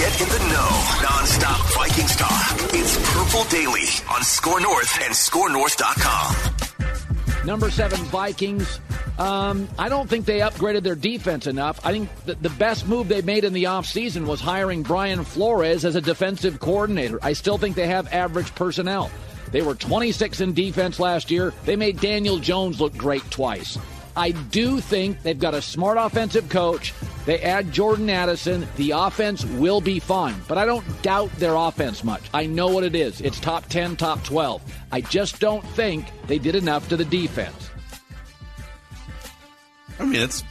Get 0.00 0.16
in 0.18 0.28
the 0.30 0.38
know. 0.48 0.70
Non-stop 1.02 1.60
Vikings 1.74 2.16
talk. 2.16 2.56
It's 2.72 2.96
Purple 3.12 3.44
Daily 3.50 3.84
on 4.08 4.22
Score 4.22 4.58
North 4.58 4.98
and 5.02 5.12
ScoreNorth.com. 5.12 7.46
Number 7.46 7.70
seven 7.70 7.98
Vikings. 8.06 8.80
Um, 9.18 9.68
I 9.78 9.90
don't 9.90 10.08
think 10.08 10.24
they 10.24 10.38
upgraded 10.38 10.84
their 10.84 10.94
defense 10.94 11.46
enough. 11.46 11.84
I 11.84 11.92
think 11.92 12.08
the, 12.24 12.34
the 12.36 12.48
best 12.48 12.88
move 12.88 13.08
they 13.08 13.20
made 13.20 13.44
in 13.44 13.52
the 13.52 13.64
offseason 13.64 14.24
was 14.24 14.40
hiring 14.40 14.82
Brian 14.82 15.22
Flores 15.22 15.84
as 15.84 15.96
a 15.96 16.00
defensive 16.00 16.60
coordinator. 16.60 17.18
I 17.22 17.34
still 17.34 17.58
think 17.58 17.76
they 17.76 17.88
have 17.88 18.10
average 18.10 18.54
personnel. 18.54 19.10
They 19.52 19.60
were 19.60 19.74
26 19.74 20.40
in 20.40 20.54
defense 20.54 20.98
last 20.98 21.30
year. 21.30 21.52
They 21.66 21.76
made 21.76 22.00
Daniel 22.00 22.38
Jones 22.38 22.80
look 22.80 22.96
great 22.96 23.30
twice. 23.30 23.76
I 24.20 24.32
do 24.32 24.82
think 24.82 25.22
they've 25.22 25.38
got 25.38 25.54
a 25.54 25.62
smart 25.62 25.96
offensive 25.98 26.50
coach. 26.50 26.92
They 27.24 27.40
add 27.40 27.72
Jordan 27.72 28.10
Addison. 28.10 28.68
The 28.76 28.90
offense 28.90 29.46
will 29.46 29.80
be 29.80 29.98
fine, 29.98 30.36
but 30.46 30.58
I 30.58 30.66
don't 30.66 30.84
doubt 31.00 31.34
their 31.36 31.54
offense 31.54 32.04
much. 32.04 32.22
I 32.34 32.44
know 32.44 32.68
what 32.68 32.84
it 32.84 32.94
is. 32.94 33.22
It's 33.22 33.40
top 33.40 33.64
10, 33.70 33.96
top 33.96 34.22
12. 34.22 34.62
I 34.92 35.00
just 35.00 35.40
don't 35.40 35.66
think 35.68 36.04
they 36.26 36.38
did 36.38 36.54
enough 36.54 36.86
to 36.90 36.98
the 36.98 37.04
defense. 37.06 37.70
I 39.98 40.04
mean, 40.04 40.20
it's 40.20 40.44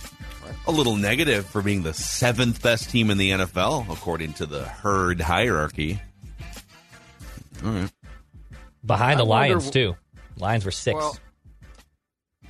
a 0.66 0.72
little 0.72 0.96
negative 0.96 1.46
for 1.46 1.62
being 1.62 1.84
the 1.84 1.94
seventh 1.94 2.64
best 2.64 2.90
team 2.90 3.12
in 3.12 3.20
the 3.20 3.30
NFL, 3.30 3.94
according 3.94 4.34
to 4.34 4.48
the 4.48 4.64
herd 4.64 5.22
hierarchy. 5.22 6.02
All 7.64 7.70
right. 7.72 7.92
Behind 8.84 9.20
the 9.20 9.26
I 9.26 9.28
Lions, 9.28 9.68
wh- 9.68 9.74
too. 9.74 9.96
Lions 10.38 10.66
were 10.66 10.72
six. 10.72 10.96
Well, 10.96 11.20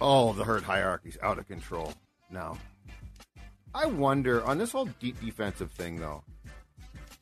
oh, 0.02 0.34
the 0.34 0.44
hurt 0.44 0.64
hierarchy's 0.64 1.18
out 1.22 1.38
of 1.40 1.48
control 1.48 1.94
now. 2.32 2.58
I 3.74 3.86
wonder 3.86 4.44
on 4.44 4.58
this 4.58 4.72
whole 4.72 4.90
deep 5.00 5.20
defensive 5.22 5.72
thing, 5.72 5.98
though. 6.00 6.24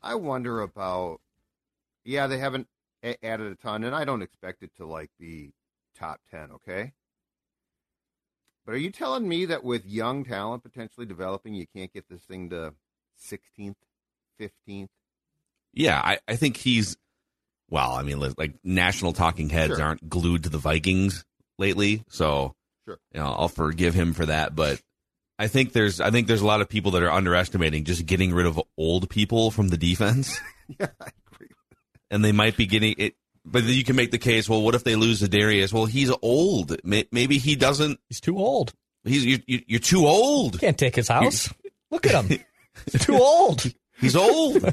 I 0.02 0.16
wonder 0.16 0.62
about. 0.62 1.20
Yeah, 2.06 2.28
they 2.28 2.38
haven't 2.38 2.68
a- 3.04 3.24
added 3.26 3.52
a 3.52 3.56
ton, 3.56 3.84
and 3.84 3.94
I 3.94 4.06
don't 4.06 4.22
expect 4.22 4.64
it 4.64 4.72
to 4.78 4.86
like 4.86 5.10
be 5.20 5.52
top 5.98 6.22
ten. 6.32 6.52
Okay, 6.52 6.94
but 8.66 8.76
are 8.76 8.78
you 8.78 8.92
telling 8.92 9.28
me 9.28 9.46
that 9.46 9.64
with 9.64 9.86
young 9.86 10.24
talent 10.24 10.64
potentially 10.64 11.06
developing, 11.06 11.54
you 11.54 11.66
can't 11.76 11.92
get 11.92 12.08
this 12.10 12.22
thing 12.22 12.50
to 12.52 12.74
sixteenth, 13.18 13.78
fifteenth? 14.38 14.90
Yeah, 15.74 16.00
I, 16.02 16.20
I 16.28 16.36
think 16.38 16.56
he's. 16.58 16.96
Well, 17.70 17.92
I 17.92 18.04
mean, 18.04 18.20
like 18.38 18.54
national 18.64 19.12
talking 19.12 19.50
heads 19.50 19.76
Sure. 19.76 19.84
aren't 19.84 20.08
glued 20.08 20.44
to 20.44 20.50
the 20.50 20.58
Vikings 20.58 21.26
lately, 21.58 22.06
so 22.08 22.56
Sure. 22.88 22.98
you 23.14 23.20
know, 23.20 23.28
I'll 23.38 23.48
forgive 23.50 23.94
him 23.94 24.14
for 24.14 24.26
that. 24.28 24.56
But 24.56 24.82
I 25.38 25.48
think 25.48 25.74
there's 25.74 26.00
I 26.00 26.10
think 26.12 26.28
there's 26.28 26.42
a 26.42 26.48
lot 26.48 26.62
of 26.62 26.70
people 26.70 26.92
that 26.92 27.04
are 27.04 27.12
underestimating 27.12 27.84
just 27.84 28.06
getting 28.06 28.34
rid 28.34 28.46
of 28.46 28.62
old 28.78 29.10
people 29.10 29.52
from 29.52 29.68
the 29.68 29.78
defense, 29.78 30.40
Yeah, 30.80 30.88
I 31.02 31.10
agree. 31.34 31.50
and 32.10 32.24
they 32.24 32.32
might 32.32 32.56
be 32.58 32.66
getting 32.66 32.96
it. 32.98 33.16
But 33.46 33.64
you 33.64 33.84
can 33.84 33.96
make 33.96 34.12
the 34.12 34.18
case. 34.18 34.50
Well, 34.50 34.62
what 34.62 34.76
if 34.76 34.84
they 34.84 34.96
lose 34.96 35.20
to 35.20 35.28
Darius? 35.30 35.72
Well, 35.72 35.86
he's 35.86 36.12
old. 36.22 36.76
Maybe 36.84 37.38
he 37.38 37.56
doesn't. 37.56 38.00
He's 38.10 38.20
too 38.20 38.38
old. 38.38 38.74
He's 39.06 39.26
you, 39.26 39.40
you, 39.48 39.62
you're 39.68 39.80
too 39.80 40.06
old. 40.06 40.60
Can't 40.60 40.78
take 40.78 40.96
his 40.98 41.08
house. 41.08 41.54
Look 41.90 42.06
at 42.06 42.26
him. 42.26 42.40
He's 42.92 43.02
too 43.06 43.16
old. 43.16 43.64
He's 44.02 44.16
old. 44.18 44.64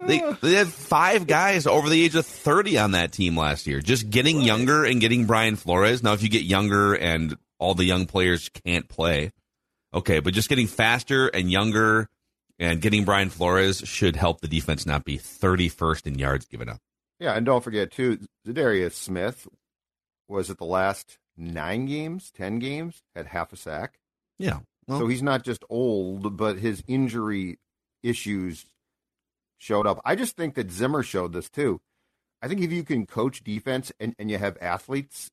they 0.00 0.20
they 0.42 0.54
had 0.54 0.68
five 0.68 1.26
guys 1.26 1.66
over 1.66 1.88
the 1.88 2.02
age 2.04 2.14
of 2.14 2.26
thirty 2.26 2.78
on 2.78 2.92
that 2.92 3.12
team 3.12 3.36
last 3.36 3.66
year. 3.66 3.80
Just 3.80 4.10
getting 4.10 4.40
younger 4.40 4.84
and 4.84 5.00
getting 5.00 5.26
Brian 5.26 5.56
Flores. 5.56 6.02
Now, 6.02 6.12
if 6.12 6.22
you 6.22 6.28
get 6.28 6.42
younger 6.42 6.94
and 6.94 7.36
all 7.58 7.74
the 7.74 7.84
young 7.84 8.06
players 8.06 8.48
can't 8.48 8.88
play, 8.88 9.32
okay, 9.92 10.20
but 10.20 10.34
just 10.34 10.48
getting 10.48 10.66
faster 10.66 11.28
and 11.28 11.50
younger 11.50 12.08
and 12.58 12.80
getting 12.80 13.04
Brian 13.04 13.30
Flores 13.30 13.78
should 13.84 14.16
help 14.16 14.40
the 14.40 14.48
defense 14.48 14.86
not 14.86 15.04
be 15.04 15.16
thirty 15.16 15.68
first 15.68 16.06
in 16.06 16.18
yards 16.18 16.46
given 16.46 16.68
up. 16.68 16.80
Yeah, 17.18 17.34
and 17.34 17.46
don't 17.46 17.64
forget 17.64 17.90
too, 17.90 18.18
Zadarius 18.46 18.92
Smith 18.92 19.48
was 20.28 20.50
at 20.50 20.58
the 20.58 20.64
last 20.64 21.18
nine 21.36 21.86
games, 21.86 22.30
ten 22.30 22.58
games, 22.58 23.02
had 23.14 23.26
half 23.26 23.52
a 23.52 23.56
sack. 23.56 23.98
Yeah. 24.38 24.60
Well, 24.86 25.00
so 25.00 25.06
he's 25.06 25.22
not 25.22 25.44
just 25.44 25.64
old, 25.70 26.36
but 26.36 26.58
his 26.58 26.82
injury 26.86 27.58
issues 28.02 28.66
showed 29.64 29.86
up. 29.86 30.00
I 30.04 30.14
just 30.14 30.36
think 30.36 30.54
that 30.54 30.70
Zimmer 30.70 31.02
showed 31.02 31.32
this 31.32 31.48
too. 31.48 31.80
I 32.42 32.48
think 32.48 32.60
if 32.60 32.70
you 32.70 32.84
can 32.84 33.06
coach 33.06 33.42
defense 33.42 33.90
and, 33.98 34.14
and 34.18 34.30
you 34.30 34.36
have 34.36 34.58
athletes, 34.60 35.30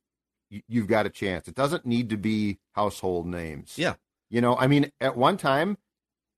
you, 0.49 0.61
you've 0.69 0.87
got 0.87 1.05
a 1.05 1.09
chance. 1.09 1.47
It 1.47 1.55
doesn't 1.55 1.85
need 1.85 2.09
to 2.09 2.17
be 2.17 2.59
household 2.73 3.27
names. 3.27 3.73
Yeah. 3.77 3.95
You 4.29 4.39
know, 4.39 4.55
I 4.55 4.67
mean, 4.67 4.91
at 5.01 5.17
one 5.17 5.35
time, 5.35 5.77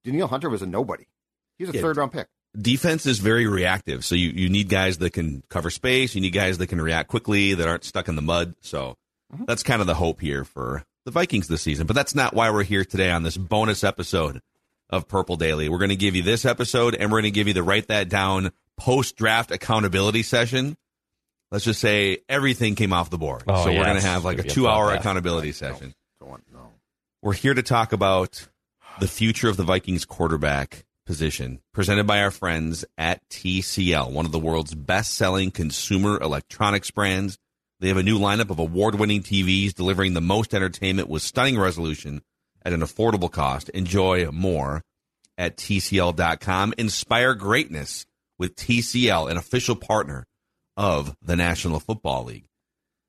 Danielle 0.03 0.27
Hunter 0.27 0.49
was 0.49 0.63
a 0.63 0.65
nobody. 0.65 1.05
He's 1.59 1.69
a 1.69 1.73
Yeah. 1.73 1.81
third 1.81 1.97
round 1.97 2.11
pick. 2.11 2.27
defense 2.59 3.05
is 3.05 3.19
very 3.19 3.47
reactive. 3.47 4.03
So 4.05 4.15
you, 4.15 4.29
you 4.29 4.49
need 4.49 4.69
guys 4.69 4.97
that 4.99 5.11
can 5.11 5.43
cover 5.49 5.69
space. 5.69 6.13
You 6.15 6.21
need 6.21 6.33
guys 6.33 6.57
that 6.57 6.67
can 6.67 6.81
react 6.81 7.09
quickly, 7.09 7.53
that 7.53 7.67
aren't 7.67 7.83
stuck 7.83 8.07
in 8.07 8.15
the 8.15 8.21
mud. 8.21 8.55
So 8.61 8.95
mm-hmm. 9.33 9.45
that's 9.45 9.63
kind 9.63 9.81
of 9.81 9.87
the 9.87 9.95
hope 9.95 10.21
here 10.21 10.43
for 10.43 10.83
the 11.05 11.11
Vikings 11.11 11.47
this 11.47 11.61
season. 11.61 11.87
But 11.87 11.95
that's 11.95 12.15
not 12.15 12.33
why 12.33 12.49
we're 12.51 12.63
here 12.63 12.85
today 12.85 13.11
on 13.11 13.23
this 13.23 13.37
bonus 13.37 13.83
episode 13.83 14.39
of 14.93 15.07
Purple 15.07 15.37
Daily. 15.37 15.69
We're 15.69 15.79
going 15.79 15.89
to 15.89 15.95
give 15.95 16.15
you 16.15 16.21
this 16.21 16.45
episode 16.45 16.93
and 16.93 17.11
we're 17.11 17.21
going 17.21 17.31
to 17.33 17.35
give 17.35 17.47
you 17.47 17.53
the 17.53 17.63
write 17.63 17.87
that 17.87 18.09
down 18.09 18.51
post 18.77 19.15
draft 19.17 19.49
accountability 19.49 20.21
session. 20.21 20.77
Let's 21.51 21.65
just 21.65 21.81
say 21.81 22.19
everything 22.29 22.75
came 22.75 22.93
off 22.93 23.09
the 23.09 23.17
board. 23.17 23.43
Oh, 23.47 23.65
so 23.65 23.71
we're 23.71 23.83
going 23.83 23.99
to 23.99 24.05
have 24.07 24.23
like 24.23 24.37
a 24.37 24.41
If 24.41 24.45
you 24.45 24.51
two 24.51 24.67
hour 24.67 24.85
thought 24.85 24.91
that. 24.91 24.99
accountability 24.99 25.51
session. 25.51 25.95
Don't 26.19 26.29
want 26.29 26.43
no. 26.53 26.69
We're 27.23 27.33
here 27.33 27.55
to 27.55 27.63
talk 27.63 27.91
about 27.91 28.47
the 28.99 29.07
future 29.07 29.49
of 29.49 29.57
the 29.57 29.63
Vikings 29.63 30.05
quarterback 30.05 30.85
position, 31.07 31.59
presented 31.73 32.05
by 32.05 32.21
our 32.21 32.31
friends 32.31 32.85
at 32.97 33.27
TCL, 33.29 34.11
one 34.11 34.25
of 34.25 34.31
the 34.31 34.39
world's 34.39 34.75
best 34.75 35.15
selling 35.15 35.49
consumer 35.49 36.21
electronics 36.21 36.91
brands. 36.91 37.39
They 37.79 37.87
have 37.87 37.97
a 37.97 38.03
new 38.03 38.19
lineup 38.19 38.51
of 38.51 38.59
award 38.59 38.95
winning 38.95 39.23
TVs 39.23 39.73
delivering 39.73 40.13
the 40.13 40.21
most 40.21 40.53
entertainment 40.53 41.09
with 41.09 41.23
stunning 41.23 41.59
resolution 41.59 42.21
at 42.65 42.73
an 42.73 42.81
affordable 42.81 43.31
cost. 43.31 43.69
Enjoy 43.69 44.29
more 44.31 44.81
at 45.37 45.57
TCL.com. 45.57 46.73
Inspire 46.77 47.33
greatness 47.33 48.05
with 48.37 48.55
TCL, 48.55 49.29
an 49.29 49.37
official 49.37 49.75
partner 49.75 50.25
of 50.75 51.15
the 51.21 51.35
National 51.35 51.79
Football 51.79 52.25
League. 52.25 52.45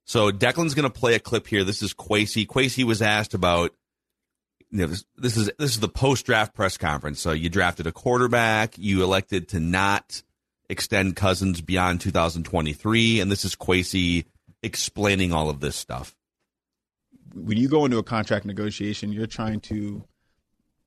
So 0.07 0.31
Declan's 0.31 0.75
going 0.75 0.91
to 0.91 0.99
play 0.99 1.15
a 1.15 1.21
clip 1.21 1.47
here. 1.47 1.65
This 1.65 1.83
is 1.83 1.95
Kwesi. 1.95 2.47
Kwesi 2.47 2.85
was 2.85 3.01
asked 3.01 3.35
about 3.35 3.73
you 4.71 4.81
know, 4.81 4.87
this, 4.89 5.05
this 5.17 5.37
is 5.37 5.51
this 5.59 5.71
is 5.71 5.81
the 5.81 5.89
post 5.89 6.27
draft 6.27 6.55
press 6.55 6.77
conference. 6.77 7.21
So 7.21 7.33
you 7.33 7.49
drafted 7.49 7.87
a 7.87 7.93
quarterback, 7.93 8.77
you 8.77 9.03
elected 9.03 9.49
to 9.51 9.61
not 9.61 10.23
extend 10.69 11.17
Cousins 11.17 11.61
beyond 11.61 12.01
2023, 12.01 13.21
and 13.21 13.31
this 13.31 13.45
is 13.45 13.55
Kwesi 13.55 14.25
explaining 14.63 15.33
all 15.33 15.49
of 15.49 15.61
this 15.61 15.77
stuff. 15.77 16.15
When 17.35 17.59
you 17.59 17.69
go 17.69 17.85
into 17.85 17.99
a 17.99 18.03
contract 18.03 18.45
negotiation, 18.45 19.13
you're 19.13 19.27
trying 19.27 19.61
to 19.61 20.05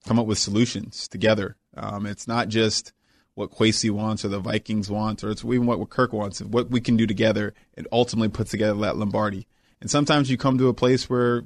come 0.06 0.18
up 0.18 0.26
with 0.26 0.38
solutions 0.38 1.08
together. 1.08 1.58
Um, 1.76 2.06
it's 2.06 2.28
not 2.28 2.48
just 2.48 2.94
what 3.36 3.52
Kwesi 3.52 3.92
wants 3.92 4.26
or 4.26 4.30
the 4.30 4.40
Vikings 4.40 4.90
want, 4.90 5.24
or 5.24 5.30
it's 5.30 5.44
even 5.44 5.68
what 5.68 5.90
Kirk 5.90 6.14
wants. 6.14 6.42
What 6.42 6.72
we 6.72 6.82
can 6.82 6.98
do 6.98 7.06
together, 7.06 7.54
it 7.76 7.86
ultimately 7.92 8.30
puts 8.30 8.52
together 8.52 8.80
that 8.82 8.98
Lombardi. 8.98 9.48
And 9.80 9.92
sometimes 9.92 10.32
you 10.32 10.38
come 10.38 10.58
to 10.58 10.70
a 10.70 10.74
place 10.74 11.10
where 11.10 11.44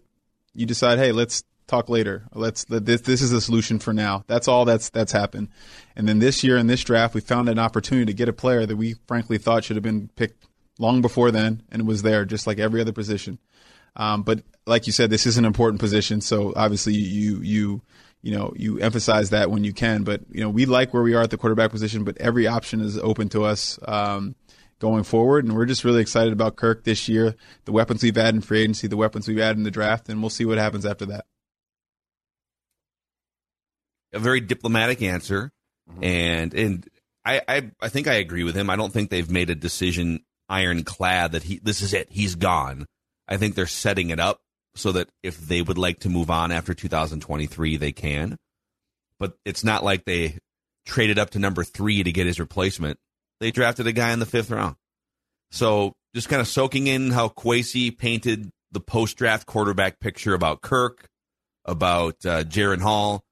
you 0.54 0.66
decide, 0.66 1.00
hey, 1.00 1.12
let's 1.12 1.44
talk 1.68 1.90
later. 1.90 2.28
Let's 2.34 2.70
let 2.70 2.86
this 2.86 3.02
this 3.02 3.22
is 3.22 3.32
a 3.32 3.42
solution 3.42 3.80
for 3.80 3.94
now. 3.94 4.24
That's 4.28 4.48
all 4.48 4.66
that's 4.66 4.90
that's 4.90 5.12
happened. 5.12 5.50
And 5.96 6.08
then 6.08 6.20
this 6.20 6.44
year 6.44 6.58
in 6.58 6.68
this 6.68 6.84
draft, 6.84 7.14
we 7.14 7.22
found 7.22 7.50
an 7.50 7.60
opportunity 7.60 8.06
to 8.06 8.14
get 8.14 8.30
a 8.30 8.34
player 8.34 8.66
that 8.66 8.76
we 8.76 8.96
frankly 9.08 9.38
thought 9.38 9.64
should 9.64 9.76
have 9.78 9.84
been 9.84 10.10
picked 10.16 10.46
long 10.80 11.02
before 11.02 11.32
then, 11.32 11.64
and 11.72 11.88
was 11.88 12.02
there, 12.02 12.26
just 12.26 12.48
like 12.48 12.60
every 12.60 12.82
other 12.82 12.94
position. 12.94 13.40
Um, 13.96 14.24
but 14.24 14.44
like 14.72 14.88
you 14.88 14.94
said, 14.94 15.10
this 15.10 15.28
is 15.28 15.38
an 15.38 15.46
important 15.46 15.82
position, 15.82 16.22
so 16.22 16.54
obviously 16.56 16.94
you 16.96 17.42
you 17.42 17.82
you 18.22 18.32
know 18.32 18.54
you 18.56 18.80
emphasize 18.80 19.30
that 19.30 19.52
when 19.52 19.64
you 19.64 19.74
can. 19.74 20.04
But 20.04 20.22
you 20.32 20.42
know 20.42 20.50
we 20.50 20.66
like 20.66 20.94
where 20.94 21.04
we 21.04 21.14
are 21.14 21.22
at 21.22 21.30
the 21.30 21.38
quarterback 21.38 21.70
position, 21.72 22.04
but 22.06 22.18
every 22.18 22.48
option 22.48 22.80
is 22.80 22.98
open 22.98 23.30
to 23.30 23.44
us 23.44 23.78
um, 23.86 24.34
going 24.80 25.04
forward, 25.04 25.44
and 25.46 25.56
we're 25.56 25.66
just 25.66 25.84
really 25.84 26.02
excited 26.02 26.32
about 26.32 26.56
Kirk 26.56 26.86
this 26.86 27.10
year. 27.10 27.36
The 27.66 27.74
weapons 27.74 28.02
we've 28.02 28.16
had 28.16 28.34
in 28.34 28.42
free 28.42 28.62
agency, 28.62 28.88
the 28.88 28.98
weapons 28.98 29.28
we've 29.28 29.38
had 29.38 29.58
in 29.58 29.64
the 29.64 29.72
draft, 29.72 30.08
and 30.08 30.22
we'll 30.22 30.30
see 30.30 30.46
what 30.46 30.58
happens 30.58 30.86
after 30.86 31.06
that. 31.08 31.26
A 34.14 34.20
very 34.20 34.40
diplomatic 34.40 35.02
answer. 35.02 35.52
and 36.02 36.54
and 36.54 36.90
I, 37.26 37.42
I 37.48 37.72
I 37.82 37.90
think 37.90 38.08
I 38.08 38.14
agree 38.16 38.46
with 38.46 38.56
him. 38.56 38.70
I 38.70 38.78
don't 38.78 38.94
think 38.94 39.10
they've 39.10 39.30
made 39.30 39.50
a 39.50 39.56
decision 39.56 40.24
ironclad 40.48 41.34
that 41.34 41.44
he 41.44 41.60
this 41.62 41.82
is 41.82 41.94
it. 41.94 42.08
He's 42.10 42.36
gone. 42.36 42.86
I 43.28 43.36
think 43.36 43.56
they're 43.56 43.68
setting 43.68 44.10
it 44.10 44.20
up 44.20 44.42
so 44.76 44.92
that 44.94 45.10
if 45.24 45.38
they 45.40 45.62
would 45.62 45.78
like 45.78 46.00
to 46.00 46.10
move 46.10 46.30
on 46.30 46.52
after 46.52 46.74
2023, 46.74 47.78
they 47.78 47.92
can. 47.92 48.38
But 49.20 49.34
it's 49.46 49.64
not 49.64 49.84
like 49.84 50.06
they 50.06 50.38
traded 50.86 51.20
up 51.20 51.32
to 51.32 51.40
number 51.40 51.64
three 51.64 52.04
to 52.04 52.12
get 52.12 52.28
his 52.28 52.40
replacement. 52.40 52.98
They 53.40 53.52
drafted 53.52 53.88
a 53.88 53.92
guy 53.92 54.12
in 54.12 54.20
the 54.20 54.26
fifth 54.26 54.52
round. 54.52 54.76
So 55.52 55.94
just 56.16 56.30
kind 56.30 56.42
of 56.42 56.48
soaking 56.48 56.88
in 56.88 57.12
how 57.12 57.30
Kwesi 57.30 57.96
painted 57.96 58.50
the 58.72 58.80
post 58.80 59.18
draft 59.18 59.46
quarterback 59.46 60.00
picture 60.00 60.34
about 60.34 60.62
Kirk, 60.62 61.08
about 61.66 62.26
uh, 62.26 62.44
Jaren 62.44 62.82
Hall. 62.82 63.24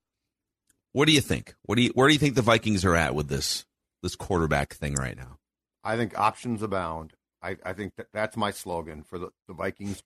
What 0.92 1.06
do 1.06 1.14
you 1.14 1.22
think? 1.22 1.56
What 1.64 1.76
do 1.76 1.84
you 1.84 1.92
where 1.94 2.08
do 2.08 2.14
you 2.14 2.20
think 2.20 2.36
the 2.36 2.42
Vikings 2.42 2.84
are 2.84 2.96
at 2.96 3.16
with 3.16 3.30
this 3.30 3.66
this 4.02 4.16
quarterback 4.16 4.74
thing 4.74 4.96
right 4.96 5.16
now? 5.16 5.38
I 5.84 5.96
think 5.96 6.18
options 6.18 6.62
abound. 6.62 7.14
I, 7.42 7.58
I 7.64 7.74
think 7.74 7.96
that 7.96 8.08
that's 8.14 8.36
my 8.36 8.52
slogan 8.52 9.04
for 9.04 9.18
the, 9.18 9.30
the 9.48 9.54
Vikings 9.54 10.04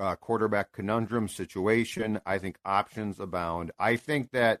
uh, 0.00 0.16
quarterback 0.16 0.72
conundrum 0.72 1.28
situation. 1.28 2.20
I 2.24 2.38
think 2.38 2.56
options 2.64 3.20
abound. 3.20 3.70
I 3.78 3.96
think 3.96 4.30
that 4.32 4.60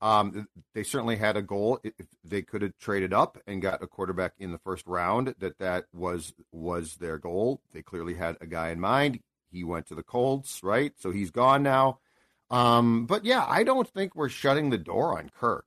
um, 0.00 0.48
they 0.74 0.82
certainly 0.82 1.16
had 1.16 1.36
a 1.36 1.42
goal. 1.42 1.80
If 1.84 2.06
they 2.24 2.42
could 2.42 2.62
have 2.62 2.76
traded 2.78 3.12
up 3.12 3.38
and 3.46 3.62
got 3.62 3.82
a 3.82 3.86
quarterback 3.86 4.34
in 4.38 4.52
the 4.52 4.58
first 4.58 4.86
round, 4.86 5.34
that 5.38 5.58
that 5.58 5.84
was 5.92 6.32
was 6.52 6.96
their 6.96 7.18
goal. 7.18 7.60
They 7.72 7.82
clearly 7.82 8.14
had 8.14 8.36
a 8.40 8.46
guy 8.46 8.70
in 8.70 8.80
mind. 8.80 9.20
He 9.50 9.64
went 9.64 9.86
to 9.88 9.94
the 9.94 10.02
Colts, 10.02 10.62
right? 10.62 10.92
So 10.98 11.10
he's 11.10 11.30
gone 11.30 11.62
now. 11.62 11.98
Um, 12.50 13.06
but 13.06 13.24
yeah, 13.24 13.44
I 13.48 13.64
don't 13.64 13.88
think 13.88 14.14
we're 14.14 14.28
shutting 14.28 14.70
the 14.70 14.78
door 14.78 15.18
on 15.18 15.30
Kirk. 15.30 15.66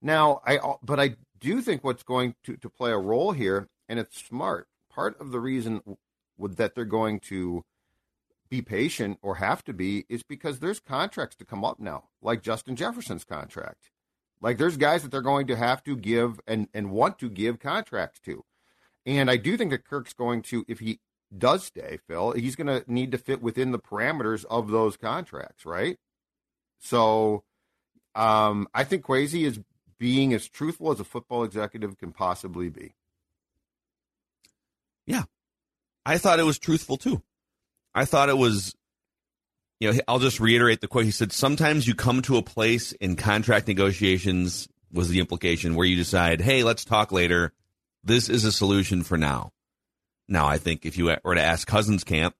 Now, 0.00 0.40
I 0.46 0.58
but 0.82 0.98
I 1.00 1.16
do 1.40 1.60
think 1.60 1.84
what's 1.84 2.02
going 2.02 2.34
to, 2.44 2.56
to 2.56 2.70
play 2.70 2.90
a 2.90 2.98
role 2.98 3.32
here, 3.32 3.68
and 3.88 3.98
it's 3.98 4.24
smart. 4.24 4.66
Part 4.90 5.20
of 5.20 5.30
the 5.30 5.40
reason 5.40 5.80
that 6.38 6.74
they're 6.74 6.84
going 6.84 7.20
to 7.20 7.64
be 8.48 8.62
patient 8.62 9.18
or 9.22 9.36
have 9.36 9.64
to 9.64 9.72
be 9.72 10.04
is 10.08 10.22
because 10.22 10.58
there's 10.58 10.80
contracts 10.80 11.36
to 11.36 11.44
come 11.44 11.64
up 11.64 11.78
now, 11.78 12.04
like 12.22 12.42
Justin 12.42 12.76
Jefferson's 12.76 13.24
contract. 13.24 13.90
Like 14.40 14.58
there's 14.58 14.76
guys 14.76 15.02
that 15.02 15.10
they're 15.10 15.20
going 15.20 15.46
to 15.48 15.56
have 15.56 15.82
to 15.84 15.96
give 15.96 16.40
and, 16.46 16.68
and 16.72 16.90
want 16.90 17.18
to 17.18 17.28
give 17.28 17.58
contracts 17.58 18.20
to. 18.20 18.44
And 19.04 19.30
I 19.30 19.36
do 19.36 19.56
think 19.56 19.70
that 19.70 19.84
Kirk's 19.84 20.12
going 20.12 20.42
to, 20.42 20.64
if 20.68 20.80
he 20.80 21.00
does 21.36 21.64
stay, 21.64 21.98
Phil, 22.06 22.32
he's 22.32 22.56
going 22.56 22.66
to 22.66 22.84
need 22.92 23.12
to 23.12 23.18
fit 23.18 23.42
within 23.42 23.72
the 23.72 23.78
parameters 23.78 24.44
of 24.44 24.70
those 24.70 24.96
contracts, 24.96 25.66
right? 25.66 25.98
So 26.78 27.44
um, 28.14 28.68
I 28.74 28.84
think 28.84 29.04
Kwesi 29.04 29.44
is 29.44 29.60
being 29.98 30.32
as 30.32 30.48
truthful 30.48 30.92
as 30.92 31.00
a 31.00 31.04
football 31.04 31.44
executive 31.44 31.98
can 31.98 32.12
possibly 32.12 32.68
be. 32.68 32.94
Yeah. 35.06 35.24
I 36.06 36.18
thought 36.18 36.40
it 36.40 36.44
was 36.44 36.58
truthful 36.58 36.96
too. 36.96 37.22
I 37.98 38.04
thought 38.04 38.28
it 38.28 38.38
was, 38.38 38.76
you 39.80 39.92
know, 39.92 39.98
I'll 40.06 40.20
just 40.20 40.38
reiterate 40.38 40.80
the 40.80 40.86
quote. 40.86 41.04
He 41.04 41.10
said, 41.10 41.32
sometimes 41.32 41.86
you 41.88 41.96
come 41.96 42.22
to 42.22 42.36
a 42.36 42.42
place 42.42 42.92
in 42.92 43.16
contract 43.16 43.66
negotiations, 43.66 44.68
was 44.92 45.08
the 45.08 45.18
implication, 45.18 45.74
where 45.74 45.86
you 45.86 45.96
decide, 45.96 46.40
hey, 46.40 46.62
let's 46.62 46.84
talk 46.84 47.10
later. 47.10 47.52
This 48.04 48.28
is 48.28 48.44
a 48.44 48.52
solution 48.52 49.02
for 49.02 49.18
now. 49.18 49.50
Now, 50.28 50.46
I 50.46 50.58
think 50.58 50.86
if 50.86 50.96
you 50.96 51.16
were 51.24 51.34
to 51.34 51.42
ask 51.42 51.66
Cousins 51.66 52.04
Camp, 52.04 52.36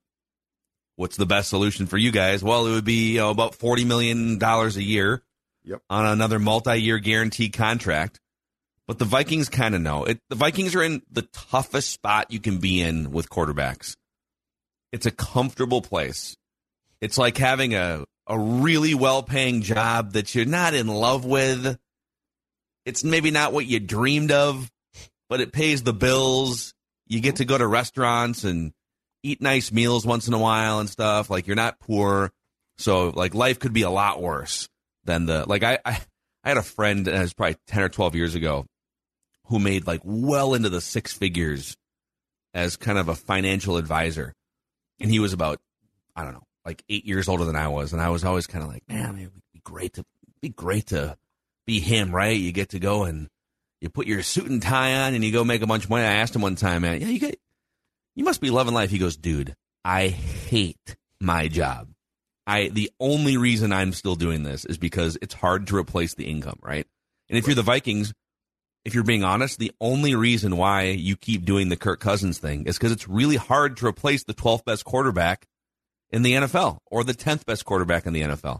what's 0.95 1.17
the 1.17 1.25
best 1.25 1.49
solution 1.49 1.87
for 1.87 1.97
you 1.97 2.11
guys? 2.11 2.41
Well, 2.41 2.65
it 2.65 2.71
would 2.71 2.85
be 2.85 3.13
you 3.13 3.17
know, 3.17 3.29
about 3.29 3.57
$40 3.57 3.85
million 3.85 4.41
a 4.41 4.69
year 4.79 5.21
yep. 5.65 5.81
on 5.89 6.05
another 6.05 6.39
multi 6.39 6.77
year 6.77 6.99
guaranteed 6.99 7.51
contract. 7.51 8.21
But 8.87 8.97
the 8.97 9.05
Vikings 9.05 9.49
kind 9.49 9.75
of 9.75 9.81
know 9.81 10.05
it. 10.05 10.19
The 10.29 10.35
Vikings 10.35 10.73
are 10.73 10.83
in 10.83 11.01
the 11.11 11.21
toughest 11.21 11.91
spot 11.91 12.31
you 12.31 12.39
can 12.39 12.59
be 12.59 12.81
in 12.81 13.11
with 13.11 13.29
quarterbacks. 13.29 13.95
It's 14.91 15.05
a 15.05 15.11
comfortable 15.11 15.81
place. 15.81 16.35
It's 17.01 17.17
like 17.17 17.37
having 17.37 17.75
a, 17.75 18.03
a 18.27 18.39
really 18.39 18.93
well 18.93 19.23
paying 19.23 19.61
job 19.61 20.13
that 20.13 20.33
you're 20.35 20.45
not 20.45 20.73
in 20.73 20.87
love 20.87 21.25
with. 21.25 21.77
It's 22.85 23.03
maybe 23.03 23.31
not 23.31 23.53
what 23.53 23.65
you 23.65 23.79
dreamed 23.79 24.31
of, 24.31 24.69
but 25.29 25.41
it 25.41 25.53
pays 25.53 25.83
the 25.83 25.93
bills. 25.93 26.73
You 27.07 27.19
get 27.19 27.37
to 27.37 27.45
go 27.45 27.57
to 27.57 27.67
restaurants 27.67 28.43
and 28.43 28.71
eat 29.23 29.41
nice 29.41 29.71
meals 29.71 30.05
once 30.05 30.27
in 30.27 30.33
a 30.33 30.39
while 30.39 30.79
and 30.79 30.89
stuff. 30.89 31.29
Like 31.29 31.47
you're 31.47 31.55
not 31.55 31.79
poor. 31.79 32.31
So 32.77 33.09
like 33.09 33.35
life 33.35 33.59
could 33.59 33.73
be 33.73 33.81
a 33.83 33.89
lot 33.89 34.21
worse 34.21 34.67
than 35.05 35.25
the 35.25 35.45
like 35.47 35.63
I 35.63 35.79
I, 35.85 36.01
I 36.43 36.49
had 36.49 36.57
a 36.57 36.63
friend 36.63 37.07
uh, 37.07 37.11
that 37.11 37.21
was 37.21 37.33
probably 37.33 37.57
ten 37.67 37.83
or 37.83 37.89
twelve 37.89 38.15
years 38.15 38.35
ago 38.35 38.65
who 39.47 39.59
made 39.59 39.87
like 39.87 40.01
well 40.03 40.53
into 40.53 40.69
the 40.69 40.81
six 40.81 41.11
figures 41.13 41.75
as 42.53 42.77
kind 42.77 42.97
of 42.97 43.09
a 43.09 43.15
financial 43.15 43.77
advisor 43.77 44.33
and 44.99 45.09
he 45.09 45.19
was 45.19 45.33
about 45.33 45.59
I 46.15 46.23
don't 46.23 46.33
know, 46.33 46.47
like 46.65 46.83
eight 46.89 47.05
years 47.05 47.27
older 47.27 47.45
than 47.45 47.55
I 47.55 47.67
was, 47.67 47.93
and 47.93 48.01
I 48.01 48.09
was 48.09 48.23
always 48.25 48.47
kind 48.47 48.63
of 48.63 48.69
like, 48.69 48.83
man, 48.87 49.17
it 49.17 49.31
would 49.33 49.43
be 49.53 49.61
great 49.63 49.93
to 49.93 50.05
be 50.41 50.49
great 50.49 50.87
to 50.87 51.17
be 51.65 51.79
him, 51.79 52.13
right? 52.13 52.37
You 52.37 52.51
get 52.51 52.69
to 52.69 52.79
go 52.79 53.03
and 53.03 53.29
you 53.81 53.89
put 53.89 54.07
your 54.07 54.21
suit 54.23 54.49
and 54.49 54.61
tie 54.61 55.05
on, 55.05 55.13
and 55.13 55.23
you 55.23 55.31
go 55.31 55.43
make 55.43 55.61
a 55.61 55.67
bunch 55.67 55.85
of 55.85 55.89
money. 55.89 56.03
I 56.03 56.15
asked 56.15 56.35
him 56.35 56.41
one 56.41 56.55
time, 56.55 56.81
man, 56.81 56.99
yeah, 56.99 57.07
you 57.07 57.19
get, 57.19 57.39
you 58.15 58.23
must 58.25 58.41
be 58.41 58.49
loving 58.49 58.73
life. 58.73 58.89
He 58.89 58.97
goes, 58.97 59.15
dude, 59.15 59.55
I 59.85 60.09
hate 60.09 60.97
my 61.21 61.47
job. 61.47 61.89
I 62.45 62.69
the 62.69 62.91
only 62.99 63.37
reason 63.37 63.71
I'm 63.71 63.93
still 63.93 64.15
doing 64.15 64.43
this 64.43 64.65
is 64.65 64.77
because 64.77 65.17
it's 65.21 65.33
hard 65.33 65.67
to 65.67 65.77
replace 65.77 66.15
the 66.15 66.25
income, 66.25 66.59
right? 66.61 66.85
And 67.29 67.37
if 67.37 67.45
you're 67.45 67.55
the 67.55 67.61
Vikings, 67.61 68.13
if 68.85 68.93
you're 68.93 69.03
being 69.03 69.23
honest, 69.23 69.59
the 69.59 69.71
only 69.81 70.15
reason 70.15 70.57
why 70.57 70.83
you 70.83 71.15
keep 71.15 71.45
doing 71.45 71.69
the 71.69 71.75
Kirk 71.75 71.99
Cousins 71.99 72.37
thing 72.37 72.65
is 72.65 72.77
because 72.77 72.91
it's 72.91 73.07
really 73.07 73.35
hard 73.35 73.77
to 73.77 73.85
replace 73.85 74.23
the 74.23 74.33
12th 74.33 74.65
best 74.65 74.85
quarterback 74.85 75.45
in 76.11 76.21
the 76.23 76.33
NFL 76.33 76.79
or 76.89 77.03
the 77.03 77.13
10th 77.13 77.45
best 77.45 77.65
quarterback 77.65 78.05
in 78.05 78.13
the 78.13 78.21
NFL. 78.21 78.59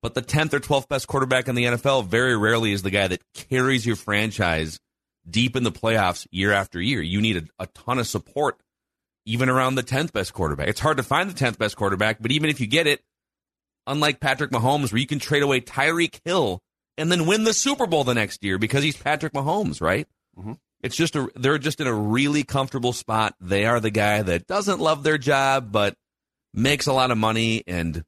But 0.00 0.14
the 0.14 0.22
10th 0.22 0.54
or 0.54 0.60
12th 0.60 0.88
best 0.88 1.06
quarterback 1.06 1.48
in 1.48 1.54
the 1.54 1.64
NFL 1.64 2.06
very 2.06 2.36
rarely 2.36 2.72
is 2.72 2.82
the 2.82 2.90
guy 2.90 3.08
that 3.08 3.22
carries 3.34 3.86
your 3.86 3.96
franchise 3.96 4.78
deep 5.28 5.54
in 5.54 5.62
the 5.62 5.72
playoffs 5.72 6.26
year 6.30 6.52
after 6.52 6.80
year. 6.80 7.00
You 7.00 7.20
need 7.20 7.36
a, 7.36 7.64
a 7.64 7.66
ton 7.68 7.98
of 7.98 8.06
support 8.06 8.58
even 9.24 9.48
around 9.48 9.76
the 9.76 9.84
10th 9.84 10.12
best 10.12 10.32
quarterback. 10.32 10.68
It's 10.68 10.80
hard 10.80 10.96
to 10.96 11.04
find 11.04 11.30
the 11.30 11.44
10th 11.44 11.58
best 11.58 11.76
quarterback, 11.76 12.20
but 12.20 12.32
even 12.32 12.50
if 12.50 12.60
you 12.60 12.66
get 12.66 12.88
it, 12.88 13.00
unlike 13.86 14.18
Patrick 14.18 14.50
Mahomes, 14.50 14.92
where 14.92 15.00
you 15.00 15.06
can 15.06 15.20
trade 15.20 15.42
away 15.42 15.60
Tyreek 15.60 16.20
Hill 16.24 16.60
and 16.98 17.10
then 17.10 17.26
win 17.26 17.44
the 17.44 17.54
Super 17.54 17.86
Bowl 17.86 18.04
the 18.04 18.14
next 18.14 18.42
year 18.44 18.58
because 18.58 18.82
he's 18.82 18.96
Patrick 18.96 19.32
Mahomes, 19.32 19.80
right? 19.80 20.06
Mm-hmm. 20.38 20.52
It's 20.82 20.96
just 20.96 21.16
a 21.16 21.30
they're 21.36 21.58
just 21.58 21.80
in 21.80 21.86
a 21.86 21.94
really 21.94 22.42
comfortable 22.42 22.92
spot. 22.92 23.34
They 23.40 23.66
are 23.66 23.80
the 23.80 23.90
guy 23.90 24.22
that 24.22 24.46
doesn't 24.46 24.80
love 24.80 25.02
their 25.02 25.18
job 25.18 25.70
but 25.70 25.94
makes 26.52 26.86
a 26.86 26.92
lot 26.92 27.10
of 27.10 27.18
money 27.18 27.62
and 27.66 28.02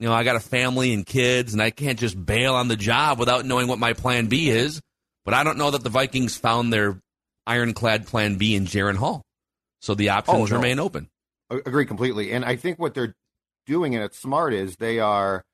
you 0.00 0.08
know, 0.08 0.14
I 0.14 0.24
got 0.24 0.36
a 0.36 0.40
family 0.40 0.92
and 0.92 1.06
kids 1.06 1.52
and 1.52 1.62
I 1.62 1.70
can't 1.70 1.98
just 1.98 2.22
bail 2.22 2.54
on 2.54 2.68
the 2.68 2.76
job 2.76 3.18
without 3.18 3.44
knowing 3.44 3.68
what 3.68 3.78
my 3.78 3.92
plan 3.92 4.26
B 4.26 4.50
is. 4.50 4.80
But 5.24 5.34
I 5.34 5.44
don't 5.44 5.56
know 5.56 5.70
that 5.70 5.82
the 5.82 5.88
Vikings 5.88 6.36
found 6.36 6.72
their 6.72 7.00
ironclad 7.46 8.06
plan 8.06 8.36
B 8.36 8.54
in 8.54 8.66
Jaren 8.66 8.96
Hall. 8.96 9.22
So 9.80 9.94
the 9.94 10.10
options 10.10 10.50
oh, 10.50 10.54
no. 10.54 10.56
remain 10.56 10.78
open. 10.78 11.08
Agree 11.50 11.86
completely. 11.86 12.32
And 12.32 12.44
I 12.44 12.56
think 12.56 12.78
what 12.78 12.94
they're 12.94 13.14
doing 13.66 13.94
and 13.94 14.04
it's 14.04 14.18
smart 14.18 14.52
is 14.52 14.76
they 14.76 14.98
are 14.98 15.44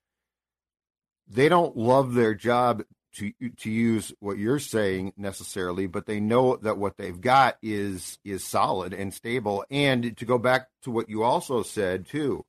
they 1.30 1.48
don't 1.48 1.76
love 1.76 2.14
their 2.14 2.34
job 2.34 2.82
to 3.14 3.32
to 3.58 3.70
use 3.70 4.12
what 4.20 4.38
you're 4.38 4.58
saying 4.58 5.12
necessarily, 5.16 5.86
but 5.86 6.06
they 6.06 6.20
know 6.20 6.56
that 6.56 6.78
what 6.78 6.96
they've 6.96 7.20
got 7.20 7.56
is 7.62 8.18
is 8.24 8.44
solid 8.44 8.92
and 8.92 9.14
stable. 9.14 9.64
And 9.70 10.16
to 10.16 10.24
go 10.24 10.38
back 10.38 10.68
to 10.82 10.90
what 10.90 11.08
you 11.08 11.22
also 11.22 11.62
said 11.62 12.06
too, 12.06 12.44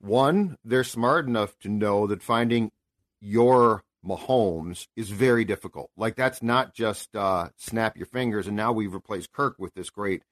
one, 0.00 0.56
they're 0.64 0.84
smart 0.84 1.26
enough 1.26 1.58
to 1.60 1.68
know 1.68 2.06
that 2.06 2.22
finding 2.22 2.72
your 3.20 3.82
Mahomes 4.04 4.86
is 4.96 5.10
very 5.10 5.44
difficult. 5.44 5.90
Like 5.96 6.16
that's 6.16 6.42
not 6.42 6.74
just 6.74 7.14
uh, 7.14 7.48
snap 7.56 7.96
your 7.96 8.06
fingers 8.06 8.46
and 8.46 8.56
now 8.56 8.72
we've 8.72 8.94
replaced 8.94 9.32
Kirk 9.32 9.56
with 9.58 9.74
this 9.74 9.90
great, 9.90 10.22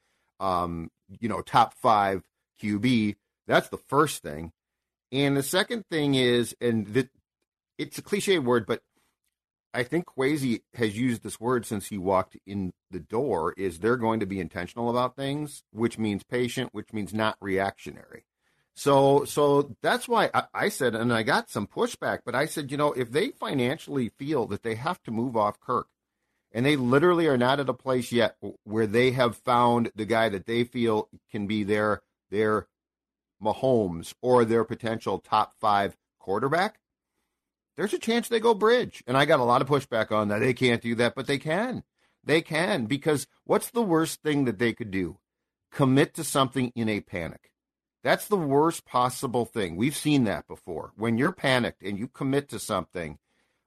um, 0.40 0.90
you 1.20 1.28
know, 1.28 1.42
top 1.42 1.74
five 1.74 2.22
QB. 2.62 3.16
That's 3.46 3.68
the 3.68 3.78
first 3.88 4.22
thing. 4.22 4.52
And 5.10 5.36
the 5.36 5.42
second 5.42 5.86
thing 5.90 6.14
is, 6.14 6.54
and 6.60 6.92
th- 6.92 7.08
it's 7.78 7.98
a 7.98 8.02
cliche 8.02 8.38
word, 8.38 8.66
but 8.66 8.82
I 9.72 9.82
think 9.82 10.06
Kwesi 10.06 10.62
has 10.74 10.98
used 10.98 11.22
this 11.22 11.38
word 11.38 11.64
since 11.64 11.88
he 11.88 11.98
walked 11.98 12.36
in 12.46 12.72
the 12.90 13.00
door. 13.00 13.54
Is 13.56 13.78
they're 13.78 13.96
going 13.96 14.20
to 14.20 14.26
be 14.26 14.40
intentional 14.40 14.90
about 14.90 15.16
things, 15.16 15.62
which 15.72 15.98
means 15.98 16.22
patient, 16.24 16.70
which 16.72 16.92
means 16.92 17.14
not 17.14 17.36
reactionary. 17.40 18.24
So, 18.74 19.24
so 19.24 19.74
that's 19.82 20.06
why 20.06 20.30
I, 20.32 20.44
I 20.54 20.68
said, 20.68 20.94
and 20.94 21.12
I 21.12 21.24
got 21.24 21.50
some 21.50 21.66
pushback, 21.66 22.20
but 22.24 22.36
I 22.36 22.46
said, 22.46 22.70
you 22.70 22.76
know, 22.76 22.92
if 22.92 23.10
they 23.10 23.30
financially 23.30 24.08
feel 24.08 24.46
that 24.46 24.62
they 24.62 24.76
have 24.76 25.02
to 25.02 25.10
move 25.10 25.36
off 25.36 25.58
Kirk, 25.58 25.88
and 26.52 26.64
they 26.64 26.76
literally 26.76 27.26
are 27.26 27.36
not 27.36 27.60
at 27.60 27.68
a 27.68 27.74
place 27.74 28.12
yet 28.12 28.36
where 28.64 28.86
they 28.86 29.10
have 29.10 29.36
found 29.36 29.90
the 29.94 30.04
guy 30.04 30.28
that 30.28 30.46
they 30.46 30.64
feel 30.64 31.08
can 31.30 31.46
be 31.46 31.62
their 31.64 32.02
their 32.30 32.68
Mahomes 33.42 34.14
or 34.22 34.44
their 34.44 34.64
potential 34.64 35.18
top 35.18 35.54
five 35.60 35.96
quarterback, 36.18 36.78
there's 37.78 37.94
a 37.94 37.98
chance 37.98 38.28
they 38.28 38.40
go 38.40 38.54
bridge. 38.54 39.04
And 39.06 39.16
I 39.16 39.24
got 39.24 39.38
a 39.38 39.44
lot 39.44 39.62
of 39.62 39.68
pushback 39.68 40.10
on 40.10 40.28
that. 40.28 40.40
They 40.40 40.52
can't 40.52 40.82
do 40.82 40.96
that, 40.96 41.14
but 41.14 41.28
they 41.28 41.38
can. 41.38 41.84
They 42.24 42.42
can 42.42 42.86
because 42.86 43.28
what's 43.44 43.70
the 43.70 43.82
worst 43.82 44.20
thing 44.20 44.46
that 44.46 44.58
they 44.58 44.72
could 44.72 44.90
do? 44.90 45.18
Commit 45.70 46.12
to 46.14 46.24
something 46.24 46.72
in 46.74 46.88
a 46.88 47.00
panic. 47.00 47.52
That's 48.02 48.26
the 48.26 48.36
worst 48.36 48.84
possible 48.84 49.44
thing. 49.44 49.76
We've 49.76 49.96
seen 49.96 50.24
that 50.24 50.48
before. 50.48 50.92
When 50.96 51.18
you're 51.18 51.30
panicked 51.30 51.84
and 51.84 51.96
you 51.96 52.08
commit 52.08 52.48
to 52.48 52.58
something, 52.58 53.18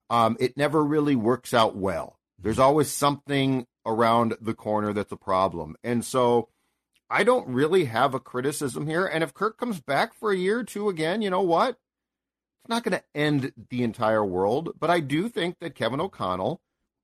um, 0.09 0.35
it 0.41 0.57
never 0.57 0.83
really 0.83 1.15
works 1.15 1.53
out 1.53 1.77
well. 1.77 2.19
There's 2.37 2.59
always 2.59 2.91
something 2.91 3.65
around 3.85 4.35
the 4.41 4.53
corner 4.53 4.91
that's 4.91 5.13
a 5.13 5.17
problem. 5.17 5.77
And 5.85 6.03
so 6.03 6.49
I 7.09 7.23
don't 7.23 7.47
really 7.47 7.85
have 7.85 8.13
a 8.13 8.19
criticism 8.19 8.87
here. 8.87 9.05
And 9.05 9.23
if 9.23 9.33
Kirk 9.33 9.57
comes 9.57 9.79
back 9.79 10.13
for 10.13 10.31
a 10.31 10.37
year 10.37 10.59
or 10.59 10.63
two 10.65 10.89
again, 10.89 11.21
you 11.21 11.29
know 11.29 11.41
what? 11.41 11.77
It's 12.63 12.69
not 12.69 12.83
going 12.83 12.99
to 12.99 13.03
end 13.15 13.53
the 13.69 13.83
entire 13.83 14.23
world. 14.23 14.73
But 14.79 14.89
I 14.89 14.99
do 14.99 15.29
think 15.29 15.57
that 15.59 15.75
Kevin 15.75 15.99
O'Connell, 15.99 16.61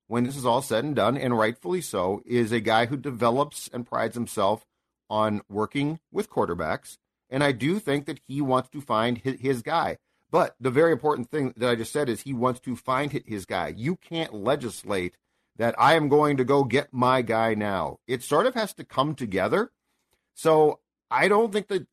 when 0.08 0.24
this 0.24 0.38
is 0.38 0.46
all 0.46 0.62
said 0.62 0.84
and 0.84 0.96
done, 0.96 1.18
and 1.18 1.38
rightfully 1.38 1.82
so, 1.82 2.22
is 2.26 2.52
a 2.52 2.60
guy 2.60 2.86
who 2.86 2.98
develops 2.98 3.68
and 3.74 3.86
prides 3.86 4.16
himself 4.16 4.66
on 5.10 5.42
working 5.50 6.00
with 6.12 6.30
quarterbacks. 6.30 6.98
And 7.30 7.44
I 7.44 7.52
do 7.52 7.80
think 7.80 8.06
that 8.06 8.22
he 8.28 8.40
wants 8.40 8.70
to 8.70 8.82
find 8.82 9.18
his, 9.18 9.40
his 9.40 9.62
guy. 9.62 9.98
But 10.30 10.56
the 10.60 10.70
very 10.72 10.92
important 10.92 11.32
thing 11.32 11.54
that 11.58 11.70
I 11.70 11.76
just 11.76 11.94
said 11.94 12.10
is 12.10 12.22
he 12.22 12.34
wants 12.34 12.60
to 12.62 12.76
find 12.76 13.12
his 13.12 13.46
guy. 13.46 13.74
You 13.76 13.96
can't 13.96 14.34
legislate 14.34 15.16
that 15.58 15.76
I 15.80 15.96
am 15.96 16.10
going 16.10 16.38
to 16.38 16.44
go 16.44 16.64
get 16.64 16.94
my 16.94 17.22
guy 17.22 17.54
now. 17.56 17.98
It 18.08 18.24
sort 18.24 18.46
of 18.46 18.54
has 18.54 18.74
to 18.76 18.84
come 18.84 19.16
together. 19.16 19.72
So 20.36 20.80
I 21.10 21.28
don't 21.28 21.52
think 21.52 21.68
that 21.70 21.88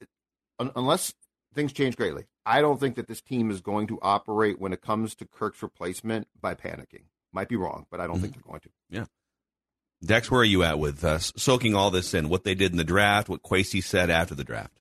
unless 0.59 1.15
things 1.55 1.73
change 1.73 1.97
greatly, 1.97 2.25
I 2.47 2.61
don't 2.61 2.79
think 2.79 2.97
that 2.97 3.09
this 3.09 3.21
team 3.21 3.51
is 3.51 3.61
going 3.61 3.87
to 3.89 3.99
operate 4.03 4.61
when 4.61 4.73
it 4.73 4.83
comes 4.83 5.15
to 5.17 5.25
Kirk's 5.25 5.63
replacement 5.63 6.29
by 6.41 6.55
panicking. 6.55 7.05
Might 7.33 7.49
be 7.49 7.57
wrong, 7.57 7.87
but 7.91 8.01
I 8.01 8.07
don't 8.07 8.17
mm-hmm. 8.17 8.23
think 8.23 8.35
they're 8.35 8.43
going 8.47 8.61
to. 8.61 8.69
Yeah. 8.91 9.05
Dex, 10.05 10.31
where 10.31 10.43
are 10.43 10.45
you 10.45 10.63
at 10.63 10.79
with 10.79 11.03
uh, 11.05 11.19
soaking 11.19 11.75
all 11.75 11.91
this 11.91 12.13
in? 12.13 12.29
What 12.29 12.45
they 12.45 12.55
did 12.55 12.73
in 12.73 12.77
the 12.77 12.85
draft, 12.85 13.29
what 13.29 13.43
Kwesi 13.43 13.83
said 13.83 14.11
after 14.11 14.35
the 14.35 14.45
draft? 14.45 14.79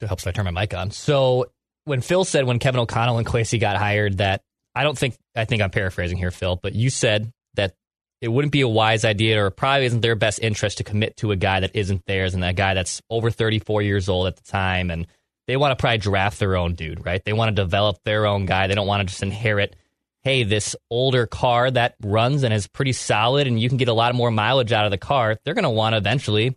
It 0.00 0.06
helps 0.06 0.24
if 0.24 0.28
I 0.28 0.32
turn 0.32 0.44
my 0.44 0.50
mic 0.50 0.74
on. 0.74 0.90
So 0.90 1.46
when 1.84 2.00
Phil 2.00 2.24
said 2.24 2.44
when 2.44 2.58
Kevin 2.58 2.80
O'Connell 2.80 3.18
and 3.18 3.26
Kwesi 3.26 3.60
got 3.60 3.76
hired 3.76 4.18
that 4.18 4.42
I 4.74 4.82
don't 4.84 4.96
think 4.96 5.16
I 5.34 5.44
think 5.44 5.62
I'm 5.62 5.70
paraphrasing 5.70 6.18
here, 6.18 6.30
Phil, 6.30 6.58
but 6.62 6.74
you 6.74 6.90
said 6.90 7.32
that 7.54 7.74
it 8.20 8.28
wouldn't 8.28 8.52
be 8.52 8.60
a 8.60 8.68
wise 8.68 9.04
idea 9.04 9.42
or 9.42 9.50
probably 9.50 9.86
isn't 9.86 10.00
their 10.00 10.14
best 10.14 10.40
interest 10.40 10.78
to 10.78 10.84
commit 10.84 11.16
to 11.18 11.32
a 11.32 11.36
guy 11.36 11.60
that 11.60 11.74
isn't 11.74 12.04
theirs 12.06 12.34
and 12.34 12.42
that 12.42 12.56
guy 12.56 12.74
that's 12.74 13.00
over 13.10 13.30
34 13.30 13.82
years 13.82 14.08
old 14.08 14.26
at 14.26 14.36
the 14.36 14.42
time 14.42 14.90
and 14.90 15.06
they 15.48 15.56
want 15.56 15.76
to 15.76 15.80
probably 15.80 15.98
draft 15.98 16.38
their 16.38 16.56
own 16.56 16.74
dude, 16.74 17.04
right? 17.04 17.24
They 17.24 17.32
want 17.32 17.48
to 17.48 17.62
develop 17.62 18.04
their 18.04 18.26
own 18.26 18.44
guy. 18.44 18.66
They 18.66 18.74
don't 18.74 18.86
want 18.86 19.00
to 19.00 19.10
just 19.10 19.22
inherit, 19.22 19.74
hey, 20.22 20.44
this 20.44 20.76
older 20.90 21.26
car 21.26 21.70
that 21.70 21.96
runs 22.02 22.42
and 22.42 22.52
is 22.52 22.68
pretty 22.68 22.92
solid 22.92 23.46
and 23.46 23.58
you 23.58 23.68
can 23.68 23.78
get 23.78 23.88
a 23.88 23.94
lot 23.94 24.14
more 24.14 24.30
mileage 24.30 24.72
out 24.72 24.84
of 24.84 24.90
the 24.90 24.98
car. 24.98 25.38
They're 25.42 25.54
going 25.54 25.64
to 25.64 25.70
want 25.70 25.94
to 25.94 25.96
eventually 25.96 26.56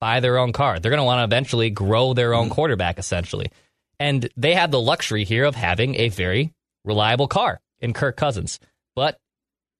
buy 0.00 0.18
their 0.18 0.38
own 0.38 0.52
car. 0.52 0.80
They're 0.80 0.90
going 0.90 0.98
to 0.98 1.04
want 1.04 1.20
to 1.20 1.24
eventually 1.24 1.70
grow 1.70 2.14
their 2.14 2.34
own 2.34 2.46
mm-hmm. 2.46 2.54
quarterback, 2.54 2.98
essentially. 2.98 3.52
And 4.00 4.28
they 4.36 4.54
have 4.54 4.72
the 4.72 4.80
luxury 4.80 5.24
here 5.24 5.44
of 5.44 5.54
having 5.54 5.94
a 5.94 6.08
very 6.08 6.52
reliable 6.84 7.28
car 7.28 7.60
in 7.80 7.92
Kirk 7.92 8.16
Cousins. 8.16 8.58
But 8.96 9.20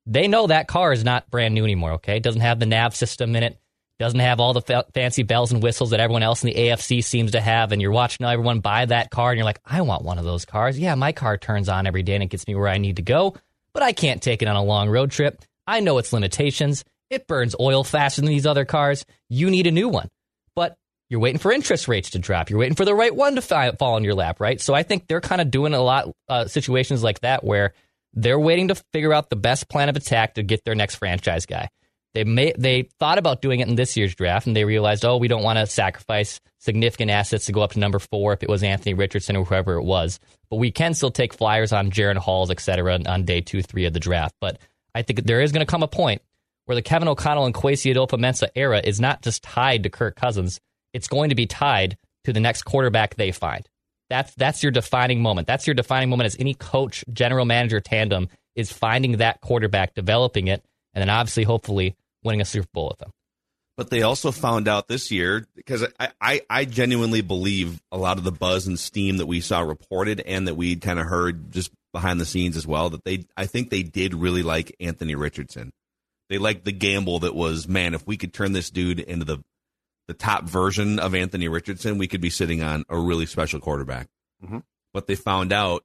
they 0.07 0.29
know 0.29 0.47
that 0.47 0.69
car 0.69 0.93
is 0.93 1.03
not 1.03 1.29
brand 1.29 1.55
new 1.55 1.65
anymore, 1.65 1.95
okay? 1.95 2.19
It 2.19 2.23
doesn't 2.23 2.41
have 2.41 2.61
the 2.61 2.67
nav 2.67 2.95
system 2.95 3.35
in 3.35 3.43
it, 3.43 3.59
doesn't 3.99 4.21
have 4.21 4.41
all 4.41 4.53
the 4.53 4.63
fa- 4.63 4.85
fancy 4.95 5.23
bells 5.23 5.53
and 5.53 5.63
whistles 5.63 5.91
that 5.91 6.01
everyone 6.01 6.23
else 6.23 6.43
in 6.43 6.49
the 6.49 6.55
AFC 6.55 7.05
seems 7.05 7.33
to 7.33 7.41
have. 7.41 7.73
And 7.73 7.81
you're 7.81 7.93
watching 7.93 8.27
everyone 8.27 8.61
buy 8.61 8.85
that 8.87 9.11
car 9.11 9.31
and 9.31 9.39
you're 9.39 9.45
like, 9.45 9.61
I 9.65 9.83
want 9.83 10.05
one 10.05 10.19
of 10.19 10.25
those 10.25 10.45
cars. 10.45 10.79
Yeah, 10.79 10.95
my 10.95 11.13
car 11.13 11.39
turns 11.39 11.69
on 11.69 11.87
every 11.87 12.03
day 12.03 12.15
and 12.15 12.23
it 12.23 12.31
gets 12.31 12.47
me 12.47 12.55
where 12.55 12.69
I 12.69 12.79
need 12.79 12.97
to 12.97 13.03
go, 13.03 13.37
but 13.73 13.83
I 13.83 13.93
can't 13.93 14.23
take 14.23 14.43
it 14.43 14.49
on 14.49 14.57
a 14.57 14.63
long 14.65 14.89
road 14.89 15.11
trip. 15.11 15.43
I 15.67 15.81
know 15.81 15.99
its 15.99 16.13
limitations. 16.13 16.85
It 17.11 17.27
burns 17.27 17.55
oil 17.61 17.85
faster 17.85 18.21
than 18.23 18.31
these 18.31 18.47
other 18.47 18.65
cars. 18.65 19.05
You 19.29 19.51
need 19.51 19.67
a 19.67 19.71
new 19.71 19.89
one. 19.89 20.09
But 20.57 20.77
you're 21.09 21.21
waiting 21.21 21.39
for 21.39 21.53
interest 21.53 21.89
rates 21.89 22.11
to 22.11 22.19
drop. 22.19 22.51
You're 22.51 22.59
waiting 22.59 22.75
for 22.75 22.85
the 22.85 22.95
right 22.95 23.15
one 23.15 23.35
to 23.37 23.43
fi- 23.43 23.73
fall 23.73 23.97
in 23.99 24.05
your 24.05 24.15
lap, 24.15 24.41
right? 24.41 24.61
So 24.61 24.75
I 24.75 24.83
think 24.83 25.07
they're 25.07 25.21
kind 25.21 25.41
of 25.41 25.51
doing 25.51 25.75
a 25.75 25.81
lot 25.81 26.11
uh, 26.29 26.47
situations 26.47 27.03
like 27.03 27.21
that 27.21 27.45
where 27.45 27.75
they're 28.15 28.39
waiting 28.41 28.69
to 28.69 28.75
figure 28.93 29.13
out 29.13 29.31
the 29.31 29.37
best 29.37 29.69
plan 29.69 29.89
of 29.89 29.97
attack 29.97 30.35
to 30.35 30.43
get 30.43 30.65
their 30.65 30.75
next 30.75 30.97
franchise 30.97 31.47
guy. 31.47 31.69
They 32.15 32.25
may 32.25 32.53
they 32.59 32.83
thought 32.99 33.19
about 33.19 33.41
doing 33.41 33.61
it 33.61 33.69
in 33.69 33.75
this 33.75 33.97
year's 33.97 34.15
draft, 34.15 34.47
and 34.47 34.55
they 34.55 34.65
realized, 34.65 35.05
oh, 35.05 35.17
we 35.17 35.29
don't 35.29 35.43
want 35.43 35.59
to 35.59 35.67
sacrifice 35.67 36.41
significant 36.59 37.11
assets 37.11 37.47
to 37.47 37.53
go 37.53 37.63
up 37.63 37.73
to 37.73 37.79
number 37.79 37.99
four 37.99 38.35
if 38.35 38.43
it 38.43 38.49
was 38.49 38.63
Anthony 38.63 38.95
Richardson 38.95 39.37
or 39.37 39.45
whoever 39.45 39.75
it 39.75 39.85
was. 39.85 40.21
But 40.51 40.57
we 40.57 40.71
can 40.71 40.93
still 40.95 41.11
take 41.11 41.33
flyers 41.33 41.73
on 41.73 41.91
Jaren 41.91 42.19
Halls, 42.19 42.51
et 42.51 42.61
cetera, 42.61 43.01
on 43.07 43.25
day 43.25 43.41
two, 43.41 43.63
three 43.63 43.87
of 43.87 43.95
the 43.95 44.01
draft. 44.01 44.35
But 44.41 44.59
I 44.95 45.03
think 45.03 45.25
there 45.25 45.41
is 45.41 45.53
going 45.53 45.65
to 45.65 45.71
come 45.71 45.83
a 45.83 45.89
point 45.89 46.21
where 46.67 46.75
the 46.75 46.83
Kevin 46.83 47.09
O'Connell 47.09 47.47
and 47.47 47.55
Kwesi 47.55 47.95
Adofo-Mensah 47.95 48.51
era 48.55 48.81
is 48.83 49.01
not 49.01 49.23
just 49.23 49.43
tied 49.43 49.83
to 49.85 49.91
Kirk 49.91 50.15
Cousins; 50.17 50.61
it's 50.93 51.09
going 51.09 51.31
to 51.31 51.35
be 51.35 51.47
tied 51.47 51.97
to 52.25 52.33
the 52.33 52.41
next 52.41 52.63
quarterback 52.63 53.15
they 53.15 53.33
find. 53.33 53.67
That's 54.11 54.35
that's 54.35 54.63
your 54.63 54.73
defining 54.73 55.23
moment. 55.23 55.47
That's 55.47 55.67
your 55.67 55.75
defining 55.75 56.11
moment 56.11 56.27
as 56.27 56.37
any 56.39 56.53
coach, 56.53 57.05
general 57.11 57.47
manager 57.47 57.81
tandem 57.81 58.29
is 58.55 58.71
finding 58.71 59.17
that 59.17 59.41
quarterback, 59.41 59.95
developing 59.95 60.49
it, 60.49 60.63
and 60.93 61.01
then 61.01 61.09
obviously, 61.09 61.45
hopefully, 61.45 61.97
winning 62.23 62.41
a 62.41 62.45
Super 62.45 62.69
Bowl 62.73 62.89
with 62.89 62.99
them. 62.99 63.11
But 63.77 63.89
they 63.91 64.03
also 64.03 64.31
found 64.31 64.69
out 64.69 64.87
this 64.87 65.11
year 65.11 65.47
because 65.57 65.85
I, 65.99 66.11
I, 66.21 66.41
I 66.51 66.65
genuinely 66.67 67.23
believe 67.23 67.81
a 67.91 67.97
lot 67.97 68.19
of 68.19 68.25
the 68.25 68.33
buzz 68.33 68.67
and 68.67 68.79
steam 68.79 69.17
that 69.17 69.27
we 69.27 69.41
saw 69.41 69.61
reported 69.61 70.21
and 70.21 70.47
that 70.47 70.57
we 70.57 70.77
kind 70.77 71.01
of 71.01 71.07
heard 71.07 71.51
just 71.51 71.71
behind 71.93 72.21
the 72.21 72.27
scenes 72.27 72.57
as 72.57 72.67
well 72.67 72.91
that 72.91 73.05
they 73.05 73.27
I 73.37 73.47
think 73.47 73.71
they 73.71 73.83
did 73.83 74.15
really 74.15 74.43
like 74.43 74.77
Anthony 74.79 75.15
Richardson. 75.15 75.73
They 76.29 76.39
liked 76.39 76.65
the 76.65 76.73
gamble 76.73 77.21
that 77.21 77.35
was 77.35 77.67
man 77.67 77.95
if 77.95 78.07
we 78.07 78.17
could 78.17 78.35
turn 78.35 78.53
this 78.53 78.71
dude 78.71 79.01
into 79.01 79.25
the 79.25 79.43
the 80.09 80.15
top 80.15 80.45
version 80.45 80.99
of 80.99 81.15
Anthony 81.15 81.49
Richardson, 81.49 81.97
we 81.97 82.09
could 82.09 82.21
be 82.21 82.31
sitting 82.31 82.63
on 82.63 82.85
a 82.89 82.99
really 82.99 83.25
special 83.27 83.61
quarterback. 83.61 84.09
Mm-hmm. 84.45 84.59
But 84.93 85.07
they 85.07 85.15
found 85.15 85.53
out 85.53 85.85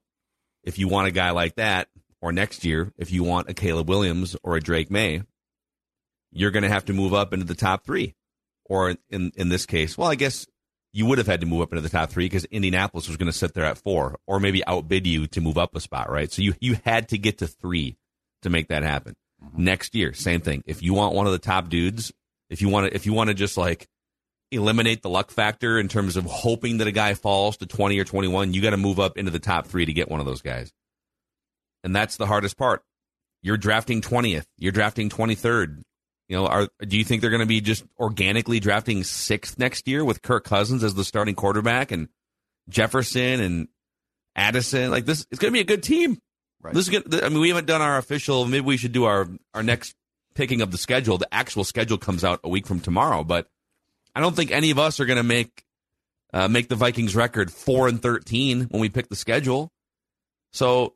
if 0.64 0.78
you 0.80 0.88
want 0.88 1.08
a 1.08 1.12
guy 1.12 1.30
like 1.32 1.56
that, 1.56 1.88
or 2.22 2.32
next 2.32 2.66
year, 2.66 2.92
if 2.98 3.12
you 3.12 3.24
want 3.24 3.50
a 3.50 3.54
Caleb 3.54 3.88
Williams 3.88 4.36
or 4.44 4.56
a 4.56 4.60
Drake 4.60 4.90
Maye, 4.90 5.22
you're 6.32 6.52
going 6.52 6.64
to 6.64 6.70
have 6.70 6.86
to 6.86 6.94
move 6.94 7.14
up 7.14 7.34
into 7.34 7.46
the 7.46 7.56
top 7.56 7.86
three. 7.86 8.16
Or 8.66 8.96
in, 9.10 9.32
in 9.36 9.50
this 9.50 9.66
case, 9.66 9.98
well, 9.98 10.10
I 10.10 10.16
guess 10.16 10.46
you 10.92 11.06
would 11.06 11.20
have 11.20 11.28
had 11.28 11.40
to 11.42 11.48
move 11.48 11.62
up 11.62 11.72
into 11.72 11.82
the 11.82 11.90
top 11.90 12.10
three 12.10 12.26
because 12.26 12.44
Indianapolis 12.46 13.08
was 13.08 13.16
going 13.16 13.32
to 13.32 13.38
sit 13.38 13.54
there 13.54 13.66
at 13.66 13.78
four 13.78 14.18
or 14.28 14.40
maybe 14.40 14.66
outbid 14.68 15.08
you 15.08 15.28
to 15.28 15.42
move 15.42 15.58
up 15.58 15.76
a 15.76 15.80
spot, 15.80 16.12
right? 16.12 16.32
So 16.32 16.42
you, 16.42 16.54
you 16.60 16.78
had 16.84 17.10
to 17.10 17.18
get 17.18 17.38
to 17.38 17.48
three 17.48 17.98
to 18.42 18.50
make 18.50 18.68
that 18.68 18.84
happen. 18.84 19.16
Mm-hmm. 19.44 19.64
Next 19.64 19.96
year, 19.96 20.14
same 20.14 20.42
thing. 20.42 20.64
If 20.66 20.84
you 20.84 20.94
want 20.94 21.16
one 21.16 21.28
of 21.28 21.32
the 21.32 21.40
top 21.40 21.70
dudes, 21.70 22.12
if 22.50 22.62
you 22.62 22.68
want 22.68 22.90
to, 22.90 22.96
if 22.96 23.06
you 23.06 23.14
want 23.14 23.30
to 23.30 23.34
just 23.34 23.58
like 23.58 23.88
eliminate 24.52 25.02
the 25.02 25.10
luck 25.10 25.32
factor 25.32 25.80
in 25.80 25.88
terms 25.88 26.16
of 26.16 26.26
hoping 26.26 26.78
that 26.78 26.88
a 26.88 26.92
guy 26.92 27.14
falls 27.14 27.58
to 27.58 27.66
20 27.66 28.00
or 28.00 28.06
21. 28.06 28.54
You 28.54 28.62
got 28.62 28.70
to 28.72 28.78
move 28.78 29.00
up 29.00 29.18
into 29.18 29.32
the 29.32 29.40
top 29.40 29.68
three 29.68 29.86
to 29.86 29.94
get 29.94 30.10
one 30.10 30.20
of 30.20 30.26
those 30.26 30.42
guys. 30.42 30.72
And 31.84 31.96
that's 31.96 32.18
the 32.18 32.26
hardest 32.26 32.58
part. 32.58 32.84
You're 33.42 33.58
drafting 33.58 34.02
20th. 34.02 34.46
You're 34.58 34.72
drafting 34.72 35.10
23rd. 35.10 35.84
You 36.28 36.36
know, 36.36 36.48
are 36.48 36.68
do 36.86 36.98
you 36.98 37.06
think 37.06 37.22
they're 37.22 37.30
going 37.30 37.40
to 37.40 37.46
be 37.46 37.62
just 37.62 37.86
organically 37.98 38.60
drafting 38.60 39.04
sixth 39.04 39.58
next 39.58 39.88
year 39.88 40.04
with 40.04 40.22
Kirk 40.22 40.44
Cousins 40.44 40.84
as 40.84 40.94
the 40.94 41.06
starting 41.06 41.36
quarterback 41.36 41.92
and 41.92 42.10
Jefferson 42.68 43.40
and 43.40 43.68
Addison? 44.36 44.92
Like 44.92 45.06
this, 45.06 45.26
it's 45.32 45.40
going 45.40 45.52
to 45.52 45.58
be 45.58 45.62
a 45.62 45.64
good 45.64 45.84
team. 45.84 46.18
Right. 46.62 46.74
This 46.74 46.88
is 46.88 46.90
good. 46.90 47.24
I 47.24 47.30
mean, 47.30 47.40
we 47.40 47.50
haven't 47.50 47.68
done 47.68 47.82
our 47.82 47.98
official. 47.98 48.46
Maybe 48.46 48.66
we 48.66 48.78
should 48.78 48.92
do 48.92 49.06
our 49.06 49.28
our 49.54 49.64
next 49.64 49.96
picking 50.36 50.62
of 50.62 50.72
the 50.72 50.78
schedule. 50.78 51.18
The 51.18 51.34
actual 51.34 51.64
schedule 51.64 51.98
comes 51.98 52.24
out 52.24 52.42
a 52.44 52.50
week 52.50 52.68
from 52.68 52.82
tomorrow, 52.82 53.24
but 53.24 53.48
I 54.14 54.20
don't 54.20 54.36
think 54.36 54.52
any 54.52 54.72
of 54.72 54.80
us 54.80 55.00
are 55.00 55.06
going 55.06 55.18
to 55.18 55.24
make 55.24 55.64
uh, 56.34 56.48
make 56.48 56.68
the 56.68 56.76
Vikings 56.76 57.16
record 57.16 57.52
four 57.54 57.88
and 57.88 58.02
thirteen 58.02 58.64
when 58.64 58.82
we 58.82 58.90
pick 58.90 59.08
the 59.08 59.16
schedule. 59.16 59.72
So 60.52 60.96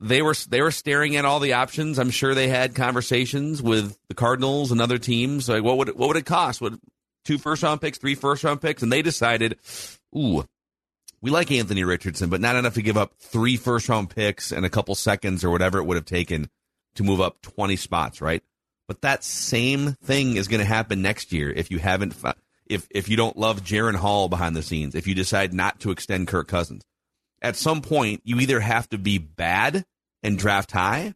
they 0.00 0.22
were 0.22 0.34
they 0.48 0.60
were 0.60 0.70
staring 0.70 1.16
at 1.16 1.24
all 1.24 1.40
the 1.40 1.54
options. 1.54 1.98
I'm 1.98 2.10
sure 2.10 2.34
they 2.34 2.48
had 2.48 2.74
conversations 2.74 3.62
with 3.62 3.96
the 4.08 4.14
Cardinals 4.14 4.72
and 4.72 4.80
other 4.80 4.98
teams. 4.98 5.48
Like, 5.48 5.62
what 5.62 5.78
would 5.78 5.88
it, 5.90 5.96
what 5.96 6.08
would 6.08 6.16
it 6.16 6.26
cost? 6.26 6.60
Would 6.60 6.78
two 7.24 7.38
first 7.38 7.62
round 7.62 7.80
picks, 7.80 7.98
three 7.98 8.14
first 8.14 8.44
round 8.44 8.60
picks? 8.60 8.82
And 8.82 8.92
they 8.92 9.02
decided, 9.02 9.58
ooh, 10.16 10.44
we 11.20 11.30
like 11.30 11.50
Anthony 11.50 11.84
Richardson, 11.84 12.28
but 12.28 12.40
not 12.40 12.56
enough 12.56 12.74
to 12.74 12.82
give 12.82 12.96
up 12.96 13.14
three 13.18 13.56
first 13.56 13.88
round 13.88 14.10
picks 14.10 14.52
and 14.52 14.66
a 14.66 14.70
couple 14.70 14.94
seconds 14.94 15.44
or 15.44 15.50
whatever 15.50 15.78
it 15.78 15.84
would 15.84 15.96
have 15.96 16.04
taken 16.04 16.50
to 16.96 17.02
move 17.02 17.20
up 17.20 17.40
20 17.42 17.76
spots, 17.76 18.20
right? 18.20 18.42
But 18.86 19.00
that 19.00 19.24
same 19.24 19.92
thing 19.92 20.36
is 20.36 20.48
going 20.48 20.60
to 20.60 20.66
happen 20.66 21.00
next 21.02 21.32
year 21.32 21.50
if 21.50 21.70
you 21.70 21.78
haven't 21.78 22.14
if 22.66 22.86
if 22.90 23.08
you 23.08 23.16
don't 23.16 23.36
love 23.36 23.62
Jaren 23.62 23.94
Hall 23.94 24.28
behind 24.28 24.56
the 24.56 24.62
scenes, 24.62 24.94
if 24.94 25.06
you 25.06 25.14
decide 25.14 25.54
not 25.54 25.80
to 25.80 25.90
extend 25.90 26.28
Kirk 26.28 26.48
Cousins, 26.48 26.82
at 27.44 27.56
some 27.56 27.82
point 27.82 28.22
you 28.24 28.40
either 28.40 28.58
have 28.58 28.88
to 28.88 28.98
be 28.98 29.18
bad 29.18 29.84
and 30.22 30.38
draft 30.38 30.72
high, 30.72 31.14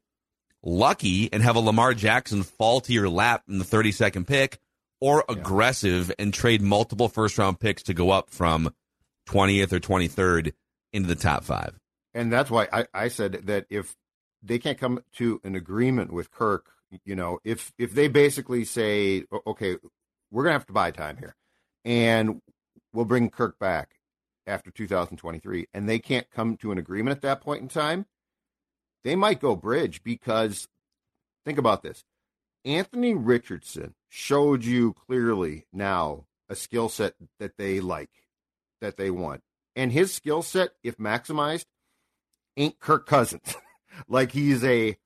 lucky 0.63 1.33
and 1.33 1.43
have 1.43 1.57
a 1.57 1.61
Lamar 1.61 1.95
Jackson 1.95 2.43
fall 2.43 2.81
to 2.83 2.93
your 2.93 3.09
lap 3.09 3.43
in 3.49 3.59
the 3.59 3.65
32nd 3.65 4.27
pick, 4.27 4.61
or 5.01 5.25
yeah. 5.29 5.37
aggressive 5.37 6.13
and 6.19 6.33
trade 6.33 6.61
multiple 6.61 7.09
first 7.09 7.39
round 7.39 7.59
picks 7.59 7.85
to 7.85 7.95
go 7.95 8.11
up 8.11 8.31
from 8.31 8.73
20th 9.29 9.73
or 9.73 9.81
23rd 9.81 10.53
into 10.93 11.09
the 11.09 11.15
top 11.15 11.45
five. 11.45 11.79
and 12.15 12.33
that's 12.33 12.51
why 12.51 12.69
I, 12.73 12.87
I 12.95 13.09
said 13.09 13.47
that 13.47 13.67
if 13.71 13.97
they 14.43 14.59
can't 14.59 14.79
come 14.79 15.03
to 15.15 15.41
an 15.45 15.55
agreement 15.55 16.13
with 16.13 16.31
Kirk, 16.31 16.67
you 17.05 17.17
know, 17.17 17.39
if 17.45 17.73
if 17.79 17.95
they 17.95 18.09
basically 18.09 18.65
say, 18.65 19.25
okay, 19.47 19.77
we're 20.31 20.45
gonna 20.45 20.55
have 20.55 20.67
to 20.67 20.73
buy 20.73 20.91
time 20.91 21.17
here, 21.17 21.35
and 21.85 22.41
we'll 22.93 23.05
bring 23.05 23.31
Kirk 23.31 23.59
back 23.59 23.98
after 24.49 24.71
2023, 24.71 25.69
and 25.75 25.89
they 25.89 25.99
can't 25.99 26.31
come 26.31 26.57
to 26.57 26.73
an 26.73 26.79
agreement 26.79 27.17
at 27.17 27.23
that 27.23 27.41
point 27.41 27.63
in 27.63 27.69
time, 27.69 28.07
they 29.05 29.15
might 29.15 29.41
go 29.41 29.55
bridge 29.55 30.03
because 30.03 30.69
think 31.45 31.59
about 31.59 31.83
this. 31.83 32.05
Anthony 32.65 33.15
Richardson 33.15 33.95
showed 34.09 34.65
you 34.65 34.93
clearly 34.93 35.67
now 35.73 36.27
a 36.49 36.57
skill 36.57 36.89
set 36.89 37.15
that 37.39 37.57
they 37.57 37.81
like, 37.81 38.11
that 38.81 38.97
they 38.97 39.11
want. 39.11 39.43
And 39.77 39.93
his 39.93 40.13
skill 40.13 40.43
set, 40.43 40.71
if 40.83 40.97
maximized, 40.97 41.67
ain't 42.57 42.81
Kirk 42.81 43.07
Cousins. 43.07 43.55
like 44.09 44.33
he's 44.33 44.65
a 44.65 44.97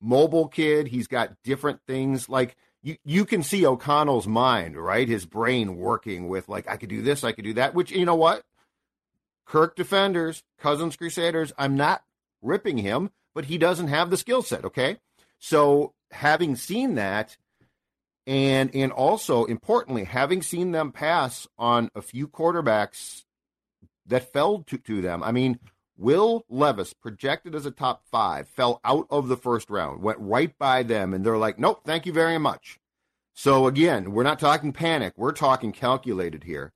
mobile 0.00 0.48
kid. 0.48 0.88
He's 0.88 1.06
got 1.06 1.36
different 1.44 1.80
things. 1.86 2.28
Like 2.28 2.56
you, 2.82 2.96
you 3.04 3.24
can 3.24 3.42
see 3.42 3.66
O'Connell's 3.66 4.26
mind, 4.26 4.76
right? 4.76 5.08
His 5.08 5.26
brain 5.26 5.76
working 5.76 6.28
with 6.28 6.48
like, 6.48 6.68
I 6.68 6.76
could 6.76 6.88
do 6.88 7.02
this, 7.02 7.24
I 7.24 7.32
could 7.32 7.44
do 7.44 7.54
that, 7.54 7.74
which, 7.74 7.90
you 7.90 8.04
know 8.04 8.16
what? 8.16 8.42
Kirk 9.44 9.76
defenders, 9.76 10.42
Cousins 10.58 10.96
Crusaders, 10.96 11.52
I'm 11.58 11.76
not 11.76 12.02
ripping 12.40 12.78
him, 12.78 13.10
but 13.34 13.46
he 13.46 13.58
doesn't 13.58 13.88
have 13.88 14.10
the 14.10 14.16
skill 14.16 14.42
set, 14.42 14.64
okay? 14.64 14.98
So 15.38 15.94
having 16.10 16.56
seen 16.56 16.94
that, 16.96 17.36
and 18.26 18.74
and 18.74 18.92
also 18.92 19.44
importantly, 19.44 20.04
having 20.04 20.42
seen 20.42 20.72
them 20.72 20.92
pass 20.92 21.48
on 21.58 21.90
a 21.94 22.02
few 22.02 22.28
quarterbacks 22.28 23.24
that 24.06 24.32
fell 24.32 24.62
to, 24.64 24.78
to 24.78 25.00
them. 25.00 25.22
I 25.22 25.32
mean, 25.32 25.58
Will 25.96 26.44
Levis, 26.48 26.94
projected 26.94 27.54
as 27.54 27.66
a 27.66 27.70
top 27.70 28.02
five, 28.10 28.48
fell 28.48 28.80
out 28.84 29.06
of 29.10 29.28
the 29.28 29.36
first 29.36 29.70
round, 29.70 30.02
went 30.02 30.18
right 30.18 30.56
by 30.58 30.82
them, 30.82 31.14
and 31.14 31.24
they're 31.24 31.38
like, 31.38 31.58
nope, 31.58 31.82
thank 31.84 32.06
you 32.06 32.12
very 32.12 32.38
much. 32.38 32.78
So 33.34 33.66
again, 33.66 34.12
we're 34.12 34.22
not 34.22 34.38
talking 34.38 34.72
panic, 34.72 35.14
we're 35.16 35.32
talking 35.32 35.72
calculated 35.72 36.44
here. 36.44 36.72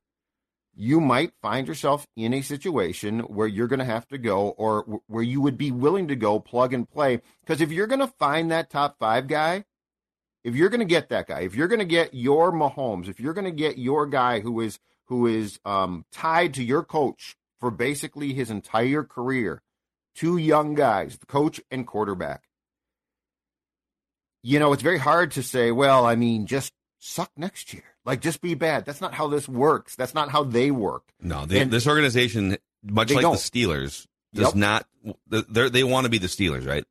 You 0.79 1.01
might 1.01 1.33
find 1.41 1.67
yourself 1.67 2.07
in 2.17 2.35
a 2.35 2.43
situation 2.43 3.21
where 3.21 3.47
you're 3.47 3.67
going 3.67 3.79
to 3.79 3.85
have 3.87 4.07
to 4.09 4.19
go, 4.19 4.51
or 4.51 4.83
w- 4.83 5.03
where 5.07 5.23
you 5.23 5.41
would 5.41 5.57
be 5.57 5.71
willing 5.71 6.09
to 6.09 6.17
go 6.17 6.39
plug 6.39 6.75
and 6.75 6.89
play. 6.89 7.23
Because 7.41 7.63
if 7.63 7.73
you're 7.73 7.87
going 7.87 8.01
to 8.01 8.13
find 8.19 8.51
that 8.51 8.69
top 8.69 8.99
five 8.99 9.27
guy, 9.27 9.65
if 10.45 10.55
you're 10.55 10.69
going 10.69 10.81
to 10.81 10.85
get 10.85 11.09
that 11.09 11.29
guy, 11.29 11.41
if 11.41 11.55
you're 11.55 11.67
going 11.67 11.79
to 11.79 11.87
get 11.87 12.13
your 12.13 12.53
Mahomes, 12.53 13.09
if 13.09 13.19
you're 13.19 13.33
going 13.33 13.47
to 13.47 13.51
get 13.51 13.79
your 13.79 14.07
guy 14.07 14.41
who 14.41 14.61
is 14.61 14.79
who 15.07 15.27
is 15.27 15.59
um, 15.65 16.05
tied 16.13 16.53
to 16.55 16.63
your 16.63 16.85
coach 16.85 17.37
for 17.59 17.71
basically 17.71 18.35
his 18.35 18.51
entire 18.51 19.03
career, 19.03 19.63
two 20.15 20.37
young 20.37 20.75
guys, 20.75 21.17
the 21.17 21.27
coach 21.27 21.61
and 21.71 21.87
quarterback. 21.87 22.43
You 24.43 24.59
know, 24.59 24.73
it's 24.73 24.83
very 24.83 24.99
hard 24.99 25.33
to 25.33 25.43
say, 25.43 25.73
well, 25.73 26.05
I 26.07 26.17
mean, 26.17 26.47
just 26.47 26.73
suck 26.99 27.31
next 27.37 27.73
year. 27.73 27.96
Like, 28.07 28.21
just 28.21 28.41
be 28.41 28.55
bad. 28.55 28.87
That's 28.87 29.01
not 29.01 29.13
how 29.13 29.29
this 29.29 29.49
works. 29.49 29.97
That's 29.97 30.15
not 30.15 30.31
how 30.31 30.45
they 30.45 30.71
work. 30.71 31.03
No, 31.21 31.45
they, 31.45 31.65
this 31.65 31.87
organization, 31.87 32.57
much 32.83 33.13
like 33.13 33.23
don't. 33.23 33.33
the 33.33 33.39
Steelers, 33.39 34.07
does 34.33 34.55
yep. 34.55 34.55
not. 34.55 34.87
They 35.29 35.85
want 35.85 36.05
to 36.05 36.11
be 36.11 36.19
the 36.19 36.29
Steelers, 36.29 36.67
right? 36.67 36.85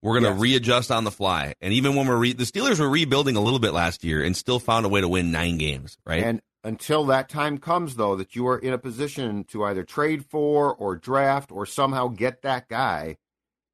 We're 0.00 0.20
going 0.20 0.24
to 0.24 0.30
yes. 0.30 0.40
readjust 0.40 0.90
on 0.90 1.04
the 1.04 1.10
fly. 1.10 1.54
And 1.60 1.72
even 1.74 1.96
when 1.96 2.06
we're 2.06 2.16
re- 2.16 2.32
the 2.32 2.44
Steelers 2.44 2.78
were 2.80 2.88
rebuilding 2.88 3.36
a 3.36 3.40
little 3.40 3.58
bit 3.58 3.72
last 3.72 4.04
year 4.04 4.22
and 4.22 4.36
still 4.36 4.60
found 4.60 4.86
a 4.86 4.88
way 4.88 5.00
to 5.00 5.08
win 5.08 5.32
nine 5.32 5.58
games, 5.58 5.98
right? 6.06 6.22
And 6.22 6.40
until 6.64 7.04
that 7.06 7.28
time 7.28 7.58
comes, 7.58 7.96
though, 7.96 8.14
that 8.16 8.36
you 8.36 8.46
are 8.46 8.58
in 8.58 8.72
a 8.72 8.78
position 8.78 9.44
to 9.44 9.64
either 9.64 9.84
trade 9.84 10.24
for 10.24 10.72
or 10.74 10.96
draft 10.96 11.50
or 11.50 11.66
somehow 11.66 12.08
get 12.08 12.42
that 12.42 12.68
guy, 12.68 13.16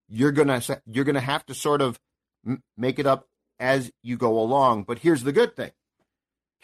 you're 0.09 0.33
gonna 0.33 0.63
you're 0.87 1.05
gonna 1.05 1.21
have 1.21 1.45
to 1.47 1.55
sort 1.55 1.83
of 1.83 1.99
make 2.77 2.99
it 2.99 3.07
up 3.07 3.27
as 3.59 3.91
you 4.03 4.17
go 4.17 4.39
along. 4.39 4.85
But 4.85 5.01
here's 5.01 5.25
the 5.25 5.33
good 5.33 5.57
thing: 5.57 5.73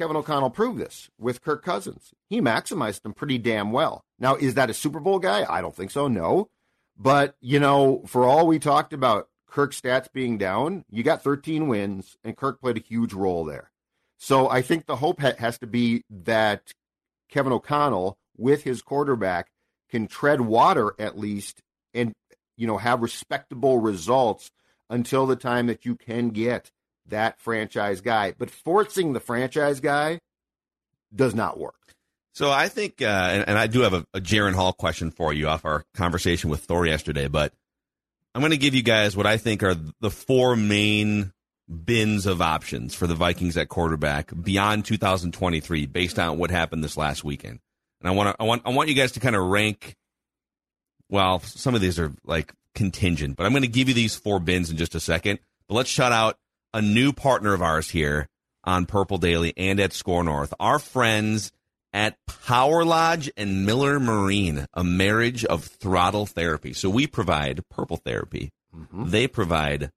Kevin 0.00 0.16
O'Connell 0.16 0.48
proved 0.48 0.80
this 0.80 1.10
with 1.18 1.42
Kirk 1.42 1.62
Cousins. 1.62 2.14
He 2.30 2.40
maximized 2.40 3.02
them 3.02 3.12
pretty 3.12 3.36
damn 3.36 3.70
well. 3.70 4.02
Now, 4.18 4.34
is 4.34 4.54
that 4.54 4.70
a 4.70 4.74
Super 4.74 4.98
Bowl 4.98 5.18
guy? 5.18 5.44
I 5.46 5.60
don't 5.60 5.76
think 5.76 5.90
so. 5.90 6.08
No, 6.08 6.48
but 6.96 7.36
you 7.42 7.60
know, 7.60 8.02
for 8.06 8.24
all 8.24 8.46
we 8.46 8.58
talked 8.58 8.94
about 8.94 9.28
Kirk's 9.46 9.78
stats 9.78 10.10
being 10.10 10.38
down, 10.38 10.86
you 10.88 11.02
got 11.02 11.22
13 11.22 11.68
wins, 11.68 12.16
and 12.24 12.34
Kirk 12.34 12.62
played 12.62 12.78
a 12.78 12.80
huge 12.80 13.12
role 13.12 13.44
there. 13.44 13.70
So 14.16 14.48
I 14.48 14.62
think 14.62 14.86
the 14.86 14.96
hope 14.96 15.20
has 15.20 15.58
to 15.58 15.66
be 15.66 16.02
that 16.08 16.72
Kevin 17.28 17.52
O'Connell, 17.52 18.16
with 18.38 18.62
his 18.62 18.80
quarterback, 18.80 19.48
can 19.90 20.06
tread 20.06 20.40
water 20.40 20.94
at 20.98 21.18
least 21.18 21.60
and 21.92 22.14
you 22.56 22.66
know 22.66 22.78
have 22.78 23.02
respectable 23.02 23.80
results 23.80 24.50
until 24.88 25.26
the 25.26 25.36
time 25.36 25.66
that 25.66 25.84
you 25.84 25.94
can 25.94 26.30
get 26.30 26.70
that 27.10 27.38
franchise 27.40 28.00
guy. 28.00 28.34
But 28.36 28.50
forcing 28.50 29.12
the 29.12 29.20
franchise 29.20 29.80
guy 29.80 30.20
does 31.14 31.34
not 31.34 31.58
work. 31.58 31.74
So 32.32 32.50
I 32.50 32.68
think, 32.68 33.02
uh, 33.02 33.04
and, 33.06 33.48
and, 33.48 33.58
I 33.58 33.66
do 33.66 33.80
have 33.80 33.92
a, 33.92 34.06
a 34.14 34.20
Jaren 34.20 34.54
Hall 34.54 34.72
question 34.72 35.10
for 35.10 35.32
you 35.32 35.48
off 35.48 35.64
our 35.64 35.84
conversation 35.94 36.48
with 36.48 36.60
Thor 36.60 36.86
yesterday, 36.86 37.26
but 37.26 37.52
I'm 38.34 38.40
going 38.40 38.52
to 38.52 38.56
give 38.56 38.74
you 38.74 38.82
guys 38.82 39.16
what 39.16 39.26
I 39.26 39.36
think 39.36 39.62
are 39.62 39.74
the 40.00 40.10
four 40.10 40.54
main 40.54 41.32
bins 41.68 42.26
of 42.26 42.40
options 42.40 42.94
for 42.94 43.06
the 43.06 43.14
Vikings 43.14 43.56
at 43.56 43.68
quarterback 43.68 44.32
beyond 44.40 44.84
2023 44.84 45.86
based 45.86 46.18
on 46.18 46.38
what 46.38 46.50
happened 46.50 46.84
this 46.84 46.96
last 46.96 47.24
weekend. 47.24 47.58
And 48.00 48.08
I 48.08 48.12
want 48.12 48.28
to, 48.28 48.42
I 48.42 48.46
want, 48.46 48.62
I 48.64 48.70
want 48.70 48.88
you 48.88 48.94
guys 48.94 49.12
to 49.12 49.20
kind 49.20 49.36
of 49.36 49.42
rank. 49.42 49.96
Well, 51.08 51.40
some 51.40 51.74
of 51.74 51.80
these 51.80 51.98
are 51.98 52.12
like 52.24 52.52
contingent, 52.74 53.36
but 53.36 53.44
I'm 53.44 53.52
going 53.52 53.62
to 53.62 53.68
give 53.68 53.88
you 53.88 53.94
these 53.94 54.14
four 54.14 54.38
bins 54.38 54.70
in 54.70 54.76
just 54.76 54.94
a 54.94 55.00
second. 55.00 55.40
But 55.68 55.74
let's 55.74 55.90
shout 55.90 56.12
out 56.12 56.38
a 56.72 56.83
new 56.83 57.12
partner 57.12 57.54
of 57.54 57.62
ours 57.62 57.90
here 57.90 58.26
on 58.64 58.87
Purple 58.87 59.18
Daily 59.18 59.52
and 59.56 59.80
at 59.80 59.92
Score 59.92 60.24
North. 60.24 60.52
Our 60.61 60.78
friends 60.78 61.50
at 61.92 62.16
Power 62.46 62.85
Lodge 62.85 63.30
and 63.37 63.66
Miller 63.66 63.98
Marine, 63.98 64.66
a 64.74 64.85
marriage 64.85 65.44
of 65.44 65.64
throttle 65.64 66.26
therapy. 66.26 66.72
So 66.72 66.88
we 66.88 67.06
provide 67.06 67.68
purple 67.68 67.96
therapy. 67.96 68.50
Mm-hmm. 68.74 69.11
They 69.11 69.26
provide 69.26 69.90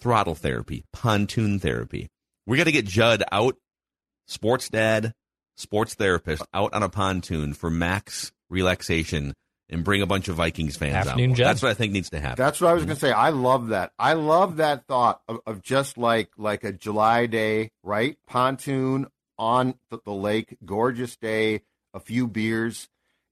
throttle 0.00 0.34
therapy, 0.34 0.84
pontoon 0.92 1.58
therapy. 1.58 2.08
We 2.46 2.56
got 2.56 2.64
to 2.64 2.72
get 2.72 2.86
Judd 2.86 3.22
out, 3.30 3.56
sports 4.26 4.70
dad, 4.70 5.12
sports 5.56 5.94
therapist, 5.94 6.42
out 6.54 6.72
on 6.72 6.82
a 6.82 6.88
pontoon 6.88 7.52
for 7.52 7.68
max 7.68 8.32
relaxation 8.48 9.34
and 9.70 9.84
bring 9.84 10.02
a 10.02 10.06
bunch 10.06 10.28
of 10.28 10.36
Vikings 10.36 10.76
fans 10.76 10.94
Afternoon 10.94 11.32
out. 11.32 11.36
Judd. 11.36 11.46
That's 11.46 11.62
what 11.62 11.70
I 11.70 11.74
think 11.74 11.92
needs 11.92 12.10
to 12.10 12.20
happen. 12.20 12.42
That's 12.42 12.60
what 12.60 12.70
I 12.70 12.72
was 12.72 12.82
mm-hmm. 12.82 12.88
going 12.88 12.96
to 12.96 13.06
say. 13.06 13.12
I 13.12 13.30
love 13.30 13.68
that. 13.68 13.92
I 13.98 14.14
love 14.14 14.56
that 14.56 14.86
thought 14.86 15.20
of, 15.28 15.40
of, 15.46 15.62
just 15.62 15.98
like 15.98 16.30
like 16.36 16.64
a 16.64 16.72
July 16.72 17.26
day, 17.26 17.70
right? 17.82 18.16
Pontoon 18.26 19.06
on 19.38 19.74
the, 19.90 19.98
the 20.04 20.12
lake, 20.12 20.56
gorgeous 20.64 21.16
day, 21.16 21.62
a 21.94 22.00
few 22.00 22.26
beers, 22.26 22.88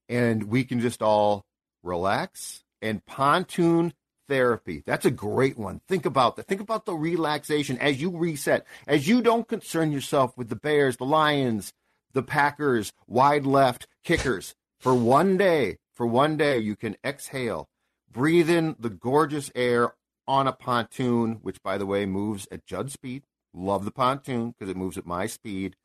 and 0.09 0.43
we 0.43 0.63
can 0.63 0.79
just 0.79 1.01
all 1.01 1.45
relax 1.83 2.63
and 2.81 3.05
pontoon 3.05 3.93
therapy. 4.27 4.83
That's 4.85 5.05
a 5.05 5.11
great 5.11 5.57
one. 5.57 5.81
Think 5.87 6.05
about 6.05 6.35
that. 6.35 6.47
Think 6.47 6.61
about 6.61 6.85
the 6.85 6.93
relaxation 6.93 7.77
as 7.79 8.01
you 8.01 8.15
reset, 8.15 8.65
as 8.87 9.07
you 9.07 9.21
don't 9.21 9.47
concern 9.47 9.91
yourself 9.91 10.37
with 10.37 10.49
the 10.49 10.55
Bears, 10.55 10.97
the 10.97 11.05
Lions, 11.05 11.73
the 12.13 12.23
Packers, 12.23 12.93
wide 13.07 13.45
left 13.45 13.87
kickers. 14.03 14.55
For 14.79 14.93
one 14.93 15.37
day, 15.37 15.77
for 15.97 16.05
one 16.05 16.37
day, 16.37 16.59
you 16.59 16.75
can 16.75 16.95
exhale, 17.03 17.69
breathe 18.07 18.51
in 18.51 18.75
the 18.79 18.91
gorgeous 18.91 19.51
air 19.55 19.95
on 20.27 20.45
a 20.45 20.53
pontoon, 20.53 21.39
which, 21.41 21.63
by 21.63 21.79
the 21.79 21.87
way, 21.87 22.05
moves 22.05 22.47
at 22.51 22.67
Judd 22.67 22.91
speed. 22.91 23.23
Love 23.51 23.83
the 23.83 23.91
pontoon 23.91 24.51
because 24.51 24.69
it 24.69 24.77
moves 24.77 24.99
at 24.99 25.07
my 25.07 25.25
speed. 25.25 25.75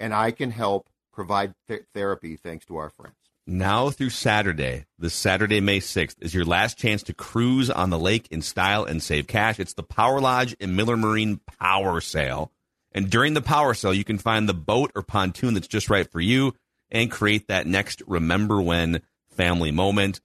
And 0.00 0.12
I 0.12 0.32
can 0.32 0.50
help 0.50 0.88
provide 1.12 1.54
th- 1.68 1.84
therapy 1.94 2.34
thanks 2.34 2.66
to 2.66 2.76
our 2.76 2.90
friends. 2.90 3.14
Now 3.46 3.90
through 3.90 4.10
Saturday, 4.10 4.86
the 4.98 5.10
Saturday, 5.10 5.60
May 5.60 5.78
6th, 5.78 6.16
is 6.20 6.34
your 6.34 6.44
last 6.44 6.76
chance 6.76 7.04
to 7.04 7.14
cruise 7.14 7.70
on 7.70 7.90
the 7.90 7.98
lake 7.98 8.26
in 8.32 8.42
style 8.42 8.84
and 8.84 9.00
save 9.00 9.28
cash. 9.28 9.60
It's 9.60 9.74
the 9.74 9.84
Power 9.84 10.20
Lodge 10.20 10.56
and 10.58 10.76
Miller 10.76 10.96
Marine 10.96 11.40
Power 11.60 12.00
Sale. 12.00 12.50
And 12.90 13.10
during 13.10 13.34
the 13.34 13.42
power 13.42 13.74
sale, 13.74 13.94
you 13.94 14.04
can 14.04 14.18
find 14.18 14.48
the 14.48 14.54
boat 14.54 14.90
or 14.96 15.02
pontoon 15.02 15.54
that's 15.54 15.68
just 15.68 15.88
right 15.88 16.10
for 16.10 16.20
you 16.20 16.54
and 16.90 17.10
create 17.10 17.48
that 17.48 17.66
next 17.66 18.02
remember 18.06 18.60
when 18.60 19.02
family 19.32 19.70
moment. 19.70 20.20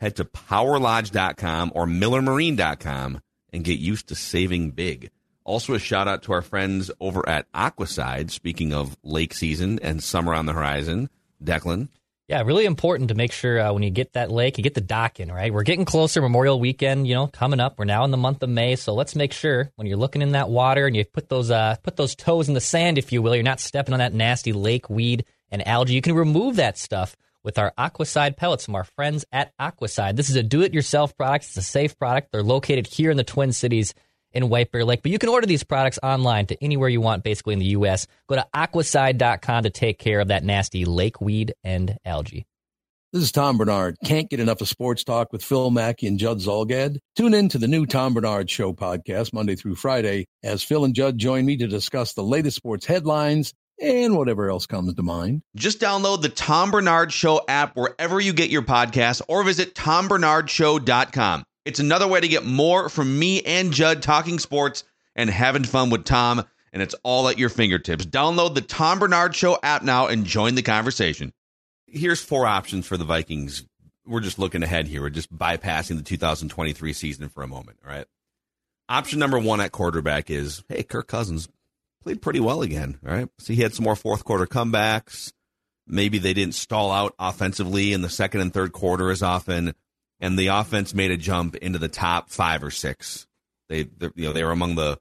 Head 0.00 0.16
to 0.16 0.24
powerlodge.com 0.24 1.72
or 1.74 1.86
millermarine.com 1.86 3.20
and 3.52 3.64
get 3.64 3.78
used 3.78 4.08
to 4.08 4.14
saving 4.14 4.70
big. 4.70 5.10
Also, 5.44 5.74
a 5.74 5.78
shout 5.78 6.08
out 6.08 6.22
to 6.22 6.32
our 6.32 6.42
friends 6.42 6.90
over 7.00 7.28
at 7.28 7.50
Aquacide. 7.52 8.30
Speaking 8.30 8.72
of 8.72 8.96
lake 9.02 9.34
season 9.34 9.78
and 9.82 10.02
summer 10.02 10.32
on 10.34 10.46
the 10.46 10.52
horizon, 10.52 11.10
Declan. 11.42 11.88
Yeah, 12.28 12.42
really 12.42 12.64
important 12.64 13.08
to 13.08 13.16
make 13.16 13.32
sure 13.32 13.58
uh, 13.58 13.72
when 13.72 13.82
you 13.82 13.90
get 13.90 14.12
that 14.12 14.30
lake, 14.30 14.56
you 14.56 14.62
get 14.62 14.74
the 14.74 14.80
dock 14.80 15.18
in, 15.18 15.32
right? 15.32 15.52
We're 15.52 15.64
getting 15.64 15.84
closer, 15.84 16.22
Memorial 16.22 16.60
Weekend, 16.60 17.08
you 17.08 17.14
know, 17.16 17.26
coming 17.26 17.58
up. 17.58 17.76
We're 17.76 17.86
now 17.86 18.04
in 18.04 18.12
the 18.12 18.16
month 18.16 18.44
of 18.44 18.48
May, 18.48 18.76
so 18.76 18.94
let's 18.94 19.16
make 19.16 19.32
sure 19.32 19.72
when 19.74 19.88
you're 19.88 19.96
looking 19.96 20.22
in 20.22 20.30
that 20.32 20.48
water 20.48 20.86
and 20.86 20.94
you 20.94 21.04
put 21.04 21.28
those 21.28 21.50
uh, 21.50 21.74
put 21.82 21.96
those 21.96 22.14
toes 22.14 22.46
in 22.46 22.54
the 22.54 22.60
sand, 22.60 22.98
if 22.98 23.10
you 23.10 23.20
will, 23.20 23.34
you're 23.34 23.42
not 23.42 23.58
stepping 23.58 23.92
on 23.94 23.98
that 23.98 24.14
nasty 24.14 24.52
lake 24.52 24.88
weed 24.88 25.24
and 25.50 25.66
algae. 25.66 25.94
You 25.94 26.02
can 26.02 26.14
remove 26.14 26.54
that 26.56 26.78
stuff 26.78 27.16
with 27.42 27.58
our 27.58 27.72
Aquacide 27.78 28.36
pellets 28.36 28.64
from 28.64 28.74
our 28.74 28.84
friends 28.84 29.24
at 29.32 29.52
Aquacide. 29.58 30.16
This 30.16 30.30
is 30.30 30.36
a 30.36 30.42
do 30.42 30.62
it 30.62 30.74
yourself 30.74 31.16
product. 31.16 31.46
It's 31.46 31.56
a 31.56 31.62
safe 31.62 31.98
product. 31.98 32.32
They're 32.32 32.42
located 32.42 32.86
here 32.86 33.10
in 33.10 33.16
the 33.16 33.24
Twin 33.24 33.52
Cities 33.52 33.94
in 34.32 34.48
White 34.48 34.70
Bear 34.70 34.84
Lake, 34.84 35.02
but 35.02 35.10
you 35.10 35.18
can 35.18 35.28
order 35.28 35.46
these 35.46 35.64
products 35.64 35.98
online 36.02 36.46
to 36.46 36.64
anywhere 36.64 36.88
you 36.88 37.00
want, 37.00 37.24
basically 37.24 37.52
in 37.52 37.58
the 37.58 37.66
U.S. 37.66 38.06
Go 38.28 38.36
to 38.36 38.46
aquacide.com 38.54 39.64
to 39.64 39.70
take 39.70 39.98
care 39.98 40.20
of 40.20 40.28
that 40.28 40.44
nasty 40.44 40.84
lake 40.84 41.20
weed 41.20 41.54
and 41.64 41.98
algae. 42.04 42.46
This 43.12 43.24
is 43.24 43.32
Tom 43.32 43.58
Barnard. 43.58 43.96
Can't 44.04 44.30
get 44.30 44.38
enough 44.38 44.60
of 44.60 44.68
sports 44.68 45.02
talk 45.02 45.32
with 45.32 45.42
Phil 45.42 45.72
Mackey 45.72 46.06
and 46.06 46.16
Judd 46.16 46.38
Zulgad? 46.38 46.98
Tune 47.16 47.34
in 47.34 47.48
to 47.48 47.58
the 47.58 47.66
new 47.66 47.84
Tom 47.84 48.14
Barnard 48.14 48.48
Show 48.48 48.72
podcast 48.72 49.32
Monday 49.32 49.56
through 49.56 49.74
Friday 49.74 50.26
as 50.44 50.62
Phil 50.62 50.84
and 50.84 50.94
Judd 50.94 51.18
join 51.18 51.44
me 51.44 51.56
to 51.56 51.66
discuss 51.66 52.12
the 52.12 52.22
latest 52.22 52.56
sports 52.56 52.86
headlines 52.86 53.52
and 53.80 54.16
whatever 54.16 54.50
else 54.50 54.66
comes 54.66 54.94
to 54.94 55.02
mind. 55.02 55.42
Just 55.56 55.80
download 55.80 56.22
the 56.22 56.28
Tom 56.28 56.70
Barnard 56.70 57.12
Show 57.12 57.40
app 57.48 57.76
wherever 57.76 58.20
you 58.20 58.32
get 58.32 58.50
your 58.50 58.62
podcasts 58.62 59.22
or 59.28 59.42
visit 59.42 59.74
tombarnardshow.com. 59.74 61.44
It's 61.64 61.80
another 61.80 62.08
way 62.08 62.20
to 62.20 62.28
get 62.28 62.44
more 62.44 62.88
from 62.88 63.18
me 63.18 63.42
and 63.42 63.72
Judd 63.72 64.02
talking 64.02 64.38
sports 64.38 64.84
and 65.14 65.28
having 65.28 65.64
fun 65.64 65.90
with 65.90 66.04
Tom, 66.04 66.44
and 66.72 66.82
it's 66.82 66.94
all 67.02 67.28
at 67.28 67.38
your 67.38 67.48
fingertips. 67.48 68.06
Download 68.06 68.54
the 68.54 68.60
Tom 68.60 68.98
Barnard 68.98 69.34
Show 69.34 69.58
app 69.62 69.82
now 69.82 70.06
and 70.06 70.24
join 70.24 70.54
the 70.54 70.62
conversation 70.62 71.32
here's 71.90 72.22
four 72.22 72.46
options 72.46 72.86
for 72.86 72.96
the 72.96 73.04
Vikings. 73.04 73.64
We're 74.06 74.20
just 74.20 74.38
looking 74.38 74.62
ahead 74.62 74.86
here. 74.86 75.02
We're 75.02 75.10
just 75.10 75.36
bypassing 75.36 75.96
the 75.96 76.02
2023 76.02 76.92
season 76.92 77.28
for 77.28 77.42
a 77.42 77.48
moment. 77.48 77.78
All 77.84 77.92
right. 77.92 78.06
Option 78.88 79.18
number 79.18 79.38
one 79.38 79.60
at 79.60 79.72
quarterback 79.72 80.30
is 80.30 80.64
hey, 80.68 80.82
Kirk 80.82 81.06
Cousins 81.06 81.48
played 82.02 82.22
pretty 82.22 82.40
well 82.40 82.62
again. 82.62 82.98
Right. 83.02 83.28
So 83.38 83.52
he 83.52 83.62
had 83.62 83.74
some 83.74 83.84
more 83.84 83.96
fourth 83.96 84.24
quarter 84.24 84.46
comebacks. 84.46 85.32
Maybe 85.86 86.18
they 86.18 86.34
didn't 86.34 86.54
stall 86.54 86.92
out 86.92 87.14
offensively 87.18 87.92
in 87.92 88.02
the 88.02 88.08
second 88.08 88.40
and 88.40 88.54
third 88.54 88.72
quarter 88.72 89.10
as 89.10 89.22
often, 89.22 89.74
and 90.20 90.38
the 90.38 90.48
offense 90.48 90.94
made 90.94 91.10
a 91.10 91.16
jump 91.16 91.56
into 91.56 91.78
the 91.78 91.88
top 91.88 92.30
five 92.30 92.62
or 92.62 92.70
six. 92.70 93.26
They, 93.68 93.88
you 94.14 94.26
know, 94.26 94.32
they 94.32 94.44
were 94.44 94.52
among 94.52 94.76
the 94.76 94.98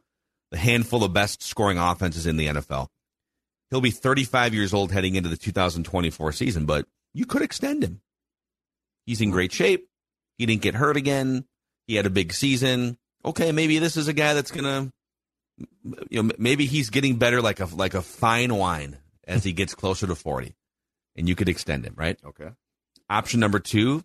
the 0.52 0.58
handful 0.58 1.04
of 1.04 1.14
best 1.14 1.44
scoring 1.44 1.78
offenses 1.78 2.26
in 2.26 2.38
the 2.38 2.48
NFL. 2.48 2.88
He'll 3.70 3.82
be 3.82 3.92
35 3.92 4.54
years 4.54 4.74
old 4.74 4.92
heading 4.92 5.16
into 5.16 5.30
the 5.30 5.38
2024 5.38 6.32
season, 6.32 6.66
but 6.66 6.88
you 7.14 7.26
could 7.26 7.44
extend 7.44 7.84
him. 7.84 8.02
He's 9.06 9.22
in 9.22 9.30
great 9.32 9.52
shape. 9.52 9.88
He 10.38 10.46
didn't 10.46 10.62
get 10.62 10.76
hurt 10.76 10.98
again. 10.98 11.46
He 11.86 11.96
had 11.96 12.06
a 12.06 12.12
big 12.12 12.34
season. 12.34 12.98
Okay, 13.24 13.52
maybe 13.52 13.80
this 13.80 13.98
is 13.98 14.08
a 14.08 14.14
guy 14.14 14.34
that's 14.34 14.52
gonna, 14.52 14.92
you 16.10 16.24
know, 16.24 16.32
maybe 16.38 16.66
he's 16.66 16.90
getting 16.90 17.18
better 17.18 17.42
like 17.42 17.60
a 17.60 17.66
like 17.66 17.94
a 17.94 18.02
fine 18.02 18.56
wine 18.56 18.98
as 19.28 19.44
he 19.44 19.54
gets 19.54 19.76
closer 19.76 20.08
to 20.08 20.16
40, 20.16 20.56
and 21.16 21.28
you 21.28 21.36
could 21.36 21.50
extend 21.50 21.86
him, 21.86 21.94
right? 21.96 22.18
Okay. 22.26 22.50
Option 23.10 23.40
number 23.40 23.60
two, 23.60 24.04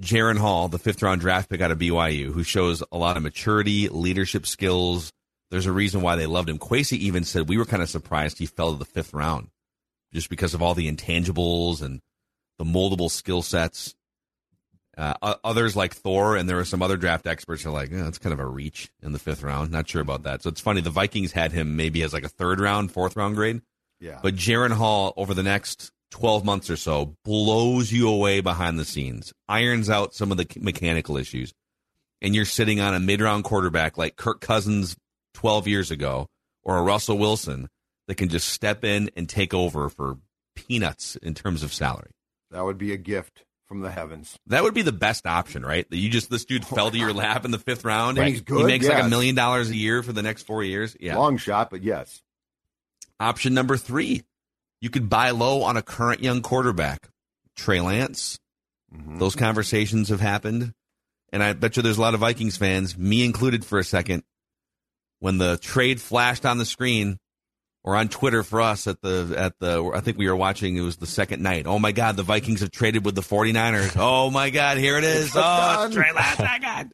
Jaren 0.00 0.38
Hall, 0.38 0.68
the 0.68 0.78
fifth 0.78 1.02
round 1.02 1.20
draft 1.20 1.48
pick 1.48 1.60
out 1.60 1.70
of 1.70 1.78
BYU, 1.78 2.32
who 2.32 2.42
shows 2.42 2.82
a 2.92 2.98
lot 2.98 3.16
of 3.16 3.22
maturity, 3.22 3.88
leadership 3.88 4.46
skills, 4.46 5.12
there's 5.50 5.66
a 5.66 5.72
reason 5.72 6.02
why 6.02 6.16
they 6.16 6.26
loved 6.26 6.48
him. 6.48 6.58
Kwesi 6.58 6.98
even 6.98 7.22
said 7.22 7.48
we 7.48 7.58
were 7.58 7.64
kind 7.64 7.82
of 7.82 7.88
surprised 7.88 8.38
he 8.38 8.46
fell 8.46 8.72
to 8.72 8.78
the 8.78 8.84
fifth 8.84 9.14
round 9.14 9.50
just 10.12 10.28
because 10.28 10.52
of 10.52 10.62
all 10.62 10.74
the 10.74 10.90
intangibles 10.90 11.80
and 11.80 12.00
the 12.58 12.64
moldable 12.64 13.08
skill 13.08 13.40
sets. 13.40 13.94
Uh, 14.96 15.34
others 15.42 15.74
like 15.74 15.94
Thor, 15.94 16.36
and 16.36 16.48
there 16.48 16.56
were 16.56 16.64
some 16.64 16.82
other 16.82 16.96
draft 16.96 17.26
experts 17.26 17.62
who 17.62 17.70
are 17.70 17.72
like, 17.72 17.90
that's 17.90 18.18
kind 18.18 18.32
of 18.32 18.38
a 18.38 18.46
reach 18.46 18.90
in 19.02 19.12
the 19.12 19.18
fifth 19.18 19.42
round. 19.42 19.70
Not 19.70 19.88
sure 19.88 20.02
about 20.02 20.22
that. 20.22 20.42
So 20.42 20.50
it's 20.50 20.60
funny. 20.60 20.80
The 20.80 20.90
Vikings 20.90 21.32
had 21.32 21.52
him 21.52 21.76
maybe 21.76 22.02
as 22.02 22.12
like 22.12 22.24
a 22.24 22.28
third 22.28 22.60
round, 22.60 22.92
fourth 22.92 23.16
round 23.16 23.34
grade. 23.34 23.62
Yeah. 24.00 24.20
But 24.22 24.36
Jaren 24.36 24.72
Hall, 24.72 25.12
over 25.16 25.34
the 25.34 25.42
next 25.42 25.90
12 26.10 26.44
months 26.44 26.70
or 26.70 26.76
so, 26.76 27.16
blows 27.24 27.90
you 27.90 28.08
away 28.08 28.40
behind 28.40 28.78
the 28.78 28.84
scenes, 28.84 29.32
irons 29.48 29.90
out 29.90 30.14
some 30.14 30.30
of 30.30 30.36
the 30.36 30.46
mechanical 30.60 31.16
issues. 31.16 31.52
And 32.22 32.34
you're 32.34 32.44
sitting 32.44 32.80
on 32.80 32.94
a 32.94 33.00
mid 33.00 33.20
round 33.20 33.44
quarterback 33.44 33.98
like 33.98 34.16
Kirk 34.16 34.40
Cousins 34.40 34.96
12 35.34 35.66
years 35.66 35.90
ago 35.90 36.28
or 36.62 36.78
a 36.78 36.82
Russell 36.82 37.18
Wilson 37.18 37.68
that 38.06 38.16
can 38.16 38.28
just 38.28 38.48
step 38.48 38.84
in 38.84 39.10
and 39.16 39.28
take 39.28 39.52
over 39.52 39.88
for 39.88 40.18
peanuts 40.54 41.16
in 41.16 41.34
terms 41.34 41.62
of 41.62 41.72
salary. 41.72 42.12
That 42.50 42.64
would 42.64 42.78
be 42.78 42.92
a 42.92 42.96
gift 42.96 43.44
from 43.66 43.80
the 43.80 43.90
heavens. 43.90 44.38
That 44.46 44.62
would 44.62 44.74
be 44.74 44.82
the 44.82 44.92
best 44.92 45.26
option, 45.26 45.64
right? 45.64 45.88
That 45.88 45.96
you 45.96 46.08
just 46.08 46.30
this 46.30 46.44
dude 46.44 46.66
fell 46.66 46.90
to 46.90 46.98
your 46.98 47.12
lap 47.14 47.44
in 47.44 47.50
the 47.50 47.58
fifth 47.58 47.84
round. 47.84 48.18
When 48.18 48.28
he's 48.28 48.40
good, 48.40 48.60
he 48.60 48.64
makes 48.64 48.84
yes. 48.84 48.94
like 48.94 49.04
a 49.04 49.08
million 49.08 49.34
dollars 49.34 49.70
a 49.70 49.76
year 49.76 50.02
for 50.02 50.12
the 50.12 50.22
next 50.22 50.42
four 50.42 50.62
years. 50.62 50.96
Yeah, 51.00 51.16
long 51.16 51.36
shot, 51.36 51.70
but 51.70 51.82
yes. 51.82 52.22
Option 53.20 53.54
number 53.54 53.76
three, 53.76 54.22
you 54.80 54.90
could 54.90 55.08
buy 55.08 55.30
low 55.30 55.62
on 55.62 55.76
a 55.76 55.82
current 55.82 56.22
young 56.22 56.42
quarterback, 56.42 57.08
Trey 57.56 57.80
Lance. 57.80 58.38
Mm-hmm. 58.94 59.18
Those 59.18 59.36
conversations 59.36 60.08
have 60.10 60.20
happened, 60.20 60.72
and 61.32 61.42
I 61.42 61.52
bet 61.52 61.76
you 61.76 61.82
there's 61.82 61.98
a 61.98 62.02
lot 62.02 62.14
of 62.14 62.20
Vikings 62.20 62.56
fans, 62.56 62.96
me 62.96 63.24
included, 63.24 63.64
for 63.64 63.78
a 63.78 63.84
second, 63.84 64.24
when 65.20 65.38
the 65.38 65.56
trade 65.56 66.00
flashed 66.00 66.44
on 66.44 66.58
the 66.58 66.64
screen 66.64 67.18
or 67.84 67.94
on 67.94 68.08
Twitter 68.08 68.42
for 68.42 68.62
us 68.62 68.86
at 68.86 69.00
the 69.02 69.34
at 69.36 69.58
the 69.60 69.92
I 69.94 70.00
think 70.00 70.16
we 70.18 70.26
were 70.26 70.34
watching 70.34 70.76
it 70.76 70.80
was 70.80 70.96
the 70.96 71.06
second 71.06 71.42
night. 71.42 71.66
Oh 71.66 71.78
my 71.78 71.92
god, 71.92 72.16
the 72.16 72.22
Vikings 72.22 72.60
have 72.60 72.70
traded 72.70 73.04
with 73.04 73.14
the 73.14 73.20
49ers. 73.20 73.96
Oh 73.96 74.30
my 74.30 74.50
god, 74.50 74.78
here 74.78 74.96
it 74.96 75.04
is. 75.04 75.32
Oh, 75.34 75.84
it's 75.84 75.94
Trey 75.94 76.12
Lance. 76.12 76.40
Oh 76.40 76.58
god. 76.60 76.90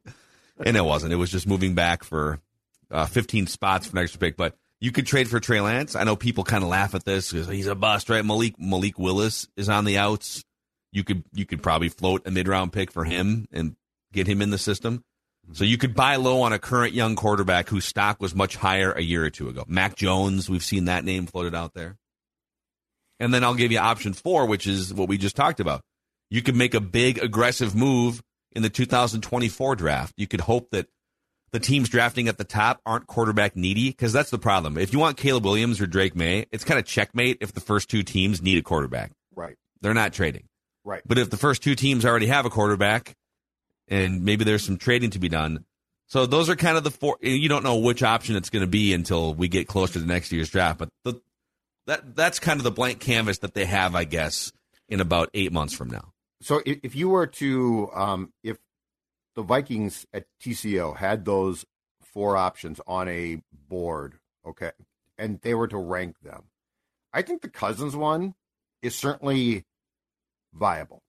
And 0.64 0.76
it 0.76 0.84
wasn't. 0.84 1.12
It 1.12 1.16
was 1.16 1.30
just 1.30 1.46
moving 1.46 1.74
back 1.74 2.04
for 2.04 2.40
uh, 2.90 3.06
15 3.06 3.46
spots 3.46 3.86
for 3.86 3.96
an 3.96 4.02
extra 4.02 4.18
pick, 4.18 4.36
but 4.36 4.56
you 4.80 4.92
could 4.92 5.06
trade 5.06 5.28
for 5.28 5.40
Trey 5.40 5.60
Lance. 5.60 5.94
I 5.94 6.04
know 6.04 6.16
people 6.16 6.44
kind 6.44 6.62
of 6.62 6.68
laugh 6.68 6.94
at 6.94 7.04
this 7.04 7.30
because 7.32 7.46
he's 7.48 7.66
a 7.66 7.74
bust, 7.74 8.10
right? 8.10 8.24
Malik 8.24 8.58
Malik 8.58 8.98
Willis 8.98 9.46
is 9.56 9.68
on 9.68 9.84
the 9.84 9.98
outs. 9.98 10.44
You 10.92 11.04
could 11.04 11.22
you 11.32 11.46
could 11.46 11.62
probably 11.62 11.88
float 11.88 12.26
a 12.26 12.30
mid 12.30 12.48
round 12.48 12.72
pick 12.72 12.90
for 12.90 13.04
him 13.04 13.46
and 13.52 13.76
get 14.12 14.26
him 14.26 14.42
in 14.42 14.50
the 14.50 14.58
system. 14.58 15.04
So 15.52 15.64
you 15.64 15.78
could 15.78 15.94
buy 15.94 16.16
low 16.16 16.42
on 16.42 16.52
a 16.52 16.58
current 16.58 16.94
young 16.94 17.16
quarterback 17.16 17.68
whose 17.68 17.84
stock 17.84 18.20
was 18.20 18.34
much 18.34 18.56
higher 18.56 18.92
a 18.92 19.02
year 19.02 19.24
or 19.24 19.30
two 19.30 19.48
ago. 19.48 19.64
Mac 19.66 19.96
Jones, 19.96 20.48
we've 20.48 20.64
seen 20.64 20.84
that 20.84 21.04
name 21.04 21.26
floated 21.26 21.54
out 21.54 21.74
there. 21.74 21.96
And 23.18 23.34
then 23.34 23.42
I'll 23.44 23.54
give 23.54 23.72
you 23.72 23.78
option 23.78 24.12
four, 24.12 24.46
which 24.46 24.66
is 24.66 24.94
what 24.94 25.08
we 25.08 25.18
just 25.18 25.36
talked 25.36 25.60
about. 25.60 25.82
You 26.30 26.42
could 26.42 26.56
make 26.56 26.74
a 26.74 26.80
big 26.80 27.18
aggressive 27.18 27.74
move 27.74 28.22
in 28.52 28.62
the 28.62 28.70
2024 28.70 29.76
draft. 29.76 30.14
You 30.16 30.26
could 30.26 30.40
hope 30.40 30.70
that 30.70 30.86
the 31.52 31.60
teams 31.60 31.88
drafting 31.88 32.28
at 32.28 32.38
the 32.38 32.44
top 32.44 32.80
aren't 32.86 33.08
quarterback 33.08 33.56
needy 33.56 33.90
because 33.90 34.12
that's 34.12 34.30
the 34.30 34.38
problem. 34.38 34.78
If 34.78 34.92
you 34.92 35.00
want 35.00 35.16
Caleb 35.16 35.44
Williams 35.44 35.80
or 35.80 35.86
Drake 35.86 36.14
Maye, 36.14 36.46
it's 36.52 36.64
kind 36.64 36.78
of 36.78 36.86
checkmate 36.86 37.38
if 37.40 37.52
the 37.52 37.60
first 37.60 37.90
two 37.90 38.02
teams 38.02 38.40
need 38.40 38.58
a 38.58 38.62
quarterback. 38.62 39.10
Right. 39.34 39.56
They're 39.80 39.94
not 39.94 40.12
trading. 40.12 40.44
Right. 40.84 41.02
But 41.04 41.18
if 41.18 41.28
the 41.30 41.36
first 41.36 41.62
two 41.62 41.74
teams 41.74 42.04
already 42.04 42.26
have 42.26 42.46
a 42.46 42.50
quarterback, 42.50 43.14
and 43.90 44.24
maybe 44.24 44.44
there's 44.44 44.64
some 44.64 44.78
trading 44.78 45.10
to 45.10 45.18
be 45.18 45.28
done. 45.28 45.64
So 46.06 46.26
those 46.26 46.48
are 46.48 46.56
kind 46.56 46.76
of 46.76 46.84
the 46.84 46.90
four. 46.90 47.18
You 47.20 47.48
don't 47.48 47.64
know 47.64 47.76
which 47.76 48.02
option 48.02 48.36
it's 48.36 48.50
going 48.50 48.62
to 48.64 48.70
be 48.70 48.94
until 48.94 49.34
we 49.34 49.48
get 49.48 49.68
closer 49.68 49.94
to 49.94 49.98
the 49.98 50.06
next 50.06 50.32
year's 50.32 50.48
draft, 50.48 50.78
but 50.78 50.88
the, 51.04 51.20
that 51.86 52.16
that's 52.16 52.38
kind 52.38 52.58
of 52.58 52.64
the 52.64 52.70
blank 52.70 53.00
canvas 53.00 53.38
that 53.38 53.54
they 53.54 53.64
have, 53.64 53.94
I 53.94 54.04
guess, 54.04 54.52
in 54.88 55.00
about 55.00 55.30
eight 55.34 55.52
months 55.52 55.74
from 55.74 55.88
now. 55.88 56.12
So 56.40 56.62
if 56.64 56.96
you 56.96 57.10
were 57.10 57.26
to, 57.26 57.90
um, 57.94 58.32
if 58.42 58.56
the 59.36 59.42
Vikings 59.42 60.06
at 60.12 60.24
TCO 60.42 60.96
had 60.96 61.24
those 61.24 61.64
four 62.00 62.36
options 62.36 62.80
on 62.86 63.08
a 63.08 63.42
board, 63.68 64.14
okay, 64.46 64.72
and 65.18 65.40
they 65.42 65.54
were 65.54 65.68
to 65.68 65.78
rank 65.78 66.16
them, 66.22 66.44
I 67.12 67.22
think 67.22 67.42
the 67.42 67.48
Cousins 67.48 67.94
one 67.94 68.34
is 68.82 68.94
certainly 68.94 69.64
viable. 70.54 71.02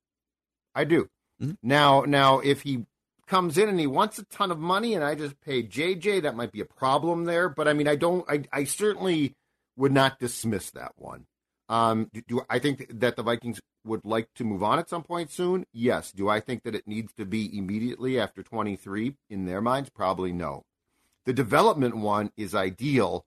I 0.75 0.83
do. 0.83 1.09
Mm-hmm. 1.41 1.53
Now, 1.63 2.01
now, 2.01 2.39
if 2.39 2.61
he 2.61 2.85
comes 3.27 3.57
in 3.57 3.69
and 3.69 3.79
he 3.79 3.87
wants 3.87 4.19
a 4.19 4.25
ton 4.25 4.51
of 4.51 4.59
money, 4.59 4.93
and 4.93 5.03
I 5.03 5.15
just 5.15 5.39
pay 5.41 5.63
JJ, 5.63 6.23
that 6.23 6.35
might 6.35 6.51
be 6.51 6.61
a 6.61 6.65
problem 6.65 7.25
there. 7.25 7.49
But 7.49 7.67
I 7.67 7.73
mean, 7.73 7.87
I 7.87 7.95
don't. 7.95 8.25
I, 8.29 8.43
I 8.51 8.63
certainly 8.65 9.35
would 9.75 9.91
not 9.91 10.19
dismiss 10.19 10.71
that 10.71 10.93
one. 10.97 11.25
Um, 11.69 12.09
do, 12.13 12.21
do, 12.27 12.41
I 12.49 12.59
think 12.59 12.99
that 12.99 13.15
the 13.15 13.23
Vikings 13.23 13.61
would 13.85 14.03
like 14.03 14.27
to 14.35 14.43
move 14.43 14.61
on 14.61 14.77
at 14.77 14.89
some 14.89 15.03
point 15.03 15.31
soon? 15.31 15.65
Yes. 15.73 16.11
Do 16.11 16.29
I 16.29 16.39
think 16.39 16.63
that 16.63 16.75
it 16.75 16.87
needs 16.87 17.13
to 17.13 17.25
be 17.25 17.57
immediately 17.57 18.19
after 18.19 18.43
23 18.43 19.15
in 19.29 19.45
their 19.45 19.61
minds? 19.61 19.89
Probably 19.89 20.33
no. 20.33 20.63
The 21.25 21.33
development 21.33 21.95
one 21.95 22.31
is 22.35 22.53
ideal, 22.53 23.25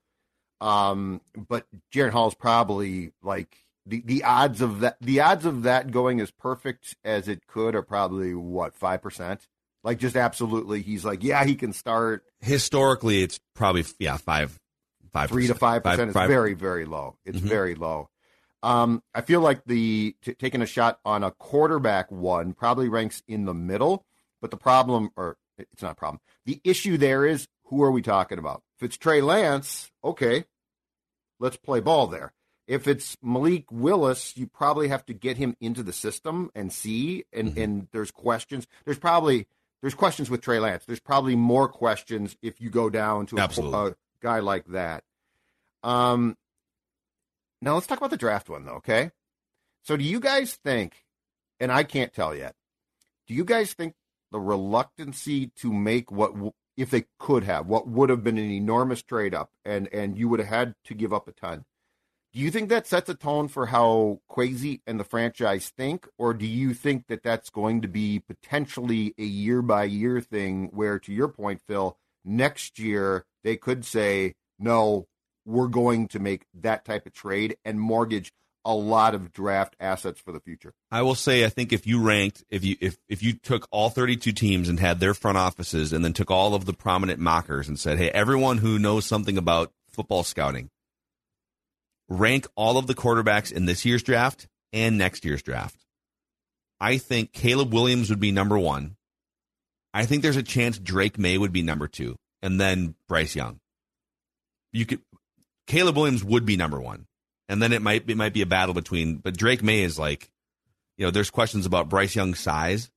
um, 0.61 1.21
but 1.37 1.67
Jaren 1.93 2.11
Hall's 2.11 2.35
probably 2.35 3.13
like 3.23 3.57
the, 3.87 4.03
the 4.05 4.25
odds 4.25 4.61
of 4.61 4.81
that 4.81 4.97
the 5.01 5.21
odds 5.21 5.45
of 5.45 5.65
that 5.65 5.91
going 5.91 6.21
as 6.21 6.31
perfect 6.31 6.97
as 7.05 7.29
it 7.29 7.47
could 7.47 7.75
are 7.75 7.83
probably 7.83 8.35
what 8.35 8.75
five 8.75 9.03
percent? 9.03 9.47
Like 9.83 9.99
just 9.99 10.17
absolutely 10.17 10.83
he's 10.83 11.05
like 11.05 11.23
yeah 11.23 11.45
he 11.45 11.55
can 11.55 11.73
start. 11.73 12.25
Historically 12.41 13.23
it's 13.23 13.39
probably 13.55 13.85
yeah 13.99 14.17
five 14.17 14.59
five 15.13 15.29
three 15.29 15.47
to 15.49 15.55
five 15.55 15.83
percent 15.83 16.11
is 16.11 16.15
very 16.15 16.55
very 16.55 16.87
low. 16.87 17.17
It's 17.25 17.39
mm-hmm. 17.39 17.49
very 17.49 17.75
low. 17.75 18.09
Um, 18.63 19.03
i 19.15 19.21
feel 19.21 19.41
like 19.41 19.63
the 19.67 20.17
t- 20.23 20.33
taking 20.33 20.63
a 20.63 20.67
shot 20.67 20.99
on 21.05 21.23
a 21.23 21.31
quarterback 21.33 22.11
one 22.11 22.55
probably 22.55 22.89
ranks 22.89 23.23
in 23.29 23.45
the 23.45 23.53
middle 23.53 24.07
but 24.41 24.51
the 24.51 24.57
problem 24.57 25.11
or 25.17 25.37
it's 25.59 25.83
not 25.83 25.93
a 25.93 25.97
problem. 25.97 26.21
The 26.47 26.61
issue 26.65 26.97
there 26.97 27.27
is 27.27 27.47
who 27.67 27.83
are 27.83 27.91
we 27.91 28.01
talking 28.01 28.39
about? 28.39 28.63
If 28.79 28.85
it's 28.85 28.97
trey 28.97 29.21
lance 29.21 29.91
okay 30.03 30.47
let's 31.39 31.59
play 31.59 31.81
ball 31.81 32.07
there 32.07 32.33
If 32.67 32.89
it's 32.89 33.17
Malik 33.23 33.67
Willis, 33.71 34.37
you 34.37 34.47
probably 34.47 34.89
have 34.89 35.05
to 35.07 35.13
get 35.15 35.37
him 35.37 35.57
into 35.61 35.83
the 35.83 35.93
system 35.93 36.51
and 36.55 36.73
see. 36.73 37.25
And 37.33 37.51
Mm-hmm. 37.51 37.61
and 37.61 37.89
there's 37.93 38.11
questions. 38.11 38.67
There's 38.85 38.99
probably 38.99 39.47
there's 39.83 39.95
questions 39.95 40.31
with 40.31 40.41
Trey 40.41 40.59
Lance. 40.59 40.85
There's 40.87 41.01
probably 41.01 41.37
more 41.37 41.69
questions 41.69 42.37
if 42.43 42.61
you 42.61 42.71
go 42.71 42.89
down 42.89 43.27
to 43.27 43.37
a, 43.37 43.49
a 43.91 43.95
guy 44.21 44.41
like 44.41 44.67
that. 44.69 45.05
Um. 45.83 46.37
Now 47.61 47.75
let's 47.75 47.87
talk 47.87 47.99
about 47.99 48.11
the 48.11 48.17
draft 48.17 48.49
one 48.49 48.65
though. 48.65 48.75
Okay. 48.77 49.11
So 49.83 49.97
do 49.97 50.05
you 50.05 50.21
guys 50.21 50.55
think? 50.55 51.05
And 51.61 51.71
I 51.71 51.83
can't 51.85 52.13
tell 52.13 52.35
yet. 52.35 52.55
Do 53.27 53.35
you 53.35 53.45
guys 53.45 53.73
think 53.75 53.95
the 54.33 54.41
reluctancy 54.41 55.49
to 55.57 55.73
make 55.73 56.11
what 56.11 56.33
if 56.77 56.91
they 56.91 57.05
could 57.19 57.45
have 57.45 57.67
what 57.67 57.87
would 57.87 58.11
have 58.11 58.25
been 58.25 58.37
an 58.39 58.51
enormous 58.51 59.03
trade 59.03 59.33
up 59.35 59.51
and 59.65 59.87
and 59.93 60.19
you 60.19 60.29
would 60.29 60.41
have 60.41 60.49
had 60.49 60.75
to 60.85 60.95
give 60.95 61.13
up 61.13 61.29
a 61.29 61.33
ton 61.33 61.65
do 62.35 62.41
you 62.41 62.51
think 62.51 62.69
that 62.69 62.89
sets 62.89 63.09
a 63.09 63.15
tone 63.15 63.47
for 63.47 63.67
how 63.67 64.21
Kwesi 64.29 64.81
and 64.89 64.99
the 64.99 65.05
franchise 65.05 65.69
think? 65.69 66.09
Or 66.19 66.35
do 66.35 66.47
you 66.47 66.75
think 66.75 67.07
that 67.07 67.23
that's 67.23 67.49
going 67.49 67.83
to 67.83 67.89
be 67.89 68.19
potentially 68.19 69.15
a 69.17 69.23
year 69.23 69.63
by 69.63 69.85
year 69.85 70.21
thing 70.21 70.71
where 70.73 70.99
to 70.99 71.13
your 71.13 71.29
point 71.29 71.63
Phil 71.67 71.97
next 72.25 72.79
year 72.79 73.25
they 73.45 73.57
could 73.57 73.85
say 73.85 74.35
no 74.59 75.07
we're 75.47 75.69
going 75.69 76.09
to 76.09 76.19
make 76.19 76.47
that 76.55 76.85
type 76.85 77.07
of 77.07 77.13
trade 77.13 77.57
and 77.65 77.79
mortgage 77.79 78.33
a 78.65 78.75
lot 78.75 79.15
of 79.15 79.31
draft 79.31 79.77
assets 79.79 80.19
for 80.19 80.33
the 80.33 80.41
future 80.41 80.73
I 80.91 81.03
will 81.03 81.15
say, 81.15 81.45
I 81.45 81.51
think 81.51 81.71
if 81.71 81.87
you 81.87 82.01
ranked, 82.01 82.43
if 82.51 82.65
you 82.65 82.77
if 82.81 82.97
if 83.09 83.23
you 83.23 83.35
took 83.35 83.69
all 83.71 83.91
32 83.91 84.33
teams 84.33 84.69
and 84.69 84.81
had 84.81 84.99
their 84.99 85.15
front 85.15 85.39
offices, 85.39 85.93
and 85.93 86.05
then 86.05 86.15
took 86.15 86.31
all 86.31 86.55
of 86.55 86.65
the 86.65 86.73
prominent 86.73 87.21
mockers 87.21 87.69
and 87.69 87.79
said, 87.79 87.99
"Hey, 87.99 88.11
everyone 88.11 88.59
who 88.59 88.79
knows 88.79 89.05
something 89.05 89.37
about 89.37 89.73
football 89.91 90.25
scouting, 90.25 90.71
rank 92.09 92.47
all 92.55 92.79
of 92.79 92.87
the 92.87 92.95
quarterbacks 92.95 93.53
in 93.53 93.67
this 93.67 93.85
year's 93.85 94.03
draft 94.03 94.47
and 94.73 94.99
next 94.99 95.25
year's 95.25 95.43
draft." 95.43 95.85
I 96.81 96.99
think 96.99 97.33
Caleb 97.33 97.73
Williams 97.73 98.11
would 98.11 98.21
be 98.21 98.33
number 98.33 98.59
one. 98.59 98.97
I 99.93 100.07
think 100.07 100.23
there's 100.23 100.37
a 100.37 100.43
chance 100.43 100.79
Drake 100.79 101.19
Maye 101.19 101.39
would 101.39 101.53
be 101.53 101.63
number 101.63 101.87
two, 101.87 102.17
and 102.43 102.61
then 102.61 102.95
Bryce 103.09 103.37
Young. 103.37 103.61
You 104.73 104.87
could 104.87 105.01
Caleb 105.67 105.97
Williams 105.97 106.25
would 106.25 106.45
be 106.45 106.57
number 106.57 106.81
one, 106.81 107.07
and 107.49 107.63
then 107.63 107.73
it 107.73 107.83
might 107.83 108.09
it 108.09 108.17
might 108.17 108.35
be 108.35 108.43
a 108.43 108.47
battle 108.47 108.75
between. 108.75 109.17
But 109.19 109.37
Drake 109.37 109.63
Maye 109.63 109.83
is 109.83 109.99
like 109.99 110.31
you 110.97 111.07
know, 111.07 111.11
there's 111.11 111.31
questions 111.31 111.67
about 111.67 111.89
Bryce 111.89 112.15
Young's 112.15 112.39
size. 112.39 112.91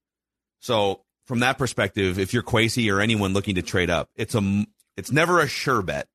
So 0.60 1.02
from 1.26 1.40
that 1.40 1.58
perspective, 1.58 2.20
if 2.20 2.34
you're 2.34 2.44
Kwesi 2.44 2.94
or 2.94 3.02
anyone 3.02 3.34
looking 3.34 3.56
to 3.56 3.62
trade 3.62 3.90
up, 3.90 4.10
it's 4.16 4.36
a 4.36 4.66
it's 4.96 5.12
never 5.12 5.40
a 5.40 5.48
sure 5.48 5.82
bet, 5.82 6.08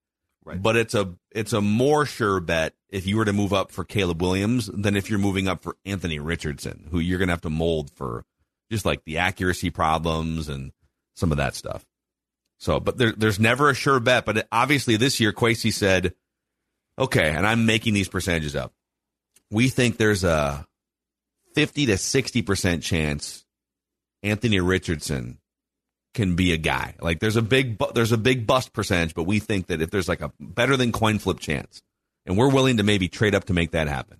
Right. 0.44 0.60
but 0.60 0.76
it's 0.76 0.94
a 0.94 1.14
it's 1.30 1.52
a 1.52 1.60
more 1.60 2.04
sure 2.04 2.40
bet 2.40 2.74
if 2.88 3.06
you 3.06 3.16
were 3.16 3.24
to 3.24 3.32
move 3.32 3.52
up 3.52 3.70
for 3.70 3.84
Caleb 3.84 4.20
Williams 4.20 4.66
than 4.66 4.96
if 4.96 5.08
you're 5.08 5.20
moving 5.20 5.46
up 5.46 5.62
for 5.62 5.76
Anthony 5.84 6.18
Richardson, 6.18 6.88
who 6.90 6.98
you're 6.98 7.20
gonna 7.20 7.32
have 7.32 7.42
to 7.42 7.50
mold 7.50 7.90
for 7.94 8.24
just 8.70 8.84
like 8.84 9.04
the 9.04 9.18
accuracy 9.18 9.70
problems 9.70 10.48
and 10.48 10.72
some 11.14 11.30
of 11.30 11.38
that 11.38 11.54
stuff. 11.54 11.84
So, 12.58 12.80
but 12.80 12.96
there, 12.96 13.12
there's 13.12 13.40
never 13.40 13.70
a 13.70 13.74
sure 13.74 14.00
bet. 14.00 14.24
But 14.24 14.46
obviously, 14.52 14.96
this 14.96 15.20
year, 15.20 15.32
Kwesi 15.32 15.72
said, 15.72 16.14
"Okay," 16.98 17.30
and 17.30 17.46
I'm 17.46 17.66
making 17.66 17.94
these 17.94 18.08
percentages 18.08 18.56
up. 18.56 18.72
We 19.50 19.68
think 19.68 19.96
there's 19.96 20.24
a 20.24 20.66
50 21.54 21.86
to 21.86 21.94
60% 21.94 22.82
chance 22.82 23.44
Anthony 24.22 24.60
Richardson 24.60 25.38
can 26.14 26.36
be 26.36 26.52
a 26.52 26.56
guy. 26.56 26.94
Like 27.00 27.20
there's 27.20 27.36
a 27.36 27.42
big 27.42 27.80
there's 27.94 28.12
a 28.12 28.18
big 28.18 28.46
bust 28.46 28.72
percentage, 28.72 29.14
but 29.14 29.24
we 29.24 29.38
think 29.38 29.66
that 29.68 29.80
if 29.80 29.90
there's 29.90 30.08
like 30.08 30.20
a 30.20 30.32
better 30.38 30.76
than 30.76 30.92
coin 30.92 31.18
flip 31.18 31.40
chance, 31.40 31.82
and 32.26 32.36
we're 32.36 32.50
willing 32.50 32.76
to 32.76 32.82
maybe 32.82 33.08
trade 33.08 33.34
up 33.34 33.44
to 33.44 33.52
make 33.52 33.72
that 33.72 33.88
happen. 33.88 34.18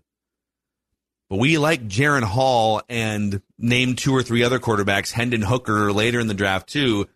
But 1.30 1.38
we 1.38 1.56
like 1.56 1.88
Jaren 1.88 2.24
Hall 2.24 2.82
and 2.88 3.40
name 3.58 3.96
two 3.96 4.14
or 4.14 4.22
three 4.22 4.42
other 4.42 4.58
quarterbacks, 4.58 5.12
Hendon 5.12 5.42
Hooker 5.42 5.92
later 5.92 6.20
in 6.20 6.26
the 6.26 6.34
draft 6.34 6.68
too. 6.68 7.08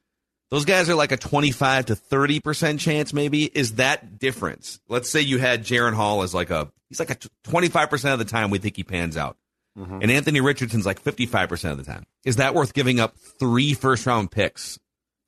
Those 0.51 0.65
guys 0.65 0.89
are 0.89 0.95
like 0.95 1.13
a 1.13 1.17
25 1.17 1.87
to 1.87 1.97
30% 1.97 2.79
chance 2.79 3.13
maybe. 3.13 3.45
Is 3.45 3.75
that 3.75 4.19
difference? 4.19 4.81
Let's 4.89 5.11
say 5.11 5.21
you 5.21 5.39
had 5.39 5.65
Jaren 5.65 5.95
Hall 5.95 6.23
as 6.23 6.33
like 6.33 6.51
a 6.51 6.71
he's 6.89 7.01
like 7.01 7.11
a 7.11 7.17
25% 7.49 8.13
of 8.13 8.19
the 8.19 8.25
time 8.25 8.51
we 8.51 8.59
think 8.59 8.77
he 8.77 8.85
pans 8.85 9.17
out. 9.17 9.37
Mm-hmm. 9.77 9.99
And 10.03 10.11
Anthony 10.11 10.41
Richardson's 10.41 10.87
like 10.87 11.03
55% 11.03 11.71
of 11.71 11.79
the 11.79 11.85
time. 11.85 12.05
Is 12.25 12.37
that 12.37 12.55
worth 12.55 12.73
giving 12.73 12.99
up 12.99 13.17
three 13.39 13.75
first 13.75 14.07
round 14.07 14.31
picks 14.31 14.79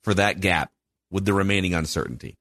for 0.03 0.15
that 0.15 0.41
gap 0.41 0.71
with 1.11 1.25
the 1.25 1.35
remaining 1.35 1.75
uncertainty? 1.75 2.37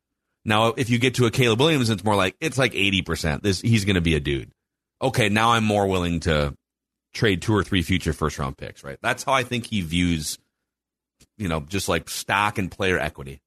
Now, 0.46 0.68
if 0.68 0.90
you 0.90 1.00
get 1.00 1.16
to 1.16 1.26
a 1.26 1.32
Caleb 1.32 1.60
Williams, 1.60 1.90
it's 1.90 2.06
more 2.06 2.16
like, 2.16 2.36
it's 2.40 2.58
like 2.58 2.72
80%. 2.72 3.42
This, 3.42 3.60
he's 3.60 3.84
going 3.84 3.96
to 3.96 4.02
be 4.02 4.16
a 4.16 4.22
dude. 4.22 4.52
Okay, 5.02 5.28
now 5.28 5.52
I'm 5.52 5.66
more 5.66 5.88
willing 5.88 6.22
to 6.22 6.56
trade 7.14 7.42
two 7.42 7.54
or 7.54 7.64
three 7.64 7.82
future 7.82 8.14
first 8.14 8.40
round 8.40 8.58
picks, 8.58 8.84
right? 8.84 8.98
That's 9.02 9.24
how 9.24 9.34
I 9.34 9.44
think 9.44 9.66
he 9.66 9.82
views, 9.82 10.38
you 11.38 11.50
know, 11.50 11.60
just 11.60 11.90
like 11.90 12.10
stock 12.10 12.58
and 12.58 12.72
player 12.72 12.98
equity. 12.98 13.42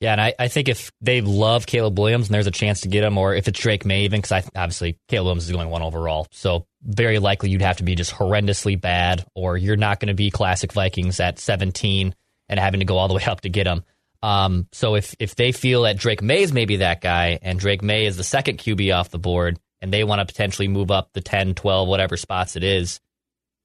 Yeah, 0.00 0.12
and 0.12 0.20
I, 0.20 0.34
I 0.38 0.48
think 0.48 0.68
if 0.68 0.92
they 1.00 1.22
love 1.22 1.66
Caleb 1.66 1.98
Williams 1.98 2.28
and 2.28 2.34
there's 2.34 2.46
a 2.46 2.50
chance 2.50 2.82
to 2.82 2.88
get 2.88 3.02
him, 3.02 3.16
or 3.16 3.34
if 3.34 3.48
it's 3.48 3.58
Drake 3.58 3.86
Maye, 3.86 4.04
even 4.04 4.20
because 4.20 4.32
I 4.32 4.44
obviously 4.54 4.98
Caleb 5.08 5.26
Williams 5.26 5.46
is 5.46 5.52
going 5.52 5.70
one 5.70 5.82
overall, 5.82 6.26
so 6.32 6.66
very 6.82 7.18
likely 7.18 7.48
you'd 7.48 7.62
have 7.62 7.78
to 7.78 7.82
be 7.82 7.94
just 7.94 8.12
horrendously 8.12 8.78
bad, 8.78 9.24
or 9.34 9.56
you're 9.56 9.76
not 9.76 9.98
going 9.98 10.08
to 10.08 10.14
be 10.14 10.30
classic 10.30 10.72
Vikings 10.72 11.18
at 11.18 11.38
17 11.38 12.14
and 12.48 12.60
having 12.60 12.80
to 12.80 12.86
go 12.86 12.98
all 12.98 13.08
the 13.08 13.14
way 13.16 13.24
up 13.24 13.40
to 13.42 13.48
get 13.48 13.66
him. 13.66 13.84
Um, 14.22 14.66
so 14.72 14.96
if 14.96 15.14
if 15.18 15.34
they 15.34 15.52
feel 15.52 15.82
that 15.82 15.96
Drake 15.96 16.22
Maye 16.22 16.42
is 16.42 16.52
maybe 16.52 16.76
that 16.76 17.00
guy, 17.00 17.38
and 17.40 17.58
Drake 17.58 17.82
Maye 17.82 18.06
is 18.06 18.18
the 18.18 18.24
second 18.24 18.58
QB 18.58 18.94
off 18.94 19.10
the 19.10 19.18
board, 19.18 19.58
and 19.80 19.92
they 19.92 20.04
want 20.04 20.20
to 20.20 20.26
potentially 20.26 20.68
move 20.68 20.90
up 20.90 21.10
the 21.14 21.20
10, 21.22 21.54
12, 21.54 21.88
whatever 21.88 22.18
spots 22.18 22.56
it 22.56 22.64
is, 22.64 23.00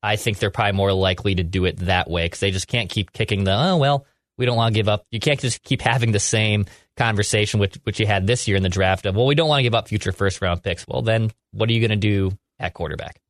I 0.03 0.15
think 0.15 0.39
they're 0.39 0.49
probably 0.49 0.73
more 0.73 0.93
likely 0.93 1.35
to 1.35 1.43
do 1.43 1.65
it 1.65 1.77
that 1.79 2.09
way 2.09 2.25
because 2.25 2.39
they 2.39 2.51
just 2.51 2.67
can't 2.67 2.89
keep 2.89 3.11
kicking 3.11 3.43
the 3.43 3.53
oh 3.53 3.77
well 3.77 4.05
we 4.41 4.45
don't 4.45 4.57
want 4.57 4.73
to 4.73 4.79
give 4.79 4.89
up. 4.89 5.05
You 5.11 5.19
can't 5.21 5.39
just 5.39 5.63
keep 5.63 5.81
having 5.81 6.11
the 6.11 6.19
same 6.19 6.65
conversation 6.97 7.59
which 7.59 7.75
which 7.83 7.99
you 7.99 8.05
had 8.05 8.27
this 8.27 8.47
year 8.47 8.57
in 8.57 8.63
the 8.63 8.69
draft 8.69 9.05
of 9.05 9.15
well 9.15 9.25
we 9.25 9.33
don't 9.33 9.47
want 9.47 9.59
to 9.59 9.63
give 9.63 9.73
up 9.73 9.87
future 9.87 10.11
first 10.11 10.41
round 10.41 10.61
picks. 10.61 10.85
Well 10.87 11.01
then 11.01 11.31
what 11.51 11.69
are 11.69 11.73
you 11.73 11.79
going 11.79 11.97
to 11.99 12.07
do 12.07 12.37
at 12.59 12.73
quarterback? 12.73 13.21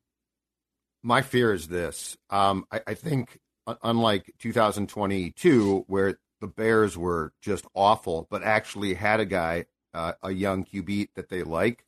my 1.02 1.22
fear 1.22 1.52
is 1.52 1.68
this. 1.68 2.16
Um, 2.30 2.64
I, 2.70 2.80
I 2.88 2.94
think, 2.94 3.38
unlike 3.82 4.32
2022, 4.38 5.84
where 5.86 6.18
the 6.40 6.46
Bears 6.46 6.96
were 6.96 7.32
just 7.42 7.66
awful, 7.74 8.26
but 8.30 8.42
actually 8.42 8.94
had 8.94 9.20
a 9.20 9.24
guy, 9.24 9.66
uh, 9.94 10.12
a 10.22 10.30
young 10.30 10.64
QB 10.64 11.08
that 11.14 11.28
they 11.28 11.42
like, 11.42 11.84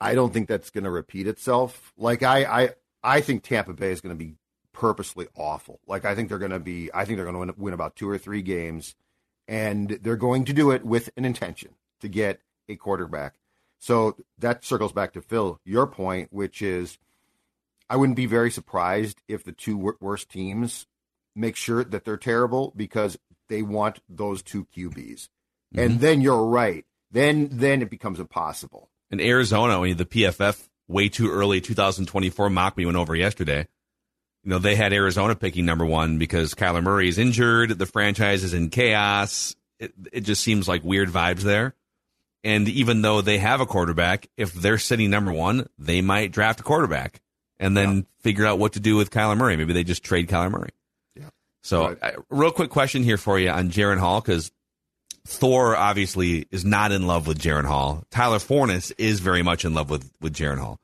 I 0.00 0.14
don't 0.14 0.32
think 0.32 0.48
that's 0.48 0.70
going 0.70 0.84
to 0.84 0.90
repeat 0.90 1.26
itself. 1.26 1.92
Like 1.96 2.22
I, 2.22 2.44
I, 2.44 2.70
I 3.02 3.20
think 3.20 3.42
Tampa 3.42 3.72
Bay 3.72 3.92
is 3.92 4.00
going 4.00 4.16
to 4.16 4.24
be 4.24 4.34
purposely 4.82 5.28
awful. 5.36 5.78
Like 5.86 6.04
I 6.04 6.16
think 6.16 6.28
they're 6.28 6.40
going 6.40 6.50
to 6.50 6.58
be. 6.58 6.90
I 6.92 7.04
think 7.04 7.16
they're 7.16 7.30
going 7.30 7.46
to 7.46 7.54
win, 7.56 7.72
about 7.72 7.94
two 7.94 8.10
or 8.10 8.18
three 8.18 8.42
games, 8.42 8.96
and 9.46 9.88
they're 10.02 10.16
going 10.16 10.44
to 10.46 10.52
do 10.52 10.72
it 10.72 10.84
with 10.84 11.08
an 11.16 11.24
intention 11.24 11.76
to 12.00 12.08
get 12.08 12.40
a 12.68 12.74
quarterback. 12.74 13.34
So 13.78 14.16
that 14.38 14.64
circles 14.64 14.92
back 14.92 15.12
to 15.12 15.22
Phil, 15.22 15.60
your 15.64 15.86
point, 15.86 16.32
which 16.32 16.62
is 16.62 16.98
I 17.88 17.94
wouldn't 17.94 18.16
be 18.16 18.26
very 18.26 18.50
surprised 18.50 19.22
if 19.28 19.44
the 19.44 19.52
two 19.52 19.94
worst 20.00 20.28
teams 20.28 20.88
make 21.36 21.54
sure 21.54 21.84
that 21.84 22.04
they're 22.04 22.16
terrible 22.16 22.72
because 22.74 23.16
they 23.48 23.62
want 23.62 24.00
those 24.08 24.42
two 24.42 24.66
QBs. 24.76 24.96
Mm-hmm. 24.96 25.78
And 25.78 26.00
then 26.00 26.20
you're 26.20 26.44
right. 26.44 26.84
Then 27.12 27.50
then 27.52 27.82
it 27.82 27.90
becomes 27.90 28.18
impossible. 28.18 28.90
In 29.12 29.20
Arizona, 29.20 29.78
when 29.78 29.96
the 29.96 30.06
PFF 30.06 30.68
way 30.88 31.08
too 31.08 31.30
early 31.30 31.60
2024 31.60 32.50
mock 32.50 32.76
we 32.76 32.84
went 32.84 32.98
over 32.98 33.14
yesterday, 33.14 33.68
you 34.44 34.50
know, 34.50 34.58
they 34.58 34.74
had 34.74 34.92
Arizona 34.92 35.34
picking 35.34 35.64
number 35.64 35.84
one 35.86 36.18
because 36.18 36.54
Kyler 36.54 36.82
Murray 36.82 37.08
is 37.08 37.18
injured, 37.18 37.70
the 37.78 37.86
franchise 37.86 38.42
is 38.44 38.54
in 38.54 38.70
chaos. 38.70 39.54
It, 39.78 39.92
it 40.12 40.20
just 40.20 40.42
seems 40.42 40.68
like 40.68 40.84
weird 40.84 41.08
vibes 41.10 41.40
there. 41.40 41.74
And 42.44 42.68
even 42.68 43.02
though 43.02 43.20
they 43.20 43.38
have 43.38 43.60
a 43.60 43.66
quarterback, 43.66 44.28
if 44.36 44.52
they're 44.52 44.78
sitting 44.78 45.10
number 45.10 45.32
one, 45.32 45.68
they 45.78 46.00
might 46.02 46.32
draft 46.32 46.60
a 46.60 46.64
quarterback 46.64 47.20
and 47.58 47.76
then 47.76 48.06
figure 48.20 48.44
out 48.46 48.58
what 48.58 48.72
to 48.72 48.80
do 48.80 48.96
with 48.96 49.10
Kyler 49.10 49.36
Murray. 49.36 49.56
Maybe 49.56 49.72
they 49.72 49.84
just 49.84 50.02
trade 50.02 50.28
Kyler 50.28 50.50
Murray. 50.50 50.70
Yeah. 51.14 51.28
So, 51.62 51.88
Right. 51.88 51.98
I, 52.02 52.12
real 52.30 52.50
quick 52.50 52.70
question 52.70 53.04
here 53.04 53.16
for 53.16 53.38
you 53.38 53.48
on 53.48 53.70
Jaren 53.70 53.98
Hall 53.98 54.20
because 54.20 54.50
Thor 55.24 55.76
obviously 55.76 56.46
is 56.50 56.64
not 56.64 56.90
in 56.90 57.06
love 57.06 57.28
with 57.28 57.38
Jaren 57.38 57.64
Hall. 57.64 58.02
Tyler 58.10 58.40
Forness 58.40 58.90
is 58.98 59.20
very 59.20 59.42
much 59.42 59.64
in 59.64 59.72
love 59.74 59.88
with 59.88 60.10
with 60.20 60.34
Jaren 60.34 60.58
Hall. 60.58 60.80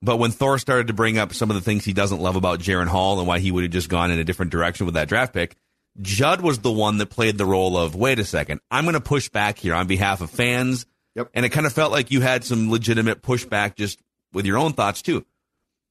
But 0.00 0.18
when 0.18 0.30
Thor 0.30 0.58
started 0.58 0.86
to 0.86 0.92
bring 0.92 1.18
up 1.18 1.34
some 1.34 1.50
of 1.50 1.56
the 1.56 1.62
things 1.62 1.84
he 1.84 1.92
doesn't 1.92 2.20
love 2.20 2.36
about 2.36 2.60
Jaren 2.60 2.86
Hall 2.86 3.18
and 3.18 3.26
why 3.26 3.40
he 3.40 3.50
would 3.50 3.64
have 3.64 3.72
just 3.72 3.88
gone 3.88 4.10
in 4.10 4.18
a 4.18 4.24
different 4.24 4.52
direction 4.52 4.86
with 4.86 4.94
that 4.94 5.08
draft 5.08 5.32
pick, 5.32 5.56
Judd 6.00 6.40
was 6.40 6.60
the 6.60 6.70
one 6.70 6.98
that 6.98 7.10
played 7.10 7.36
the 7.36 7.46
role 7.46 7.76
of, 7.76 7.96
wait 7.96 8.20
a 8.20 8.24
second, 8.24 8.60
I'm 8.70 8.84
going 8.84 8.94
to 8.94 9.00
push 9.00 9.28
back 9.28 9.58
here 9.58 9.74
on 9.74 9.88
behalf 9.88 10.20
of 10.20 10.30
fans. 10.30 10.86
Yep. 11.16 11.30
And 11.34 11.44
it 11.44 11.48
kind 11.48 11.66
of 11.66 11.72
felt 11.72 11.90
like 11.90 12.12
you 12.12 12.20
had 12.20 12.44
some 12.44 12.70
legitimate 12.70 13.22
pushback 13.22 13.74
just 13.74 14.00
with 14.32 14.46
your 14.46 14.58
own 14.58 14.72
thoughts 14.72 15.02
too. 15.02 15.26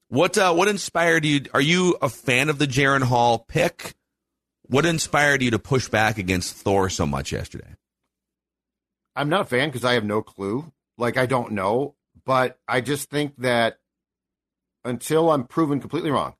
What 0.09 0.37
uh, 0.37 0.53
what 0.53 0.69
inspired 0.69 1.25
you? 1.25 1.41
Are 1.53 1.59
you 1.59 1.97
a 2.01 2.07
fan 2.07 2.47
of 2.47 2.59
the 2.59 2.67
Jaren 2.67 3.03
Hall 3.03 3.39
pick? 3.39 3.93
What 4.61 4.85
inspired 4.85 5.41
you 5.41 5.51
to 5.51 5.59
push 5.59 5.89
back 5.89 6.17
against 6.17 6.55
Thor 6.55 6.89
so 6.89 7.05
much 7.05 7.33
yesterday? 7.33 7.75
I'm 9.17 9.27
not 9.27 9.41
a 9.41 9.45
fan 9.45 9.67
because 9.67 9.83
I 9.83 9.93
have 9.93 10.05
no 10.05 10.21
clue. 10.21 10.71
Like 10.97 11.17
I 11.17 11.25
don't 11.25 11.51
know, 11.51 11.95
But 12.25 12.57
I 12.67 12.79
just 12.79 13.09
think 13.09 13.33
that 13.39 13.79
until 14.87 15.31
I'm 15.31 15.45
proven 15.45 15.79
completely 15.79 16.11
wrong, 16.11 16.35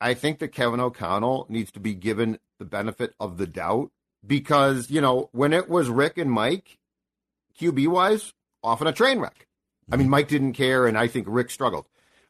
I 0.00 0.14
think 0.14 0.38
that 0.38 0.48
Kevin 0.48 0.80
O'Connell 0.80 1.46
needs 1.48 1.70
to 1.72 1.80
be 1.80 1.94
given 1.94 2.38
the 2.58 2.64
benefit 2.64 3.14
of 3.20 3.36
the 3.36 3.46
doubt 3.46 3.90
because, 4.26 4.90
you 4.90 5.00
know, 5.00 5.28
when 5.32 5.52
it 5.52 5.68
was 5.68 5.88
Rick 5.88 6.18
and 6.18 6.30
Mike, 6.30 6.78
QB 7.58 7.88
wise, 7.88 8.32
often 8.62 8.86
a 8.86 8.92
train 8.92 9.18
wreck. 9.18 9.46
I 9.92 9.96
mean, 9.96 10.08
Mike 10.08 10.28
didn't 10.28 10.52
care, 10.52 10.86
and 10.86 10.96
I 10.96 11.08
think 11.08 11.26
Rick 11.28 11.50
struggled. 11.50 11.86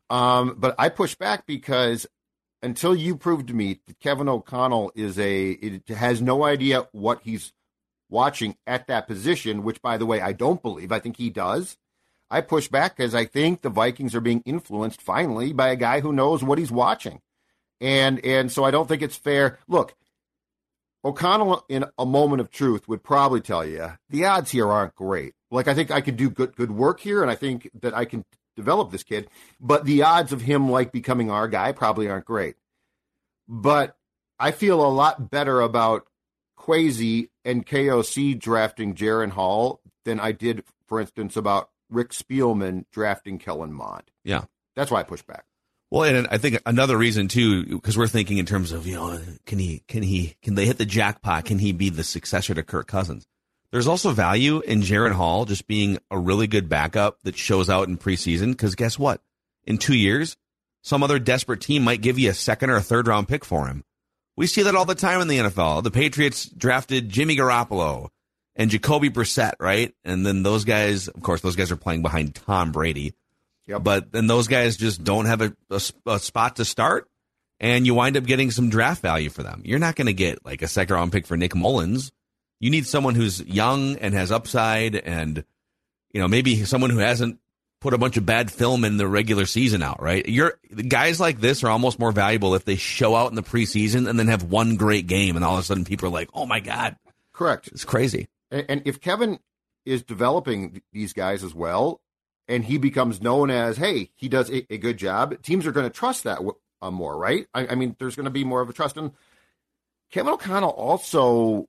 Um, 0.08 0.56
but 0.58 0.74
I 0.78 0.88
push 0.88 1.14
back 1.14 1.46
because 1.46 2.06
until 2.62 2.94
you 2.94 3.16
prove 3.16 3.46
to 3.46 3.54
me 3.54 3.80
that 3.86 4.00
Kevin 4.00 4.28
O'Connell 4.28 4.92
is 4.94 5.18
a 5.18 5.50
it 5.50 5.88
has 5.88 6.20
no 6.20 6.44
idea 6.44 6.88
what 6.92 7.20
he's 7.22 7.52
watching 8.08 8.56
at 8.66 8.86
that 8.88 9.06
position, 9.06 9.62
which 9.62 9.80
by 9.82 9.96
the 9.96 10.06
way 10.06 10.20
I 10.20 10.32
don't 10.32 10.62
believe. 10.62 10.90
I 10.90 10.98
think 10.98 11.16
he 11.16 11.30
does. 11.30 11.76
I 12.30 12.40
push 12.40 12.68
back 12.68 12.96
because 12.96 13.14
I 13.14 13.24
think 13.24 13.62
the 13.62 13.70
Vikings 13.70 14.14
are 14.14 14.20
being 14.20 14.42
influenced 14.44 15.02
finally 15.02 15.52
by 15.52 15.68
a 15.68 15.76
guy 15.76 16.00
who 16.00 16.12
knows 16.12 16.44
what 16.44 16.58
he's 16.58 16.70
watching, 16.70 17.20
and 17.80 18.24
and 18.24 18.52
so 18.52 18.64
I 18.64 18.70
don't 18.70 18.88
think 18.88 19.02
it's 19.02 19.16
fair. 19.16 19.58
Look, 19.66 19.94
O'Connell 21.04 21.64
in 21.68 21.84
a 21.98 22.06
moment 22.06 22.40
of 22.40 22.50
truth 22.50 22.86
would 22.86 23.02
probably 23.02 23.40
tell 23.40 23.64
you 23.64 23.92
the 24.08 24.26
odds 24.26 24.50
here 24.50 24.68
aren't 24.68 24.94
great. 24.94 25.34
Like 25.50 25.66
I 25.66 25.74
think 25.74 25.90
I 25.90 26.00
could 26.00 26.16
do 26.16 26.30
good 26.30 26.54
good 26.54 26.70
work 26.70 27.00
here, 27.00 27.22
and 27.22 27.30
I 27.30 27.34
think 27.34 27.68
that 27.80 27.94
I 27.94 28.04
can 28.04 28.24
develop 28.56 28.90
this 28.90 29.02
kid, 29.02 29.28
but 29.60 29.84
the 29.84 30.02
odds 30.02 30.32
of 30.32 30.42
him 30.42 30.70
like 30.70 30.92
becoming 30.92 31.30
our 31.30 31.48
guy 31.48 31.72
probably 31.72 32.08
aren't 32.08 32.26
great. 32.26 32.56
But 33.48 33.96
I 34.38 34.52
feel 34.52 34.84
a 34.84 34.88
lot 34.88 35.30
better 35.30 35.60
about 35.60 36.06
Kwesi 36.58 37.30
and 37.44 37.66
KOC 37.66 38.38
drafting 38.38 38.94
Jaren 38.94 39.30
Hall 39.30 39.80
than 40.04 40.20
I 40.20 40.32
did, 40.32 40.64
for 40.86 41.00
instance, 41.00 41.36
about 41.36 41.70
Rick 41.90 42.10
Spielman 42.10 42.84
drafting 42.90 43.38
Kellen 43.38 43.72
Mond. 43.72 44.04
Yeah. 44.24 44.44
That's 44.76 44.90
why 44.90 45.00
I 45.00 45.02
push 45.02 45.22
back. 45.22 45.44
Well, 45.90 46.04
and 46.04 46.28
I 46.30 46.38
think 46.38 46.60
another 46.66 46.96
reason 46.96 47.26
too, 47.26 47.64
because 47.66 47.98
we're 47.98 48.06
thinking 48.06 48.38
in 48.38 48.46
terms 48.46 48.70
of 48.70 48.86
you 48.86 48.94
know, 48.94 49.20
can 49.44 49.58
he, 49.58 49.82
can 49.88 50.02
he, 50.02 50.36
can 50.42 50.54
they 50.54 50.66
hit 50.66 50.78
the 50.78 50.86
jackpot? 50.86 51.44
Can 51.44 51.58
he 51.58 51.72
be 51.72 51.90
the 51.90 52.04
successor 52.04 52.54
to 52.54 52.62
Kirk 52.62 52.86
Cousins? 52.86 53.26
There's 53.72 53.88
also 53.88 54.10
value 54.10 54.60
in 54.60 54.82
Jaren 54.82 55.12
Hall 55.12 55.44
just 55.44 55.66
being 55.66 55.98
a 56.10 56.18
really 56.18 56.46
good 56.46 56.68
backup 56.68 57.18
that 57.22 57.36
shows 57.36 57.70
out 57.70 57.88
in 57.88 57.98
preseason. 57.98 58.52
Because 58.52 58.74
guess 58.74 58.98
what? 58.98 59.20
In 59.64 59.78
two 59.78 59.94
years, 59.94 60.36
some 60.82 61.02
other 61.02 61.18
desperate 61.18 61.60
team 61.60 61.82
might 61.82 62.00
give 62.00 62.18
you 62.18 62.30
a 62.30 62.34
second 62.34 62.70
or 62.70 62.76
a 62.76 62.82
third 62.82 63.06
round 63.06 63.28
pick 63.28 63.44
for 63.44 63.66
him. 63.66 63.84
We 64.36 64.46
see 64.46 64.62
that 64.62 64.74
all 64.74 64.86
the 64.86 64.94
time 64.94 65.20
in 65.20 65.28
the 65.28 65.38
NFL. 65.38 65.82
The 65.82 65.90
Patriots 65.90 66.48
drafted 66.48 67.08
Jimmy 67.08 67.36
Garoppolo 67.36 68.08
and 68.56 68.70
Jacoby 68.70 69.10
Brissett, 69.10 69.54
right? 69.58 69.94
And 70.04 70.24
then 70.24 70.42
those 70.42 70.64
guys, 70.64 71.08
of 71.08 71.22
course, 71.22 71.40
those 71.40 71.56
guys 71.56 71.70
are 71.70 71.76
playing 71.76 72.02
behind 72.02 72.34
Tom 72.34 72.72
Brady. 72.72 73.14
Yep. 73.66 73.84
But 73.84 74.12
then 74.12 74.26
those 74.26 74.48
guys 74.48 74.76
just 74.76 75.04
don't 75.04 75.26
have 75.26 75.42
a, 75.42 75.56
a, 75.70 75.80
a 76.06 76.18
spot 76.18 76.56
to 76.56 76.64
start, 76.64 77.08
and 77.60 77.86
you 77.86 77.94
wind 77.94 78.16
up 78.16 78.24
getting 78.24 78.50
some 78.50 78.68
draft 78.68 79.00
value 79.00 79.30
for 79.30 79.42
them. 79.42 79.62
You're 79.64 79.78
not 79.78 79.94
going 79.94 80.06
to 80.06 80.12
get 80.12 80.44
like 80.44 80.62
a 80.62 80.68
second 80.68 80.96
round 80.96 81.12
pick 81.12 81.26
for 81.26 81.36
Nick 81.36 81.54
Mullens. 81.54 82.10
You 82.58 82.70
need 82.70 82.86
someone 82.86 83.14
who's 83.14 83.40
young 83.40 83.96
and 83.96 84.12
has 84.12 84.32
upside, 84.32 84.96
and 84.96 85.44
you 86.12 86.20
know 86.20 86.26
maybe 86.26 86.64
someone 86.64 86.90
who 86.90 86.98
hasn't 86.98 87.38
put 87.80 87.94
a 87.94 87.98
bunch 87.98 88.16
of 88.16 88.26
bad 88.26 88.50
film 88.50 88.84
in 88.84 88.96
the 88.96 89.06
regular 89.06 89.46
season 89.46 89.82
out. 89.82 90.02
Right? 90.02 90.28
You're 90.28 90.58
guys 90.88 91.20
like 91.20 91.40
this 91.40 91.62
are 91.62 91.70
almost 91.70 92.00
more 92.00 92.12
valuable 92.12 92.56
if 92.56 92.64
they 92.64 92.76
show 92.76 93.14
out 93.14 93.30
in 93.30 93.36
the 93.36 93.42
preseason 93.42 94.08
and 94.08 94.18
then 94.18 94.26
have 94.26 94.42
one 94.42 94.74
great 94.76 95.06
game, 95.06 95.36
and 95.36 95.44
all 95.44 95.54
of 95.54 95.60
a 95.60 95.62
sudden 95.62 95.84
people 95.84 96.08
are 96.08 96.12
like, 96.12 96.28
"Oh 96.34 96.44
my 96.44 96.58
god!" 96.58 96.96
Correct. 97.32 97.68
It's 97.68 97.84
crazy. 97.84 98.28
And, 98.50 98.82
if 98.84 99.00
Kevin 99.00 99.38
is 99.84 100.02
developing 100.02 100.82
these 100.92 101.12
guys 101.12 101.44
as 101.44 101.54
well, 101.54 102.00
and 102.48 102.64
he 102.64 102.78
becomes 102.78 103.22
known 103.22 103.50
as, 103.50 103.76
hey, 103.76 104.10
he 104.16 104.28
does 104.28 104.50
a, 104.50 104.72
a 104.72 104.78
good 104.78 104.96
job, 104.96 105.40
teams 105.42 105.66
are 105.66 105.72
going 105.72 105.86
to 105.86 105.90
trust 105.90 106.24
that 106.24 106.40
uh, 106.82 106.90
more, 106.90 107.16
right? 107.16 107.46
I, 107.54 107.68
I 107.68 107.74
mean, 107.76 107.94
there's 107.98 108.16
going 108.16 108.24
to 108.24 108.30
be 108.30 108.44
more 108.44 108.60
of 108.60 108.68
a 108.68 108.72
trust. 108.72 108.96
And 108.96 109.12
Kevin 110.10 110.32
O'Connell 110.32 110.70
also, 110.70 111.68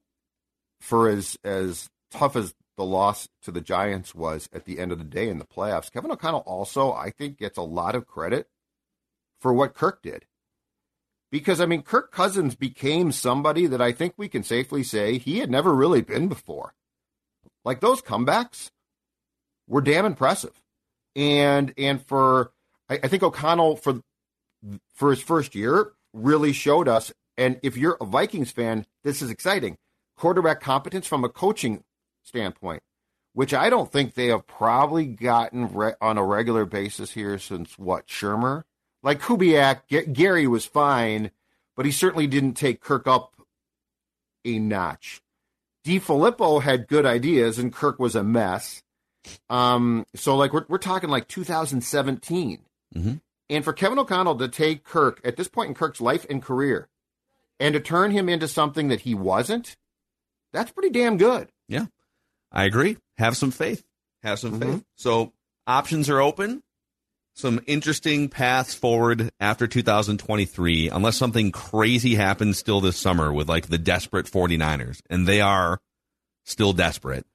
for 0.79 1.07
as 1.09 1.37
as 1.43 1.89
tough 2.09 2.35
as 2.35 2.55
the 2.77 2.83
loss 2.83 3.29
to 3.43 3.51
the 3.51 3.61
Giants 3.61 4.15
was 4.15 4.49
at 4.51 4.65
the 4.65 4.79
end 4.79 4.91
of 4.91 4.97
the 4.97 5.03
day 5.03 5.29
in 5.29 5.37
the 5.37 5.45
playoffs, 5.45 5.91
Kevin 5.91 6.11
O'Connell 6.11 6.43
also, 6.47 6.91
I 6.91 7.11
think, 7.11 7.37
gets 7.37 7.57
a 7.57 7.63
lot 7.63 7.95
of 7.95 8.07
credit 8.07 8.47
for 9.39 9.53
what 9.53 9.75
Kirk 9.75 10.01
did. 10.01 10.25
Because, 11.31 11.61
I 11.61 11.65
mean, 11.65 11.81
Kirk 11.81 12.11
Cousins 12.11 12.55
became 12.55 13.11
somebody 13.11 13.65
that 13.67 13.81
I 13.81 13.93
think 13.93 14.13
we 14.17 14.27
can 14.27 14.43
safely 14.43 14.83
say 14.83 15.17
he 15.17 15.39
had 15.39 15.49
never 15.49 15.73
really 15.73 16.01
been 16.01 16.27
before. 16.27 16.73
Like 17.63 17.79
those 17.79 18.01
comebacks 18.01 18.69
were 19.67 19.81
damn 19.81 20.05
impressive. 20.05 20.53
And 21.15 21.73
and 21.77 22.05
for 22.05 22.51
I, 22.89 22.99
I 23.03 23.07
think 23.07 23.23
O'Connell 23.23 23.77
for 23.77 24.01
for 24.93 25.09
his 25.09 25.21
first 25.21 25.55
year 25.55 25.91
really 26.13 26.53
showed 26.53 26.87
us. 26.87 27.11
And 27.37 27.59
if 27.63 27.77
you're 27.77 27.97
a 27.99 28.05
Vikings 28.05 28.51
fan, 28.51 28.85
this 29.03 29.21
is 29.21 29.29
exciting. 29.29 29.77
Quarterback 30.17 30.61
competence 30.61 31.07
from 31.07 31.23
a 31.23 31.29
coaching 31.29 31.83
standpoint, 32.23 32.83
which 33.33 33.53
I 33.53 33.69
don't 33.69 33.91
think 33.91 34.13
they 34.13 34.27
have 34.27 34.45
probably 34.45 35.05
gotten 35.05 35.73
re- 35.73 35.93
on 36.01 36.17
a 36.17 36.23
regular 36.23 36.65
basis 36.65 37.11
here 37.11 37.39
since 37.39 37.79
what 37.79 38.07
Shurmur. 38.07 38.63
Like 39.03 39.21
Kubiak, 39.21 39.81
G- 39.89 40.05
Gary 40.05 40.47
was 40.47 40.65
fine, 40.65 41.31
but 41.75 41.85
he 41.85 41.91
certainly 41.91 42.27
didn't 42.27 42.53
take 42.53 42.81
Kirk 42.81 43.07
up 43.07 43.35
a 44.45 44.59
notch. 44.59 45.21
DeFilippo 45.85 46.61
had 46.61 46.87
good 46.87 47.05
ideas, 47.05 47.57
and 47.57 47.73
Kirk 47.73 47.97
was 47.99 48.15
a 48.15 48.23
mess. 48.23 48.83
Um, 49.49 50.05
so 50.15 50.35
like 50.35 50.53
we're 50.53 50.65
we're 50.67 50.77
talking 50.77 51.09
like 51.09 51.27
2017, 51.27 52.59
mm-hmm. 52.95 53.13
and 53.49 53.63
for 53.63 53.73
Kevin 53.73 53.99
O'Connell 53.99 54.37
to 54.37 54.47
take 54.47 54.83
Kirk 54.83 55.21
at 55.23 55.37
this 55.37 55.47
point 55.47 55.69
in 55.69 55.75
Kirk's 55.75 56.01
life 56.01 56.25
and 56.29 56.41
career, 56.41 56.87
and 57.59 57.73
to 57.73 57.79
turn 57.79 58.11
him 58.11 58.29
into 58.29 58.47
something 58.47 58.87
that 58.89 59.01
he 59.01 59.13
wasn't, 59.15 59.77
that's 60.53 60.71
pretty 60.71 60.89
damn 60.89 61.17
good. 61.17 61.49
Yeah, 61.67 61.85
I 62.51 62.65
agree. 62.65 62.97
Have 63.17 63.37
some 63.37 63.51
faith. 63.51 63.83
Have 64.23 64.39
some 64.39 64.59
Mm-hmm. 64.59 64.71
faith. 64.73 64.83
So 64.95 65.33
options 65.67 66.09
are 66.09 66.21
open. 66.21 66.61
Some 67.33 67.61
interesting 67.65 68.27
paths 68.29 68.73
forward 68.73 69.31
after 69.39 69.65
2023, 69.65 70.89
unless 70.89 71.15
something 71.15 71.51
crazy 71.51 72.15
happens 72.15 72.57
still 72.57 72.81
this 72.81 72.97
summer 72.97 73.31
with 73.31 73.47
like 73.47 73.67
the 73.67 73.77
desperate 73.77 74.25
49ers, 74.25 75.01
and 75.09 75.27
they 75.27 75.41
are 75.41 75.79
still 76.43 76.73
desperate. 76.73 77.25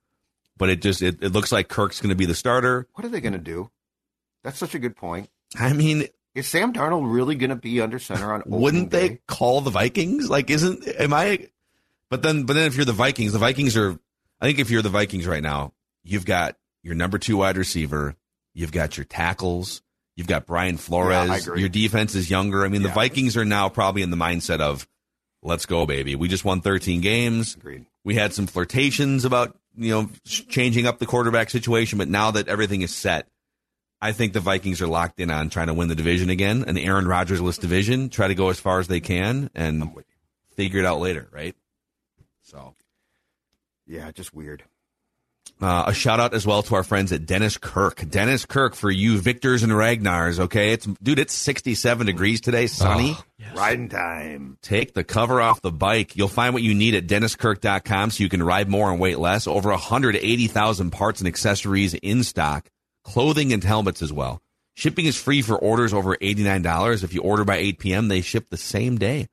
But 0.59 0.69
it 0.71 0.83
just 0.83 1.03
it, 1.03 1.23
it 1.23 1.33
looks 1.33 1.51
like 1.51 1.69
Kirk's 1.69 2.01
going 2.01 2.11
to 2.11 2.15
be 2.17 2.27
the 2.27 2.35
starter. 2.35 2.87
What 2.95 3.05
are 3.05 3.09
they 3.09 3.21
going 3.21 3.33
to 3.33 3.39
do? 3.39 3.71
That's 4.45 4.59
such 4.59 4.75
a 4.75 4.79
good 4.79 4.97
point. 4.97 5.29
I 5.59 5.73
mean, 5.73 6.07
Is 6.35 6.47
Sam 6.47 6.73
Darnold 6.73 7.13
really 7.13 7.35
going 7.35 7.51
to 7.51 7.57
be 7.57 7.81
under 7.81 7.99
center 7.99 8.33
on? 8.33 8.43
wouldn't 8.47 8.91
they 8.91 9.09
day? 9.11 9.21
call 9.27 9.61
the 9.63 9.71
Vikings? 9.71 10.29
Like, 10.31 10.51
isn't 10.51 10.87
am 11.01 11.13
I? 11.13 11.49
But 12.11 12.23
then, 12.23 12.45
but 12.45 12.53
then, 12.53 12.67
if 12.67 12.77
you're 12.77 12.85
the 12.85 12.93
Vikings, 12.93 13.33
the 13.33 13.39
Vikings 13.39 13.77
are. 13.77 13.99
I 14.41 14.47
think 14.47 14.59
if 14.59 14.71
you're 14.71 14.83
the 14.83 14.89
Vikings 14.91 15.27
right 15.27 15.43
now, 15.43 15.73
you've 16.05 16.27
got 16.27 16.57
your 16.83 16.95
number 16.95 17.19
two 17.19 17.39
wide 17.39 17.57
receiver, 17.57 18.15
you've 18.55 18.71
got 18.73 18.97
your 18.97 19.05
tackles, 19.05 19.83
you've 20.17 20.27
got 20.27 20.47
Brian 20.47 20.77
Flores. 20.77 21.47
Yeah. 21.47 21.55
Your 21.55 21.69
defense 21.69 22.15
is 22.15 22.29
younger. 22.31 22.65
I 22.65 22.69
mean, 22.69 22.83
the 22.83 22.89
Vikings 22.89 23.37
are 23.37 23.45
now 23.45 23.69
probably 23.69 24.03
in 24.03 24.11
the 24.11 24.17
mindset 24.17 24.61
of, 24.61 24.89
let's 25.43 25.67
go, 25.67 25.87
baby. 25.87 26.17
We 26.17 26.29
just 26.29 26.45
won 26.45 26.61
13 26.61 27.01
games. 27.01 27.55
Agreed. 27.55 27.87
We 28.05 28.15
had 28.15 28.33
some 28.33 28.47
flirtations 28.47 29.25
about 29.25 29.57
you 29.77 29.91
know 29.91 30.11
changing 30.25 30.87
up 30.87 30.99
the 30.99 31.07
quarterback 31.07 31.51
situation, 31.51 31.99
but 31.99 32.09
now 32.09 32.31
that 32.33 32.49
everything 32.49 32.83
is 32.83 32.95
set, 32.95 33.29
I 34.01 34.13
think 34.13 34.33
the 34.33 34.41
Vikings 34.41 34.81
are 34.83 34.87
locked 34.87 35.21
in 35.21 35.31
on 35.31 35.51
trying 35.51 35.69
to 35.69 35.75
win 35.75 35.89
the 35.89 35.95
division 35.95 36.31
again, 36.31 36.65
an 36.67 36.79
Aaron 36.79 37.09
Rodgers-less 37.09 37.59
division. 37.59 38.09
Try 38.09 38.29
to 38.29 38.35
go 38.35 38.51
as 38.51 38.61
far 38.61 38.79
as 38.79 38.89
they 38.89 39.01
can 39.01 39.51
and 39.55 39.91
figure 40.55 40.81
it 40.81 40.87
out 40.87 41.01
later, 41.01 41.29
right? 41.33 41.55
So, 42.43 42.75
Yeah, 43.87 44.11
just 44.13 44.35
weird. 44.35 44.63
Uh, 45.61 45.85
a 45.87 45.95
shout 45.95 46.21
out 46.21 46.35
as 46.35 46.47
well 46.47 46.63
to 46.63 46.75
our 46.75 46.83
friends 46.83 47.13
at 47.13 47.25
Dennis 47.25 47.57
Kirk. 47.57 48.05
Dennis 48.09 48.45
Kirk 48.45 48.75
for 48.75 48.91
you 48.91 49.19
Victors 49.19 49.63
and 49.63 49.73
Ragnars. 49.73 50.39
Okay, 50.39 50.73
it's 50.73 50.87
dude, 51.03 51.19
it's 51.19 51.35
67 51.35 52.07
degrees 52.07 52.41
today, 52.41 52.67
sunny. 52.67 53.17
Riding 53.55 53.89
time. 53.89 54.59
Take 54.61 54.93
the 54.93 55.05
cover 55.05 55.41
off 55.41 55.63
the 55.63 55.73
bike. 55.73 56.17
You'll 56.17 56.29
find 56.29 56.53
what 56.53 56.63
you 56.63 56.75
need 56.75 56.95
at 56.95 57.07
DennisKirk.com 57.07 58.11
so 58.11 58.23
you 58.23 58.29
can 58.29 58.43
ride 58.43 58.69
more 58.69 58.91
and 58.91 59.01
wait 59.01 59.19
less. 59.19 59.47
Over 59.47 59.71
180,000 59.71 60.91
parts 60.91 61.21
and 61.21 61.29
accessories 61.29 61.95
in 61.95 62.23
stock, 62.23 62.69
clothing 63.05 63.53
and 63.53 63.65
helmets 63.65 64.03
as 64.03 64.13
well. 64.13 64.43
Shipping 64.75 65.07
is 65.07 65.17
free 65.17 65.41
for 65.41 65.57
orders 65.57 65.95
over 65.95 66.17
$89. 66.17 67.03
If 67.03 67.15
you 67.15 67.23
order 67.23 67.45
by 67.45 67.57
8 67.57 67.79
p.m., 67.79 68.09
they 68.09 68.21
ship 68.21 68.51
the 68.51 68.59
same 68.59 68.99
day. 68.99 69.29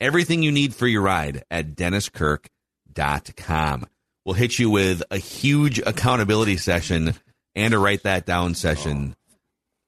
Everything 0.00 0.42
you 0.42 0.50
need 0.50 0.74
for 0.74 0.88
your 0.88 1.02
ride 1.02 1.44
at 1.48 1.76
DennisKirk.com. 1.76 3.86
We'll 4.24 4.34
hit 4.34 4.58
you 4.58 4.70
with 4.70 5.02
a 5.10 5.18
huge 5.18 5.80
accountability 5.80 6.56
session 6.56 7.14
and 7.54 7.74
a 7.74 7.78
write 7.78 8.04
that 8.04 8.24
down 8.24 8.54
session 8.54 9.14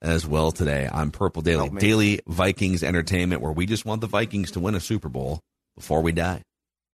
as 0.02 0.26
well 0.26 0.52
today 0.52 0.86
on 0.86 1.10
Purple 1.10 1.40
Daily, 1.40 1.70
daily 1.70 2.20
Vikings 2.26 2.82
entertainment, 2.82 3.40
where 3.40 3.52
we 3.52 3.64
just 3.64 3.86
want 3.86 4.02
the 4.02 4.06
Vikings 4.06 4.50
to 4.52 4.60
win 4.60 4.74
a 4.74 4.80
Super 4.80 5.08
Bowl 5.08 5.40
before 5.74 6.02
we 6.02 6.12
die. 6.12 6.42